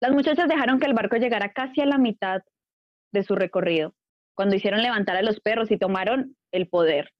Las 0.00 0.12
muchachas 0.12 0.48
dejaron 0.48 0.78
que 0.78 0.86
el 0.86 0.94
barco 0.94 1.16
llegara 1.16 1.52
casi 1.52 1.80
a 1.80 1.86
la 1.86 1.96
mitad 1.96 2.42
de 3.12 3.22
su 3.22 3.34
recorrido, 3.34 3.94
cuando 4.34 4.56
hicieron 4.56 4.82
levantar 4.82 5.16
a 5.16 5.22
los 5.22 5.40
perros 5.40 5.70
y 5.70 5.78
tomaron 5.78 6.36
el 6.50 6.68
poder. 6.68 7.10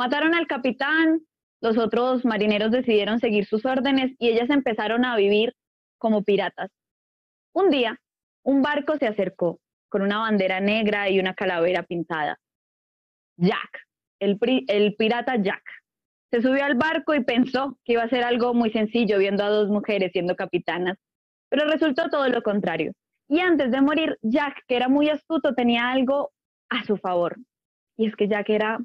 Mataron 0.00 0.34
al 0.34 0.46
capitán, 0.46 1.20
los 1.60 1.76
otros 1.76 2.24
marineros 2.24 2.70
decidieron 2.70 3.20
seguir 3.20 3.44
sus 3.44 3.66
órdenes 3.66 4.12
y 4.18 4.30
ellas 4.30 4.48
empezaron 4.48 5.04
a 5.04 5.14
vivir 5.14 5.52
como 5.98 6.22
piratas. 6.22 6.70
Un 7.52 7.68
día, 7.68 8.00
un 8.42 8.62
barco 8.62 8.96
se 8.96 9.06
acercó 9.06 9.60
con 9.90 10.00
una 10.00 10.20
bandera 10.20 10.58
negra 10.58 11.10
y 11.10 11.20
una 11.20 11.34
calavera 11.34 11.82
pintada. 11.82 12.38
Jack, 13.36 13.86
el, 14.20 14.38
pirata 14.96 15.36
Jack. 15.36 15.62
Se 16.30 16.40
subió 16.40 16.64
al 16.64 16.76
barco 16.76 17.14
y 17.14 17.22
pensó 17.22 17.76
que 17.84 17.92
iba 17.92 18.02
a 18.02 18.08
ser 18.08 18.24
algo 18.24 18.54
muy 18.54 18.70
sencillo 18.70 19.18
viendo 19.18 19.44
a 19.44 19.50
dos 19.50 19.68
mujeres 19.68 20.12
siendo 20.12 20.34
capitanas, 20.34 20.96
pero 21.50 21.70
resultó 21.70 22.08
todo 22.08 22.26
lo 22.30 22.42
contrario. 22.42 22.92
Y 23.28 23.40
antes 23.40 23.70
de 23.70 23.82
morir, 23.82 24.16
Jack, 24.22 24.62
que 24.66 24.76
era 24.76 24.88
muy 24.88 25.10
astuto, 25.10 25.54
tenía 25.54 25.90
algo 25.90 26.32
a 26.70 26.84
su 26.84 26.96
favor. 26.96 27.36
Y 27.98 28.06
es 28.06 28.16
que 28.16 28.28
Jack 28.28 28.48
era, 28.48 28.78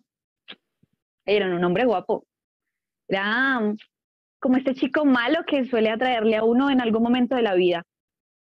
era 1.26 1.48
un 1.48 1.64
hombre 1.64 1.86
guapo. 1.86 2.26
Era 3.08 3.62
como 4.40 4.58
este 4.58 4.76
chico 4.76 5.06
malo 5.06 5.44
que 5.48 5.66
suele 5.66 5.90
atraerle 5.90 6.38
a 6.38 6.44
uno 6.44 6.70
en 6.70 6.82
algún 6.82 7.04
momento 7.04 7.36
de 7.36 7.42
la 7.42 7.56
vida. 7.56 7.84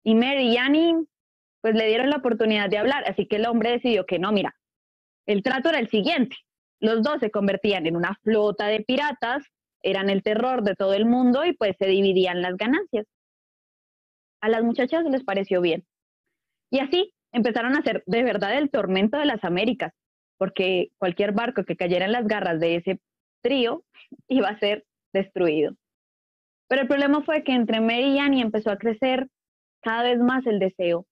Y 0.03 0.15
Mary 0.15 0.53
y 0.53 0.57
Annie, 0.57 0.95
pues 1.61 1.75
le 1.75 1.87
dieron 1.87 2.09
la 2.09 2.17
oportunidad 2.17 2.69
de 2.69 2.77
hablar, 2.77 3.03
así 3.07 3.27
que 3.27 3.37
el 3.37 3.47
hombre 3.47 3.71
decidió 3.71 4.05
que 4.05 4.19
no, 4.19 4.31
mira, 4.31 4.55
el 5.25 5.43
trato 5.43 5.69
era 5.69 5.79
el 5.79 5.89
siguiente. 5.89 6.35
Los 6.79 7.01
dos 7.01 7.19
se 7.19 7.31
convertían 7.31 7.87
en 7.87 7.95
una 7.95 8.15
flota 8.23 8.67
de 8.67 8.81
piratas, 8.81 9.43
eran 9.81 10.09
el 10.09 10.23
terror 10.23 10.63
de 10.63 10.75
todo 10.75 10.93
el 10.93 11.05
mundo 11.05 11.45
y 11.45 11.53
pues 11.53 11.75
se 11.77 11.87
dividían 11.87 12.41
las 12.41 12.55
ganancias. 12.55 13.05
A 14.41 14.49
las 14.49 14.63
muchachas 14.63 15.03
les 15.05 15.23
pareció 15.23 15.61
bien. 15.61 15.85
Y 16.69 16.79
así 16.79 17.13
empezaron 17.31 17.75
a 17.75 17.81
ser 17.81 18.03
de 18.05 18.23
verdad 18.23 18.57
el 18.57 18.69
tormento 18.69 19.17
de 19.17 19.25
las 19.25 19.43
Américas, 19.43 19.93
porque 20.37 20.89
cualquier 20.97 21.31
barco 21.31 21.63
que 21.63 21.75
cayera 21.75 22.05
en 22.05 22.11
las 22.11 22.27
garras 22.27 22.59
de 22.59 22.75
ese 22.75 22.99
trío 23.41 23.83
iba 24.27 24.49
a 24.49 24.59
ser 24.59 24.85
destruido. 25.13 25.75
Pero 26.67 26.81
el 26.81 26.87
problema 26.87 27.23
fue 27.23 27.43
que 27.43 27.53
entre 27.53 27.79
Mary 27.79 28.15
y 28.15 28.19
Annie 28.19 28.41
empezó 28.41 28.71
a 28.71 28.77
crecer 28.77 29.27
cada 29.81 30.03
vez 30.03 30.19
más 30.19 30.45
el 30.45 30.59
deseo, 30.59 31.05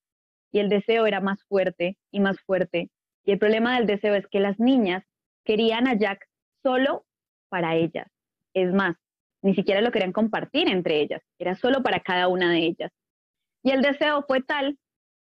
y 0.52 0.60
el 0.60 0.70
deseo 0.70 1.06
era 1.06 1.20
más 1.20 1.44
fuerte 1.50 1.98
y 2.12 2.22
más 2.22 2.40
fuerte. 2.42 2.90
Y 3.26 3.32
el 3.32 3.40
problema 3.40 3.76
del 3.76 3.88
deseo 3.88 4.16
es 4.16 4.26
que 4.28 4.40
las 4.40 4.60
niñas 4.60 5.04
querían 5.44 5.88
a 5.88 5.96
Jack 5.96 6.26
solo 6.64 7.06
para 7.50 7.76
ellas. 7.76 8.08
Es 8.54 8.74
más, 8.74 8.96
ni 9.42 9.54
siquiera 9.54 9.82
lo 9.82 9.92
querían 9.92 10.14
compartir 10.14 10.70
entre 10.70 11.02
ellas, 11.02 11.22
era 11.40 11.56
solo 11.56 11.84
para 11.84 12.00
cada 12.00 12.28
una 12.30 12.52
de 12.52 12.60
ellas. 12.60 12.92
Y 13.64 13.72
el 13.72 13.82
deseo 13.82 14.24
fue 14.28 14.42
tal 14.42 14.78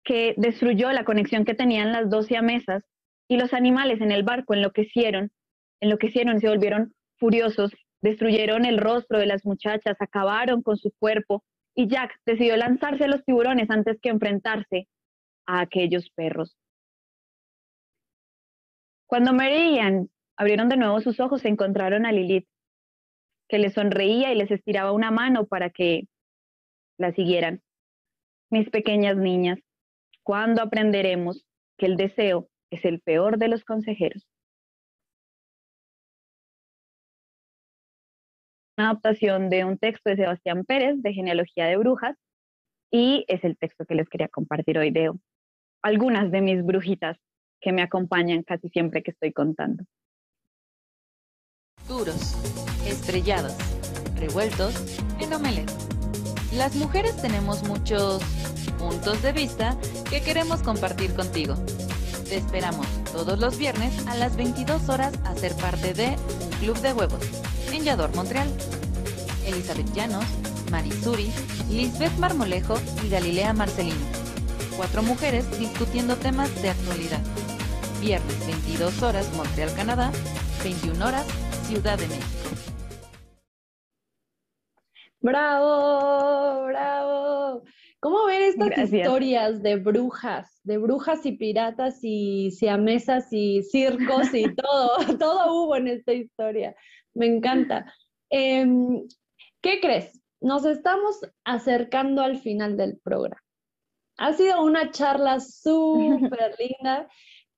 que 0.03 0.35
destruyó 0.39 0.91
la 0.93 1.05
conexión 1.05 1.45
que 1.45 1.55
tenían 1.55 1.93
las 1.93 2.09
dos 2.09 2.27
siamesas 2.27 2.83
y 3.29 3.37
los 3.37 3.53
animales 3.53 4.01
en 4.01 4.11
el 4.11 4.23
barco 4.23 4.55
enloquecieron, 4.55 5.31
enloquecieron 5.81 6.37
y 6.37 6.41
se 6.41 6.49
volvieron 6.49 6.95
furiosos, 7.19 7.71
destruyeron 8.01 8.65
el 8.65 8.79
rostro 8.79 9.19
de 9.19 9.27
las 9.27 9.45
muchachas, 9.45 9.97
acabaron 10.01 10.63
con 10.63 10.77
su 10.77 10.91
cuerpo 10.99 11.45
y 11.75 11.89
Jack 11.89 12.19
decidió 12.25 12.57
lanzarse 12.57 13.05
a 13.05 13.09
los 13.09 13.25
tiburones 13.25 13.71
antes 13.71 13.99
que 14.01 14.09
enfrentarse 14.09 14.89
a 15.47 15.61
aquellos 15.61 16.11
perros. 16.11 16.57
Cuando 19.07 19.33
Mary 19.33 19.79
y 19.79 20.09
abrieron 20.37 20.69
de 20.69 20.77
nuevo 20.77 21.01
sus 21.01 21.21
ojos, 21.21 21.43
se 21.43 21.49
encontraron 21.49 22.05
a 22.07 22.13
Lilith, 22.13 22.49
que 23.49 23.59
les 23.59 23.75
sonreía 23.75 24.33
y 24.33 24.37
les 24.37 24.51
estiraba 24.51 24.93
una 24.93 25.11
mano 25.11 25.47
para 25.47 25.71
que 25.71 26.07
la 26.99 27.13
siguieran. 27.13 27.63
Mis 28.51 28.69
pequeñas 28.71 29.17
niñas, 29.17 29.59
¿cuándo 30.23 30.63
aprenderemos 30.63 31.47
que 31.79 31.87
el 31.87 31.97
deseo 31.97 32.49
es 32.71 32.85
el 32.85 33.01
peor 33.01 33.39
de 33.39 33.49
los 33.49 33.65
consejeros? 33.65 34.27
Una 38.77 38.91
adaptación 38.91 39.51
de 39.51 39.65
un 39.65 39.79
texto 39.79 40.11
de 40.11 40.17
Sebastián 40.17 40.65
Pérez 40.65 41.03
de 41.03 41.13
Genealogía 41.13 41.67
de 41.67 41.77
Brujas 41.77 42.17
y 42.93 43.25
es 43.29 43.45
el 43.45 43.57
texto 43.59 43.85
que 43.85 43.95
les 43.95 44.09
quería 44.09 44.29
compartir 44.29 44.79
hoy 44.79 44.91
de 44.91 45.11
algunas 45.83 46.31
de 46.31 46.41
mis 46.41 46.65
brujitas 46.65 47.19
que 47.61 47.73
me 47.73 47.83
acompañan 47.83 48.43
casi 48.43 48.69
siempre 48.69 49.03
que 49.03 49.11
estoy 49.11 49.33
contando. 49.33 49.85
Duros, 51.89 52.37
estrellados, 52.87 53.57
revueltos 54.17 54.99
en 55.21 55.33
omelette. 55.33 55.73
Las 56.55 56.77
mujeres 56.77 57.21
tenemos 57.21 57.67
muchos 57.67 58.23
puntos 58.79 59.23
de 59.23 59.33
vista 59.33 59.77
que 60.11 60.23
queremos 60.23 60.63
compartir 60.63 61.15
contigo. 61.15 61.55
Te 62.29 62.37
esperamos 62.37 62.87
todos 63.11 63.39
los 63.39 63.57
viernes 63.57 64.07
a 64.07 64.15
las 64.15 64.37
22 64.37 64.91
horas 64.91 65.15
a 65.25 65.35
ser 65.35 65.55
parte 65.57 65.95
de 65.95 66.17
un 66.45 66.51
club 66.61 66.79
de 66.81 66.93
huevos 66.93 67.21
en 67.73 67.85
Yador, 67.85 68.15
Montreal. 68.15 68.49
Elizabeth 69.47 69.91
Llanos, 69.95 70.27
Marisuri, 70.71 71.33
Lisbeth 71.71 72.17
Marmolejo 72.19 72.79
y 73.03 73.09
Galilea 73.09 73.55
Marcelino. 73.55 74.05
Cuatro 74.77 75.03
mujeres 75.03 75.59
discutiendo 75.59 76.17
temas 76.17 76.55
de 76.61 76.69
actualidad. 76.69 77.23
Viernes 77.99 78.47
22 78.47 79.03
horas 79.03 79.33
Montreal, 79.35 79.73
Canadá, 79.75 80.13
21 80.63 81.07
horas 81.07 81.27
Ciudad 81.67 81.99
de 81.99 82.09
México. 82.09 82.27
Bravo, 85.21 86.67
bravo. 86.67 87.63
¿Cómo 88.01 88.27
ven 88.27 88.43
estas 88.43 88.93
historias 88.93 89.61
de 89.61 89.77
brujas, 89.77 90.61
de 90.63 90.79
brujas 90.79 91.27
y 91.27 91.33
piratas 91.33 91.99
y 92.03 92.53
siamesas 92.53 93.33
y 93.33 93.63
circos 93.63 94.33
y 94.33 94.55
todo? 94.55 95.19
todo 95.19 95.53
hubo 95.53 95.77
en 95.77 95.89
esta 95.89 96.13
historia. 96.13 96.77
Me 97.15 97.27
encanta. 97.27 97.93
Em, 98.31 99.03
¿Qué 99.61 99.81
crees? 99.81 100.23
Nos 100.41 100.65
estamos 100.65 101.21
acercando 101.45 102.23
al 102.23 102.39
final 102.39 102.77
del 102.77 102.99
programa. 102.99 103.43
Ha 104.19 104.33
sido 104.33 104.63
una 104.63 104.91
charla 104.93 105.41
súper 105.41 106.55
linda. 106.59 107.09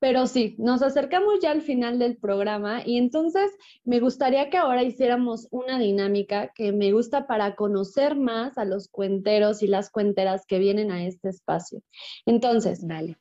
Pero 0.00 0.26
sí, 0.26 0.56
nos 0.58 0.82
acercamos 0.82 1.40
ya 1.40 1.50
al 1.50 1.60
final 1.60 1.98
del 1.98 2.16
programa 2.16 2.82
y 2.84 2.96
entonces 2.96 3.52
me 3.84 4.00
gustaría 4.00 4.48
que 4.48 4.56
ahora 4.56 4.82
hiciéramos 4.82 5.46
una 5.50 5.78
dinámica 5.78 6.52
que 6.54 6.72
me 6.72 6.90
gusta 6.92 7.26
para 7.26 7.54
conocer 7.54 8.16
más 8.16 8.56
a 8.56 8.64
los 8.64 8.88
cuenteros 8.88 9.62
y 9.62 9.66
las 9.66 9.90
cuenteras 9.90 10.46
que 10.46 10.58
vienen 10.58 10.90
a 10.90 11.04
este 11.04 11.28
espacio. 11.28 11.82
Entonces, 12.24 12.86
dale. 12.86 13.18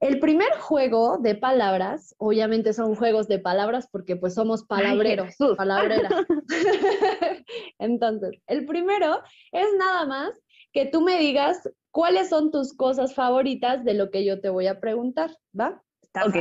El 0.00 0.18
primer 0.18 0.50
juego 0.58 1.18
de 1.18 1.36
palabras, 1.36 2.14
obviamente 2.18 2.72
son 2.72 2.96
juegos 2.96 3.28
de 3.28 3.38
palabras 3.38 3.86
porque 3.92 4.16
pues 4.16 4.34
somos 4.34 4.64
palabreros, 4.64 5.34
palabreras. 5.56 6.12
Entonces, 7.78 8.32
el 8.46 8.64
primero 8.64 9.20
es 9.52 9.68
nada 9.78 10.06
más 10.06 10.32
que 10.72 10.86
tú 10.86 11.02
me 11.02 11.18
digas 11.18 11.70
cuáles 11.92 12.30
son 12.30 12.50
tus 12.50 12.74
cosas 12.74 13.14
favoritas 13.14 13.84
de 13.84 13.94
lo 13.94 14.10
que 14.10 14.24
yo 14.24 14.40
te 14.40 14.48
voy 14.48 14.66
a 14.66 14.80
preguntar, 14.80 15.36
¿va? 15.58 15.82
Ok, 16.14 16.36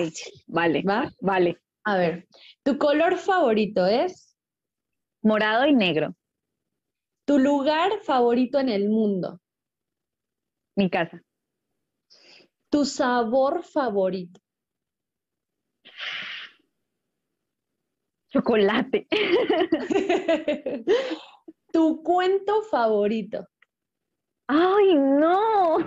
vale, 0.47 0.84
¿va? 0.84 1.09
Vale. 1.22 1.57
A 1.84 1.97
ver, 1.97 2.28
¿tu 2.63 2.78
color 2.78 3.17
favorito 3.17 3.86
es? 3.88 4.38
Morado 5.24 5.65
y 5.65 5.74
negro. 5.74 6.15
Tu 7.26 7.39
lugar 7.39 8.01
favorito 8.03 8.59
en 8.59 8.69
el 8.69 8.89
mundo. 8.89 9.39
Mi 10.76 10.89
casa. 10.89 11.22
Tu 12.69 12.86
sabor 12.86 13.63
favorito. 13.63 14.39
Chocolate. 18.30 19.07
tu 21.74 22.01
cuento 22.03 22.61
favorito. 22.63 23.45
Ay, 24.47 24.95
no. 24.95 25.78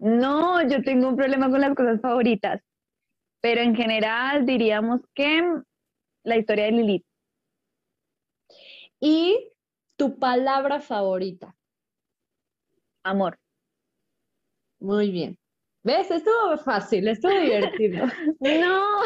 No, 0.00 0.66
yo 0.66 0.82
tengo 0.82 1.08
un 1.08 1.16
problema 1.16 1.50
con 1.50 1.60
las 1.60 1.74
cosas 1.74 2.00
favoritas. 2.00 2.62
Pero 3.40 3.60
en 3.60 3.74
general 3.74 4.44
diríamos 4.44 5.00
que 5.14 5.42
la 6.24 6.36
historia 6.36 6.64
de 6.64 6.72
Lilith. 6.72 7.06
Y 9.00 9.52
tu 9.96 10.18
palabra 10.18 10.80
favorita. 10.80 11.56
Amor. 13.02 13.38
Muy 14.78 15.10
bien. 15.10 15.38
¿Ves? 15.82 16.10
Estuvo 16.10 16.58
fácil, 16.58 17.08
estuvo 17.08 17.32
divertido. 17.32 18.06
no. 18.40 19.00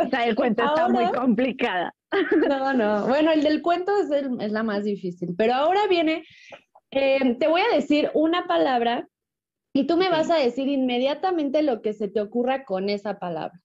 o 0.00 0.08
sea, 0.08 0.26
el 0.26 0.36
cuento 0.36 0.64
está 0.64 0.88
muy 0.88 1.10
complicada. 1.10 1.92
no, 2.48 2.72
no. 2.72 3.06
Bueno, 3.08 3.32
el 3.32 3.42
del 3.42 3.60
cuento 3.60 3.92
es, 3.98 4.10
es 4.10 4.52
la 4.52 4.62
más 4.62 4.84
difícil. 4.84 5.34
Pero 5.36 5.54
ahora 5.54 5.88
viene, 5.88 6.24
eh, 6.96 7.36
te 7.38 7.48
voy 7.48 7.60
a 7.60 7.74
decir 7.74 8.10
una 8.14 8.46
palabra 8.46 9.08
y 9.72 9.86
tú 9.86 9.96
me 9.96 10.08
vas 10.08 10.30
a 10.30 10.36
decir 10.36 10.68
inmediatamente 10.68 11.62
lo 11.62 11.82
que 11.82 11.92
se 11.92 12.08
te 12.08 12.20
ocurra 12.20 12.64
con 12.64 12.88
esa 12.88 13.18
palabra. 13.18 13.60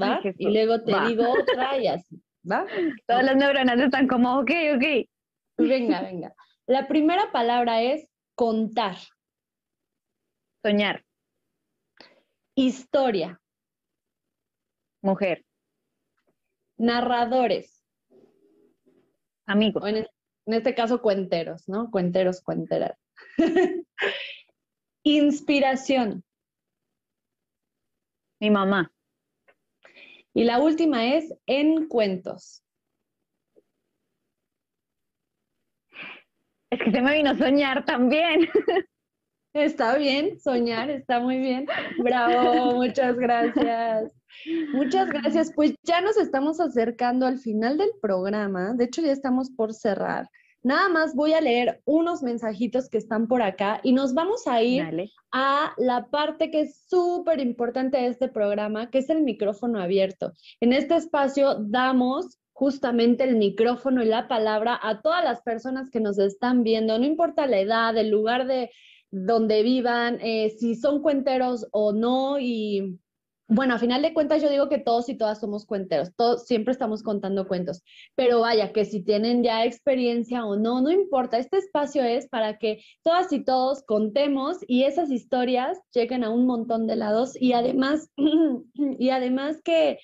¿Va? 0.00 0.20
y 0.22 0.46
luego 0.50 0.84
te 0.84 0.92
digo 1.08 1.24
otra 1.28 1.76
y 1.78 1.88
así. 1.88 2.22
¿Va? 2.48 2.66
Todas 3.06 3.24
las 3.24 3.36
neuronas 3.36 3.80
están 3.80 4.06
como, 4.06 4.38
ok, 4.38 4.50
ok. 4.76 5.08
Venga, 5.56 6.02
venga. 6.02 6.34
La 6.66 6.86
primera 6.86 7.32
palabra 7.32 7.82
es 7.82 8.08
contar. 8.34 8.96
Soñar. 10.62 11.04
Historia. 12.54 13.40
Mujer. 15.02 15.44
Narradores. 16.76 17.82
Amigos. 19.46 19.82
En, 19.86 20.06
en 20.48 20.54
este 20.54 20.74
caso, 20.74 21.02
cuenteros, 21.02 21.68
¿no? 21.68 21.90
Cuenteros, 21.90 22.40
cuenteras. 22.40 22.98
Inspiración. 25.02 26.24
Mi 28.40 28.48
mamá. 28.50 28.90
Y 30.32 30.44
la 30.44 30.58
última 30.60 31.04
es 31.04 31.34
en 31.46 31.86
cuentos. 31.86 32.62
Es 36.70 36.78
que 36.82 36.92
se 36.92 37.02
me 37.02 37.14
vino 37.14 37.30
a 37.30 37.36
soñar 37.36 37.84
también. 37.84 38.48
Está 39.52 39.98
bien, 39.98 40.40
soñar, 40.40 40.88
está 40.88 41.20
muy 41.20 41.38
bien. 41.38 41.66
Bravo, 41.98 42.74
muchas 42.76 43.16
gracias. 43.16 44.17
Muchas 44.72 45.08
gracias. 45.08 45.52
Pues 45.54 45.74
ya 45.82 46.00
nos 46.00 46.16
estamos 46.16 46.60
acercando 46.60 47.26
al 47.26 47.38
final 47.38 47.78
del 47.78 47.90
programa. 48.00 48.74
De 48.74 48.84
hecho, 48.84 49.02
ya 49.02 49.12
estamos 49.12 49.50
por 49.50 49.74
cerrar. 49.74 50.28
Nada 50.62 50.88
más 50.88 51.14
voy 51.14 51.34
a 51.34 51.40
leer 51.40 51.80
unos 51.84 52.22
mensajitos 52.22 52.88
que 52.88 52.98
están 52.98 53.28
por 53.28 53.42
acá 53.42 53.80
y 53.84 53.92
nos 53.92 54.12
vamos 54.12 54.46
a 54.46 54.60
ir 54.62 55.08
a 55.32 55.72
la 55.78 56.08
parte 56.08 56.50
que 56.50 56.62
es 56.62 56.84
súper 56.88 57.40
importante 57.40 57.96
de 57.96 58.08
este 58.08 58.28
programa, 58.28 58.90
que 58.90 58.98
es 58.98 59.08
el 59.08 59.22
micrófono 59.22 59.80
abierto. 59.80 60.32
En 60.60 60.72
este 60.72 60.96
espacio 60.96 61.54
damos 61.60 62.38
justamente 62.52 63.22
el 63.22 63.36
micrófono 63.36 64.02
y 64.02 64.06
la 64.06 64.26
palabra 64.26 64.78
a 64.82 65.00
todas 65.00 65.22
las 65.22 65.42
personas 65.42 65.90
que 65.90 66.00
nos 66.00 66.18
están 66.18 66.64
viendo, 66.64 66.98
no 66.98 67.06
importa 67.06 67.46
la 67.46 67.60
edad, 67.60 67.96
el 67.96 68.10
lugar 68.10 68.48
de 68.48 68.70
donde 69.12 69.62
vivan, 69.62 70.18
eh, 70.20 70.50
si 70.58 70.74
son 70.74 71.00
cuenteros 71.00 71.68
o 71.70 71.92
no 71.92 72.40
y 72.40 72.98
bueno, 73.48 73.74
a 73.74 73.78
final 73.78 74.02
de 74.02 74.12
cuentas 74.12 74.42
yo 74.42 74.50
digo 74.50 74.68
que 74.68 74.78
todos 74.78 75.08
y 75.08 75.16
todas 75.16 75.40
somos 75.40 75.64
cuenteros, 75.64 76.14
todos 76.14 76.46
siempre 76.46 76.72
estamos 76.72 77.02
contando 77.02 77.48
cuentos, 77.48 77.82
pero 78.14 78.40
vaya 78.40 78.72
que 78.72 78.84
si 78.84 79.02
tienen 79.02 79.42
ya 79.42 79.64
experiencia 79.64 80.44
o 80.44 80.56
no, 80.56 80.82
no 80.82 80.90
importa, 80.90 81.38
este 81.38 81.56
espacio 81.56 82.04
es 82.04 82.28
para 82.28 82.58
que 82.58 82.84
todas 83.02 83.32
y 83.32 83.42
todos 83.42 83.82
contemos 83.84 84.58
y 84.66 84.84
esas 84.84 85.10
historias 85.10 85.78
lleguen 85.94 86.24
a 86.24 86.30
un 86.30 86.46
montón 86.46 86.86
de 86.86 86.96
lados 86.96 87.40
y 87.40 87.54
además 87.54 88.10
y 88.74 89.08
además 89.08 89.62
que 89.64 89.98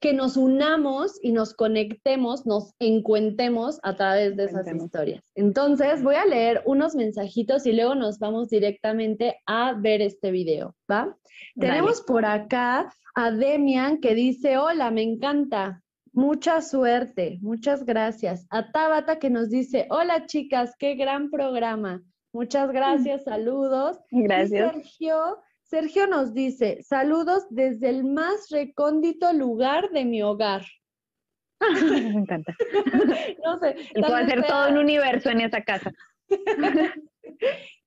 que 0.00 0.12
nos 0.12 0.36
unamos 0.36 1.18
y 1.22 1.32
nos 1.32 1.54
conectemos, 1.54 2.46
nos 2.46 2.74
encuentemos 2.78 3.78
a 3.82 3.96
través 3.96 4.36
de 4.36 4.44
esas 4.44 4.66
historias. 4.72 5.24
Entonces, 5.34 6.02
voy 6.02 6.16
a 6.16 6.26
leer 6.26 6.62
unos 6.66 6.94
mensajitos 6.94 7.66
y 7.66 7.72
luego 7.72 7.94
nos 7.94 8.18
vamos 8.18 8.48
directamente 8.50 9.40
a 9.46 9.72
ver 9.72 10.02
este 10.02 10.30
video, 10.30 10.74
¿va? 10.90 11.16
Tenemos 11.58 12.02
por 12.02 12.24
acá 12.24 12.92
a 13.14 13.30
Demian 13.30 14.00
que 14.00 14.14
dice, 14.14 14.58
hola, 14.58 14.90
me 14.90 15.02
encanta. 15.02 15.82
Mucha 16.12 16.62
suerte, 16.62 17.38
muchas 17.42 17.84
gracias. 17.84 18.46
A 18.50 18.72
Tabata 18.72 19.18
que 19.18 19.28
nos 19.28 19.50
dice, 19.50 19.86
hola 19.90 20.26
chicas, 20.26 20.74
qué 20.78 20.94
gran 20.94 21.30
programa. 21.30 22.02
Muchas 22.32 22.70
gracias, 22.70 23.24
saludos. 23.24 23.98
Gracias. 24.10 24.72
Sergio 24.72 25.38
Sergio 25.66 26.06
nos 26.06 26.32
dice, 26.32 26.82
saludos 26.82 27.46
desde 27.50 27.88
el 27.88 28.04
más 28.04 28.48
recóndito 28.50 29.32
lugar 29.32 29.90
de 29.90 30.04
mi 30.04 30.22
hogar. 30.22 30.64
Me 31.90 32.20
encanta. 32.20 32.54
no 33.44 33.58
sé. 33.58 33.76
Puedo 33.94 34.14
hacer 34.14 34.46
todo 34.46 34.68
un 34.68 34.78
universo 34.78 35.30
en 35.30 35.40
esa 35.40 35.62
casa. 35.62 35.90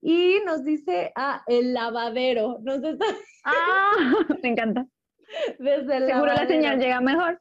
y 0.02 0.40
nos 0.46 0.66
dice, 0.66 1.12
ah, 1.16 1.42
el 1.48 1.74
lavadero. 1.74 2.58
Nos 2.62 2.84
está... 2.84 3.06
ah, 3.46 3.92
me 4.44 4.50
encanta. 4.50 4.86
Desde 5.58 5.98
el 5.98 6.08
Seguro 6.08 6.34
la 6.34 6.48
señal 6.48 6.80
llega 6.80 7.00
mejor. 7.00 7.40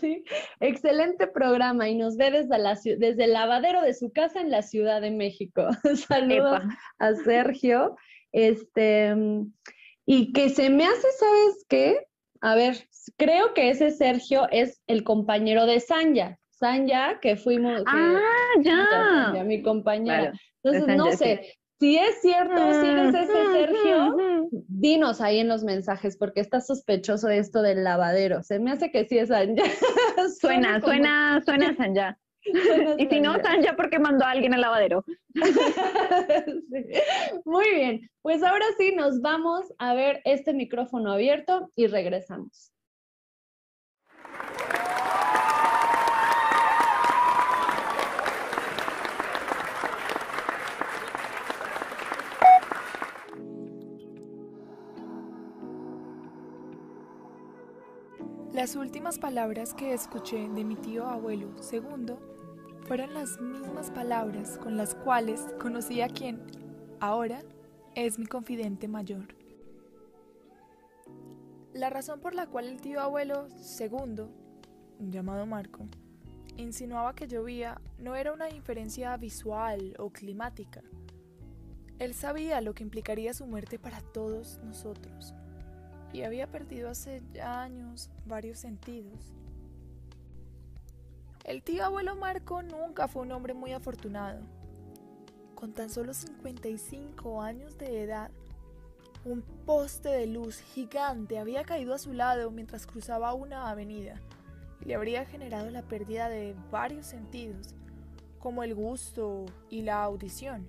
sí, 0.00 0.24
excelente 0.58 1.28
programa 1.28 1.88
y 1.88 1.94
nos 1.94 2.16
ve 2.16 2.32
desde, 2.32 2.58
la, 2.58 2.74
desde 2.74 3.24
el 3.24 3.32
lavadero 3.32 3.80
de 3.80 3.94
su 3.94 4.12
casa 4.12 4.40
en 4.40 4.50
la 4.50 4.62
Ciudad 4.62 5.00
de 5.00 5.12
México. 5.12 5.68
Saludos 6.08 6.64
a 6.98 7.14
Sergio. 7.14 7.96
Este, 8.32 9.14
y 10.06 10.32
que 10.32 10.48
se 10.48 10.70
me 10.70 10.84
hace, 10.84 11.06
¿sabes 11.18 11.64
qué? 11.68 12.06
A 12.40 12.54
ver, 12.54 12.88
creo 13.16 13.54
que 13.54 13.70
ese 13.70 13.90
Sergio 13.90 14.48
es 14.50 14.82
el 14.86 15.04
compañero 15.04 15.66
de 15.66 15.80
Sanya. 15.80 16.38
Sanya, 16.50 17.18
que 17.20 17.36
fuimos. 17.36 17.82
ah, 17.86 18.18
ya. 18.62 19.44
mi 19.44 19.62
compañera. 19.62 20.32
Entonces, 20.62 20.96
no 20.96 21.12
sé. 21.12 21.56
Si 21.78 21.98
es 21.98 22.20
cierto, 22.20 22.80
si 22.80 22.86
eres 22.86 23.12
ese 23.12 23.52
Sergio, 23.52 24.48
dinos 24.68 25.20
ahí 25.20 25.40
en 25.40 25.48
los 25.48 25.64
mensajes, 25.64 26.16
porque 26.16 26.40
está 26.40 26.60
sospechoso 26.60 27.28
esto 27.28 27.60
del 27.60 27.82
lavadero. 27.82 28.44
Se 28.44 28.60
me 28.60 28.70
hace 28.70 28.92
que 28.92 29.04
sí 29.04 29.18
es 29.18 29.30
Sanya. 29.30 29.64
suena, 30.40 30.80
suena, 30.80 31.42
suena 31.44 31.74
Sanya. 31.76 32.18
y 32.98 33.06
si 33.06 33.20
no, 33.20 33.36
ya 33.60 33.76
porque 33.76 33.98
mandó 33.98 34.24
a 34.24 34.30
alguien 34.30 34.54
al 34.54 34.62
lavadero. 34.62 35.04
Muy 37.44 37.74
bien, 37.74 38.10
pues 38.20 38.42
ahora 38.42 38.66
sí 38.78 38.94
nos 38.94 39.20
vamos 39.20 39.72
a 39.78 39.94
ver 39.94 40.20
este 40.24 40.52
micrófono 40.52 41.12
abierto 41.12 41.70
y 41.76 41.86
regresamos. 41.86 42.72
Las 58.52 58.76
últimas 58.76 59.18
palabras 59.18 59.74
que 59.74 59.94
escuché 59.94 60.48
de 60.48 60.62
mi 60.62 60.76
tío 60.76 61.06
abuelo 61.06 61.60
segundo 61.60 62.31
fueron 62.86 63.14
las 63.14 63.40
mismas 63.40 63.90
palabras 63.90 64.58
con 64.58 64.76
las 64.76 64.94
cuales 64.94 65.46
conocí 65.60 66.00
a 66.00 66.08
quien, 66.08 66.40
ahora, 67.00 67.40
es 67.94 68.18
mi 68.18 68.26
confidente 68.26 68.88
mayor. 68.88 69.34
La 71.72 71.90
razón 71.90 72.20
por 72.20 72.34
la 72.34 72.46
cual 72.46 72.66
el 72.66 72.80
tío 72.80 73.00
abuelo 73.00 73.48
segundo, 73.56 74.30
llamado 74.98 75.46
Marco, 75.46 75.86
insinuaba 76.56 77.14
que 77.14 77.26
llovía 77.26 77.80
no 77.98 78.14
era 78.14 78.32
una 78.32 78.50
inferencia 78.50 79.16
visual 79.16 79.94
o 79.98 80.10
climática. 80.10 80.82
Él 81.98 82.14
sabía 82.14 82.60
lo 82.60 82.74
que 82.74 82.82
implicaría 82.82 83.32
su 83.32 83.46
muerte 83.46 83.78
para 83.78 84.00
todos 84.00 84.60
nosotros 84.64 85.34
y 86.12 86.22
había 86.22 86.46
perdido 86.46 86.90
hace 86.90 87.22
años 87.42 88.10
varios 88.26 88.58
sentidos. 88.58 89.32
El 91.44 91.64
tío 91.64 91.84
abuelo 91.84 92.14
Marco 92.14 92.62
nunca 92.62 93.08
fue 93.08 93.22
un 93.22 93.32
hombre 93.32 93.52
muy 93.52 93.72
afortunado. 93.72 94.42
Con 95.56 95.72
tan 95.72 95.90
solo 95.90 96.14
55 96.14 97.42
años 97.42 97.76
de 97.78 98.04
edad, 98.04 98.30
un 99.24 99.42
poste 99.66 100.08
de 100.08 100.28
luz 100.28 100.60
gigante 100.60 101.40
había 101.40 101.64
caído 101.64 101.94
a 101.94 101.98
su 101.98 102.12
lado 102.12 102.52
mientras 102.52 102.86
cruzaba 102.86 103.34
una 103.34 103.70
avenida 103.70 104.20
y 104.80 104.84
le 104.84 104.94
habría 104.94 105.24
generado 105.24 105.68
la 105.70 105.82
pérdida 105.82 106.28
de 106.28 106.54
varios 106.70 107.06
sentidos, 107.06 107.74
como 108.38 108.62
el 108.62 108.76
gusto 108.76 109.46
y 109.68 109.82
la 109.82 110.04
audición, 110.04 110.68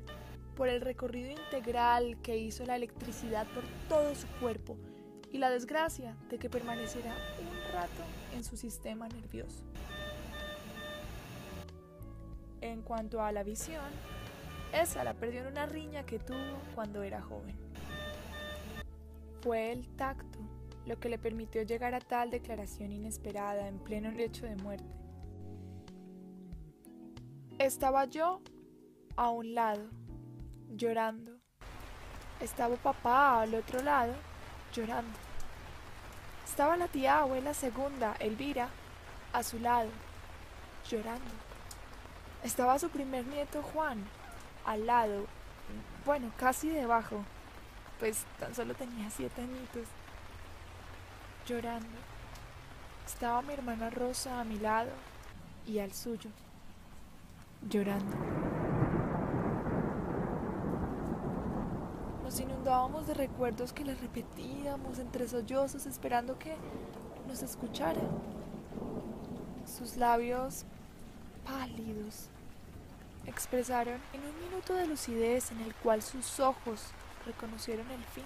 por 0.55 0.69
el 0.69 0.81
recorrido 0.81 1.29
integral 1.29 2.19
que 2.23 2.37
hizo 2.37 2.65
la 2.65 2.77
electricidad 2.77 3.45
por 3.53 3.63
todo 3.89 4.15
su 4.15 4.25
cuerpo 4.39 4.75
y 5.31 5.37
la 5.37 5.51
desgracia 5.51 6.15
de 6.29 6.39
que 6.39 6.49
permaneciera 6.49 7.11
un 7.11 7.73
rato 7.73 8.03
en 8.35 8.43
su 8.43 8.57
sistema 8.57 9.07
nervioso. 9.07 9.63
En 12.63 12.81
cuanto 12.81 13.21
a 13.21 13.33
la 13.33 13.43
visión, 13.43 13.83
esa 14.71 15.03
la 15.03 15.13
perdió 15.13 15.41
en 15.41 15.47
una 15.47 15.65
riña 15.65 16.05
que 16.05 16.17
tuvo 16.17 16.61
cuando 16.73 17.03
era 17.03 17.21
joven. 17.21 17.57
Fue 19.41 19.73
el 19.73 19.85
tacto 19.97 20.39
lo 20.85 20.97
que 20.97 21.09
le 21.09 21.17
permitió 21.17 21.63
llegar 21.63 21.93
a 21.93 21.99
tal 21.99 22.31
declaración 22.31 22.93
inesperada 22.93 23.67
en 23.67 23.79
pleno 23.79 24.11
lecho 24.11 24.45
de 24.45 24.55
muerte. 24.55 24.95
Estaba 27.59 28.05
yo 28.05 28.41
a 29.17 29.29
un 29.29 29.55
lado, 29.55 29.89
llorando. 30.69 31.33
Estaba 32.39 32.77
papá 32.77 33.41
al 33.41 33.55
otro 33.55 33.83
lado, 33.83 34.13
llorando. 34.73 35.19
Estaba 36.45 36.77
la 36.77 36.87
tía 36.87 37.19
abuela 37.19 37.53
segunda, 37.53 38.15
Elvira, 38.21 38.69
a 39.33 39.43
su 39.43 39.59
lado, 39.59 39.89
llorando. 40.89 41.42
Estaba 42.43 42.77
su 42.77 42.89
primer 42.89 43.25
nieto 43.27 43.61
Juan, 43.61 44.03
al 44.65 44.85
lado, 44.85 45.25
bueno, 46.05 46.29
casi 46.37 46.67
debajo, 46.67 47.23
pues 47.99 48.25
tan 48.37 48.53
solo 48.53 48.73
tenía 48.73 49.09
siete 49.09 49.41
añitos, 49.41 49.87
llorando. 51.47 51.87
Estaba 53.05 53.41
mi 53.41 53.53
hermana 53.53 53.89
Rosa 53.89 54.41
a 54.41 54.43
mi 54.43 54.59
lado 54.59 54.91
y 55.65 55.79
al 55.79 55.93
suyo, 55.93 56.29
llorando. 57.69 58.17
Nos 62.23 62.39
inundábamos 62.41 63.07
de 63.07 63.13
recuerdos 63.13 63.71
que 63.71 63.85
le 63.85 63.95
repetíamos 63.95 64.99
entre 64.99 65.29
sollozos 65.29 65.85
esperando 65.85 66.37
que 66.37 66.57
nos 67.25 67.41
escuchara. 67.41 68.01
Sus 69.65 69.95
labios 69.95 70.65
pálidos 71.45 72.29
expresaron 73.25 73.99
en 74.13 74.21
un 74.21 74.39
minuto 74.39 74.73
de 74.73 74.87
lucidez 74.87 75.51
en 75.51 75.61
el 75.61 75.73
cual 75.75 76.01
sus 76.01 76.39
ojos 76.39 76.91
reconocieron 77.25 77.89
el 77.91 78.03
fin, 78.05 78.25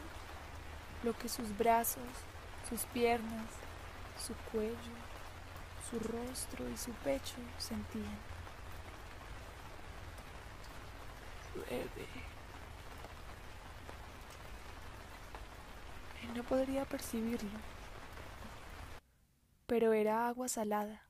lo 1.04 1.18
que 1.18 1.30
sus 1.30 1.56
brazos, 1.58 2.04
sus 2.68 2.86
piernas, 2.86 3.50
su 4.20 4.34
cuello, 4.52 4.76
su 5.90 6.00
rostro 6.00 6.68
y 6.70 6.78
su 6.78 6.92
pecho 6.92 7.36
sentían. 7.58 8.18
Llueve. 11.56 12.08
Él 16.24 16.34
no 16.36 16.44
podría 16.44 16.86
percibirlo, 16.86 17.60
pero 19.66 19.94
era 19.94 20.28
agua 20.28 20.50
salada 20.50 21.07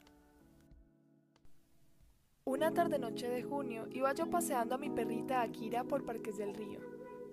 una 2.48 2.74
tarde-noche 2.74 3.28
de 3.28 3.44
junio 3.44 3.90
iba 3.92 4.14
yo 4.14 4.30
paseando 4.30 4.76
a 4.76 4.78
mi 4.78 4.90
perrita 4.90 5.42
Akira 5.42 5.84
por 5.84 6.06
Parques 6.06 6.38
del 6.38 6.54
Río. 6.56 6.80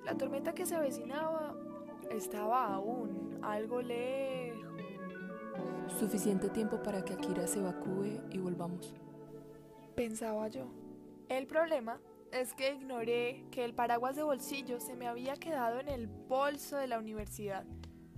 La 0.05 0.17
tormenta 0.17 0.55
que 0.55 0.67
se 0.67 0.75
avecinaba 0.75 1.55
estaba 2.11 2.75
aún 2.75 3.39
algo 3.41 3.81
lejos. 3.81 4.75
Suficiente 6.01 6.49
tiempo 6.49 6.83
para 6.83 7.05
que 7.05 7.13
Akira 7.13 7.47
se 7.47 7.61
evacúe 7.61 8.23
y 8.33 8.39
volvamos. 8.39 8.93
Pensaba 9.95 10.49
yo. 10.49 10.67
El 11.29 11.47
problema 11.47 12.01
es 12.33 12.53
que 12.53 12.75
ignoré 12.75 13.45
que 13.53 13.65
el 13.65 13.73
paraguas 13.73 14.17
de 14.17 14.25
bolsillo 14.25 14.81
se 14.81 14.97
me 14.97 15.07
había 15.07 15.35
quedado 15.35 15.79
en 15.79 15.91
el 15.91 16.09
bolso 16.09 16.77
de 16.77 16.89
la 16.89 16.99
universidad 16.99 17.65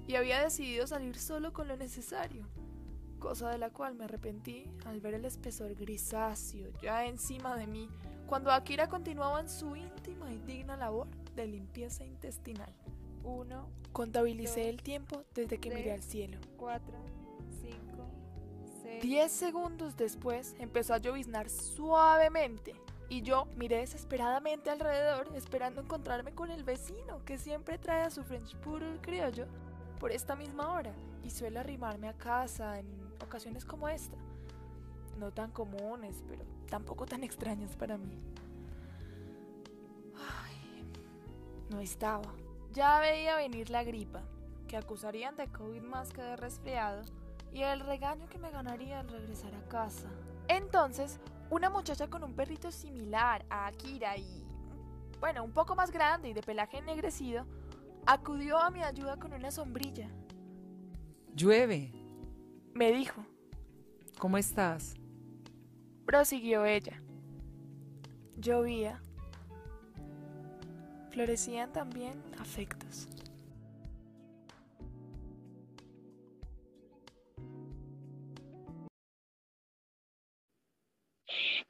y 0.07 0.15
había 0.15 0.43
decidido 0.43 0.87
salir 0.87 1.19
solo 1.19 1.53
con 1.53 1.69
lo 1.69 1.77
necesario 1.77 2.47
cosa 3.27 3.51
de 3.51 3.59
la 3.59 3.71
cual 3.71 3.97
me 3.97 4.05
arrepentí 4.05 4.71
al 4.85 5.01
ver 5.01 5.15
el 5.15 5.25
espesor 5.25 5.75
grisáceo 5.75 6.71
ya 6.81 7.07
encima 7.07 7.57
de 7.57 7.67
mí 7.67 7.89
cuando 8.25 8.53
Akira 8.53 8.89
continuaba 8.89 9.41
en 9.41 9.49
su 9.49 9.75
íntima 9.75 10.33
y 10.33 10.39
digna 10.39 10.77
labor 10.77 11.09
de 11.35 11.49
limpieza 11.49 12.05
intestinal. 12.05 12.73
Uno. 13.25 13.69
Contabilicé 13.91 14.69
el 14.69 14.81
tiempo 14.81 15.25
desde 15.35 15.59
que 15.59 15.71
miré 15.71 15.91
al 15.91 16.05
cielo. 16.05 16.39
Cuatro, 16.57 16.97
cinco, 17.61 18.07
seis. 18.81 19.03
Diez 19.03 19.33
segundos 19.33 19.97
después 19.97 20.55
empezó 20.61 20.95
a 20.95 20.99
lloviznar 20.99 21.51
suavemente 21.51 22.77
y 23.09 23.23
yo 23.23 23.47
miré 23.57 23.79
desesperadamente 23.79 24.71
alrededor 24.71 25.33
esperando 25.35 25.81
encontrarme 25.81 26.33
con 26.33 26.53
el 26.53 26.63
vecino 26.63 27.25
que 27.25 27.39
siempre 27.39 27.77
trae 27.77 28.03
a 28.03 28.11
su 28.11 28.23
French 28.23 28.55
Poodle 28.59 29.01
criollo 29.01 29.49
por 29.99 30.13
esta 30.13 30.37
misma 30.37 30.73
hora 30.75 30.95
y 31.25 31.31
suele 31.31 31.59
arrimarme 31.59 32.09
a 32.09 32.13
casa 32.13 32.79
en 32.79 33.06
ocasiones 33.25 33.65
como 33.65 33.89
esta. 33.89 34.17
No 35.19 35.33
tan 35.33 35.51
comunes, 35.51 36.23
pero 36.29 36.45
tampoco 36.69 37.07
tan 37.07 37.25
extrañas 37.25 37.75
para 37.77 37.97
mí. 37.97 38.21
No 41.71 41.81
estaba. 41.81 42.33
Ya 42.73 43.01
veía 43.01 43.37
venir 43.37 43.71
la 43.71 43.83
gripa, 43.83 44.23
que 44.69 44.77
acusarían 44.77 45.37
de 45.37 45.49
COVID 45.49 45.83
más 45.83 46.13
que 46.13 46.23
de 46.23 46.37
resfriado, 46.37 47.03
y 47.53 47.63
el 47.63 47.81
regaño 47.81 48.29
que 48.29 48.39
me 48.39 48.51
ganaría 48.51 49.01
al 49.01 49.09
regresar 49.09 49.55
a 49.55 49.69
casa. 49.69 50.09
Entonces, 50.47 51.19
una 51.51 51.71
muchacha 51.71 52.09
con 52.09 52.23
un 52.23 52.35
perrito 52.35 52.71
similar 52.71 53.45
a 53.51 53.67
Akira 53.67 54.17
y, 54.17 54.45
bueno, 55.19 55.43
un 55.43 55.53
poco 55.53 55.75
más 55.75 55.91
grande 55.91 56.29
y 56.29 56.35
de 56.35 56.43
pelaje 56.43 56.79
ennegrecido, 56.79 57.47
acudió 58.05 58.59
a 58.59 58.71
mi 58.71 58.83
ayuda 58.83 59.17
con 59.17 59.33
una 59.33 59.51
sombrilla. 59.51 60.09
Llueve, 61.35 61.93
me 62.77 62.93
dijo. 62.93 63.25
¿Cómo 64.19 64.39
estás? 64.39 64.95
Prosiguió 66.05 66.65
ella. 66.65 67.03
Llovía. 68.37 69.01
Florecían 71.11 71.73
también 71.73 72.23
afectos. 72.39 73.09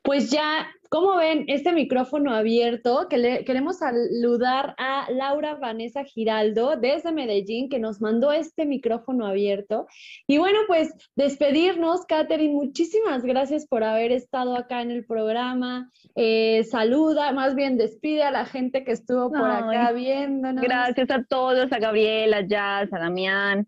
Pues 0.07 0.31
ya, 0.31 0.69
como 0.89 1.17
ven, 1.17 1.47
este 1.49 1.73
micrófono 1.73 2.33
abierto, 2.33 3.09
que 3.11 3.19
le, 3.19 3.45
queremos 3.45 3.79
saludar 3.79 4.77
a 4.79 5.11
Laura 5.11 5.57
Vanessa 5.57 6.05
Giraldo 6.05 6.77
desde 6.77 7.11
Medellín, 7.11 7.69
que 7.69 7.81
nos 7.81 8.01
mandó 8.01 8.31
este 8.31 8.67
micrófono 8.67 9.27
abierto. 9.27 9.89
Y 10.29 10.39
bueno, 10.39 10.61
pues 10.69 10.95
despedirnos, 11.17 12.07
Katherine, 12.07 12.55
muchísimas 12.55 13.25
gracias 13.25 13.67
por 13.67 13.83
haber 13.83 14.13
estado 14.13 14.57
acá 14.57 14.81
en 14.81 14.93
el 14.93 15.05
programa. 15.05 15.91
Eh, 16.15 16.63
saluda, 16.71 17.33
más 17.33 17.57
bien 17.57 17.77
despide 17.77 18.23
a 18.23 18.31
la 18.31 18.47
gente 18.47 18.85
que 18.85 18.93
estuvo 18.93 19.29
por 19.29 19.51
acá 19.51 19.91
viéndonos. 19.91 20.63
Gracias 20.63 21.11
a 21.11 21.25
todos, 21.25 21.73
a 21.73 21.79
Gabriela, 21.81 22.39
a 22.39 22.47
Jazz, 22.47 22.93
a 22.93 23.01
Damián. 23.01 23.67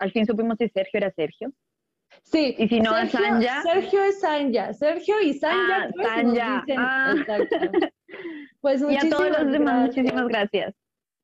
Al 0.00 0.10
fin 0.10 0.26
supimos 0.26 0.56
si 0.58 0.68
Sergio 0.68 0.98
era 0.98 1.12
Sergio. 1.12 1.52
Sí. 2.24 2.54
Y 2.58 2.68
si 2.68 2.80
no, 2.80 2.92
Sergio, 2.94 3.20
Sanja. 3.20 3.62
Sergio 3.62 4.04
es 4.04 4.20
Sanja. 4.20 4.72
Sergio 4.74 5.20
y 5.20 5.34
Sanja. 5.34 5.84
Ah, 5.84 5.90
pues, 5.94 6.06
Sanja. 6.06 6.64
Ah. 6.76 7.14
Pues 8.60 8.82
y 8.90 8.96
a 8.96 9.10
todos 9.10 9.30
los 9.30 9.52
demás, 9.52 9.86
muchísimas 9.86 10.28
gracias. 10.28 10.74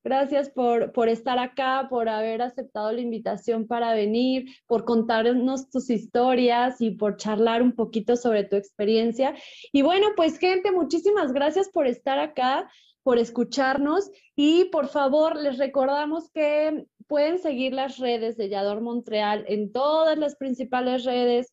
Gracias 0.05 0.51
por, 0.51 0.93
por 0.93 1.09
estar 1.09 1.39
acá, 1.39 1.87
por 1.89 2.11
haber 2.11 2.43
aceptado 2.43 2.93
la 2.93 3.01
invitación 3.01 3.67
para 3.67 3.95
venir, 3.95 4.45
por 4.67 4.85
contarnos 4.85 5.71
tus 5.71 5.89
historias 5.89 6.83
y 6.83 6.91
por 6.91 7.17
charlar 7.17 7.63
un 7.63 7.73
poquito 7.75 8.15
sobre 8.17 8.45
tu 8.45 8.57
experiencia. 8.57 9.35
Y 9.73 9.81
bueno, 9.81 10.09
pues 10.15 10.39
gente, 10.39 10.73
muchísimas 10.73 11.33
gracias 11.33 11.71
por 11.71 11.87
estar 11.87 12.19
acá, 12.19 12.71
por 13.03 13.19
escucharnos 13.19 14.11
y 14.37 14.67
por 14.67 14.89
favor 14.89 15.37
les 15.37 15.57
recordamos 15.57 16.31
que 16.31 16.87
pueden 17.07 17.39
seguir 17.39 17.73
las 17.73 17.99
redes 17.99 18.37
de 18.37 18.49
Yador 18.49 18.81
Montreal 18.81 19.45
en 19.49 19.73
todas 19.73 20.19
las 20.19 20.37
principales 20.37 21.05
redes, 21.05 21.53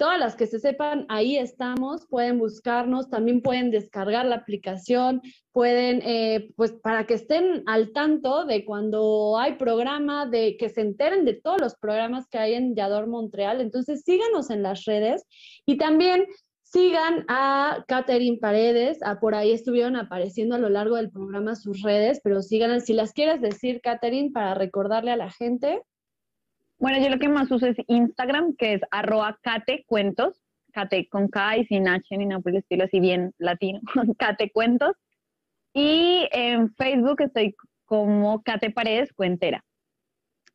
todas 0.00 0.18
las 0.18 0.34
que 0.34 0.46
se 0.46 0.58
sepan, 0.58 1.04
ahí 1.10 1.36
estamos, 1.36 2.06
pueden 2.08 2.38
buscarnos, 2.38 3.10
también 3.10 3.42
pueden 3.42 3.70
descargar 3.70 4.24
la 4.24 4.36
aplicación, 4.36 5.20
pueden, 5.52 6.00
eh, 6.02 6.48
pues 6.56 6.72
para 6.72 7.04
que 7.06 7.14
estén 7.14 7.62
al 7.66 7.92
tanto 7.92 8.46
de 8.46 8.64
cuando 8.64 9.36
hay 9.38 9.56
programa, 9.56 10.24
de 10.24 10.56
que 10.56 10.70
se 10.70 10.80
enteren 10.80 11.26
de 11.26 11.34
todos 11.34 11.60
los 11.60 11.74
programas 11.74 12.26
que 12.28 12.38
hay 12.38 12.54
en 12.54 12.74
Yador 12.74 13.08
Montreal. 13.08 13.60
Entonces 13.60 14.02
síganos 14.02 14.48
en 14.48 14.62
las 14.62 14.86
redes. 14.86 15.26
Y 15.66 15.76
también 15.76 16.26
Sigan 16.72 17.24
a 17.26 17.84
Catherine 17.88 18.38
Paredes, 18.38 19.02
a, 19.02 19.18
por 19.18 19.34
ahí 19.34 19.50
estuvieron 19.50 19.96
apareciendo 19.96 20.54
a 20.54 20.58
lo 20.58 20.68
largo 20.68 20.94
del 20.94 21.10
programa 21.10 21.56
sus 21.56 21.82
redes, 21.82 22.20
pero 22.22 22.42
sigan, 22.42 22.80
si 22.80 22.92
las 22.92 23.12
quieres 23.12 23.40
decir, 23.40 23.80
Catherine, 23.80 24.30
para 24.30 24.54
recordarle 24.54 25.10
a 25.10 25.16
la 25.16 25.32
gente. 25.32 25.82
Bueno, 26.78 27.02
yo 27.02 27.10
lo 27.10 27.18
que 27.18 27.28
más 27.28 27.50
uso 27.50 27.66
es 27.66 27.76
Instagram, 27.88 28.54
que 28.56 28.74
es 28.74 28.82
arroba 28.92 29.36
catecuentos, 29.42 30.40
Kate 30.72 31.08
con 31.08 31.26
K 31.26 31.58
y 31.58 31.64
sin 31.64 31.88
H 31.88 32.16
ni 32.16 32.26
nada 32.26 32.40
por 32.40 32.52
el 32.52 32.58
estilo, 32.58 32.84
así 32.84 33.00
bien 33.00 33.32
latino, 33.38 33.80
Kate 34.18 34.52
Cuentos. 34.52 34.94
Y 35.74 36.28
en 36.30 36.72
Facebook 36.74 37.20
estoy 37.20 37.56
como 37.84 38.44
Kate 38.44 38.70
Paredes 38.70 39.12
Cuentera. 39.12 39.64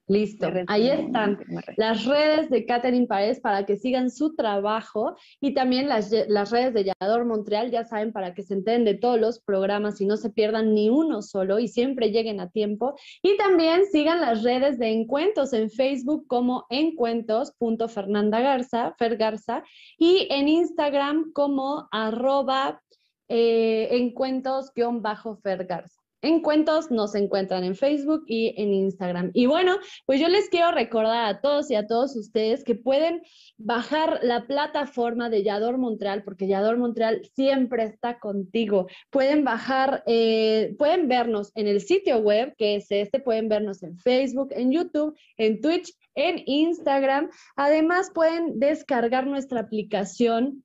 Listo, 0.07 0.47
ahí 0.67 0.87
están 0.87 1.39
las 1.77 2.05
redes 2.05 2.51
de 2.51 2.67
Catherine 2.67 3.07
Paredes 3.07 3.39
para 3.39 3.65
que 3.65 3.75
sigan 3.75 4.11
su 4.11 4.35
trabajo 4.35 5.15
y 5.41 5.55
también 5.55 5.89
las, 5.89 6.11
las, 6.27 6.51
redes 6.51 6.75
de 6.75 6.93
Yador 7.01 7.25
Montreal, 7.25 7.71
ya 7.71 7.85
saben, 7.85 8.13
para 8.13 8.35
que 8.35 8.43
se 8.43 8.53
enteren 8.53 8.85
de 8.85 8.93
todos 8.93 9.19
los 9.19 9.39
programas 9.39 9.99
y 10.01 10.05
no 10.05 10.15
se 10.15 10.29
pierdan 10.29 10.75
ni 10.75 10.89
uno 10.89 11.23
solo 11.23 11.57
y 11.57 11.67
siempre 11.67 12.11
lleguen 12.11 12.39
a 12.39 12.51
tiempo. 12.51 12.93
Y 13.23 13.35
también 13.37 13.87
sigan 13.91 14.21
las 14.21 14.43
redes 14.43 14.77
de 14.77 14.91
Encuentros 14.91 15.53
en 15.53 15.71
Facebook 15.71 16.27
como 16.27 16.67
encuentros.fernandagarza, 16.69 18.93
Fergarza, 18.99 19.63
y 19.97 20.27
en 20.29 20.49
Instagram 20.49 21.31
como 21.33 21.87
arroba 21.91 22.79
eh, 23.27 23.87
encuentros-fergarza. 23.89 26.04
En 26.25 26.41
Cuentos 26.41 26.89
nos 26.89 27.13
encuentran 27.13 27.63
en 27.63 27.75
Facebook 27.75 28.23
y 28.25 28.59
en 28.59 28.73
Instagram. 28.73 29.29
Y 29.35 29.45
bueno, 29.45 29.77
pues 30.07 30.19
yo 30.19 30.27
les 30.27 30.49
quiero 30.49 30.71
recordar 30.71 31.27
a 31.27 31.39
todos 31.39 31.69
y 31.69 31.75
a 31.75 31.85
todos 31.85 32.15
ustedes 32.15 32.63
que 32.63 32.73
pueden 32.73 33.21
bajar 33.57 34.21
la 34.23 34.47
plataforma 34.47 35.29
de 35.29 35.43
Yador 35.43 35.77
Montreal, 35.77 36.23
porque 36.23 36.47
Yador 36.47 36.79
Montreal 36.79 37.21
siempre 37.35 37.83
está 37.83 38.17
contigo. 38.17 38.87
Pueden 39.11 39.43
bajar, 39.43 40.01
eh, 40.07 40.73
pueden 40.79 41.07
vernos 41.07 41.51
en 41.53 41.67
el 41.67 41.79
sitio 41.79 42.17
web, 42.17 42.55
que 42.57 42.77
es 42.77 42.87
este, 42.89 43.19
pueden 43.19 43.47
vernos 43.47 43.83
en 43.83 43.95
Facebook, 43.99 44.47
en 44.49 44.71
YouTube, 44.71 45.15
en 45.37 45.61
Twitch, 45.61 45.93
en 46.15 46.41
Instagram. 46.47 47.29
Además, 47.55 48.09
pueden 48.15 48.59
descargar 48.59 49.27
nuestra 49.27 49.59
aplicación 49.59 50.64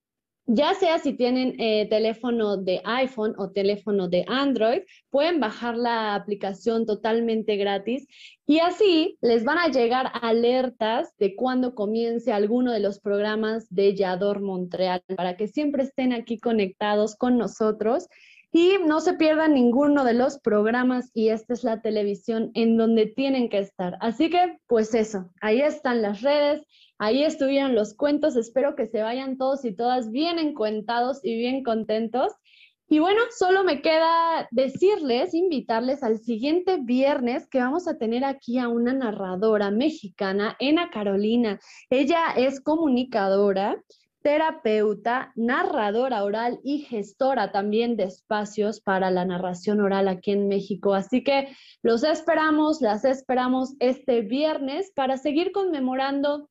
ya 0.52 0.74
sea 0.74 0.98
si 0.98 1.12
tienen 1.12 1.54
eh, 1.60 1.86
teléfono 1.88 2.56
de 2.56 2.80
iPhone 2.84 3.34
o 3.38 3.52
teléfono 3.52 4.08
de 4.08 4.24
Android, 4.26 4.82
pueden 5.08 5.38
bajar 5.38 5.76
la 5.76 6.16
aplicación 6.16 6.86
totalmente 6.86 7.56
gratis 7.56 8.08
y 8.46 8.58
así 8.58 9.16
les 9.20 9.44
van 9.44 9.58
a 9.58 9.68
llegar 9.68 10.10
alertas 10.22 11.16
de 11.18 11.36
cuando 11.36 11.76
comience 11.76 12.32
alguno 12.32 12.72
de 12.72 12.80
los 12.80 12.98
programas 12.98 13.72
de 13.72 13.94
Yador 13.94 14.40
Montreal 14.40 15.04
para 15.16 15.36
que 15.36 15.46
siempre 15.46 15.84
estén 15.84 16.12
aquí 16.12 16.40
conectados 16.40 17.14
con 17.14 17.38
nosotros 17.38 18.08
y 18.50 18.72
no 18.84 19.00
se 19.00 19.14
pierdan 19.14 19.54
ninguno 19.54 20.02
de 20.02 20.14
los 20.14 20.40
programas 20.40 21.12
y 21.14 21.28
esta 21.28 21.54
es 21.54 21.62
la 21.62 21.80
televisión 21.80 22.50
en 22.54 22.76
donde 22.76 23.06
tienen 23.06 23.48
que 23.48 23.58
estar. 23.58 23.96
Así 24.00 24.30
que, 24.30 24.58
pues 24.66 24.94
eso, 24.94 25.30
ahí 25.40 25.60
están 25.60 26.02
las 26.02 26.22
redes, 26.22 26.62
ahí 27.00 27.24
estuvieron 27.24 27.74
los 27.74 27.94
cuentos, 27.94 28.36
espero 28.36 28.76
que 28.76 28.86
se 28.86 29.02
vayan 29.02 29.38
todos 29.38 29.64
y 29.64 29.74
todas 29.74 30.10
bien 30.10 30.38
encuentados 30.38 31.18
y 31.24 31.34
bien 31.36 31.64
contentos. 31.64 32.32
Y 32.88 32.98
bueno, 32.98 33.20
solo 33.36 33.64
me 33.64 33.82
queda 33.82 34.48
decirles, 34.50 35.32
invitarles 35.32 36.02
al 36.02 36.18
siguiente 36.18 36.78
viernes 36.82 37.48
que 37.48 37.60
vamos 37.60 37.88
a 37.88 37.96
tener 37.96 38.24
aquí 38.24 38.58
a 38.58 38.68
una 38.68 38.92
narradora 38.92 39.70
mexicana, 39.70 40.56
Ena 40.58 40.90
Carolina. 40.90 41.58
Ella 41.88 42.34
es 42.36 42.60
comunicadora 42.60 43.82
terapeuta, 44.22 45.32
narradora 45.36 46.22
oral 46.24 46.60
y 46.62 46.80
gestora 46.80 47.52
también 47.52 47.96
de 47.96 48.04
espacios 48.04 48.82
para 48.82 49.10
la 49.10 49.24
narración 49.24 49.80
oral 49.80 50.08
aquí 50.08 50.32
en 50.32 50.48
México. 50.48 50.92
Así 50.92 51.24
que 51.24 51.48
los 51.82 52.04
esperamos, 52.04 52.82
las 52.82 53.06
esperamos 53.06 53.74
este 53.78 54.20
viernes 54.20 54.92
para 54.94 55.16
seguir 55.16 55.52
conmemorando 55.52 56.50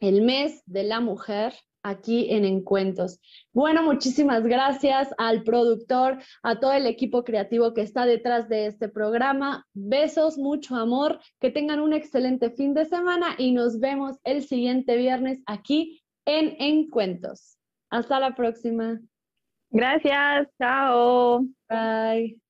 el 0.00 0.22
mes 0.22 0.62
de 0.66 0.84
la 0.84 1.00
mujer 1.00 1.54
aquí 1.82 2.30
en 2.30 2.44
Encuentros. 2.44 3.20
Bueno, 3.52 3.82
muchísimas 3.82 4.42
gracias 4.44 5.08
al 5.18 5.42
productor, 5.44 6.18
a 6.42 6.60
todo 6.60 6.72
el 6.72 6.86
equipo 6.86 7.24
creativo 7.24 7.72
que 7.74 7.82
está 7.82 8.06
detrás 8.06 8.48
de 8.48 8.66
este 8.66 8.88
programa. 8.88 9.66
Besos, 9.72 10.38
mucho 10.38 10.76
amor, 10.76 11.20
que 11.38 11.50
tengan 11.50 11.80
un 11.80 11.92
excelente 11.92 12.50
fin 12.50 12.74
de 12.74 12.84
semana 12.84 13.34
y 13.38 13.52
nos 13.52 13.78
vemos 13.78 14.16
el 14.24 14.42
siguiente 14.42 14.96
viernes 14.96 15.42
aquí 15.46 16.02
en 16.26 16.56
Encuentros. 16.58 17.56
Hasta 17.90 18.20
la 18.20 18.34
próxima. 18.34 19.00
Gracias, 19.70 20.48
chao. 20.58 21.46
Bye. 21.68 22.49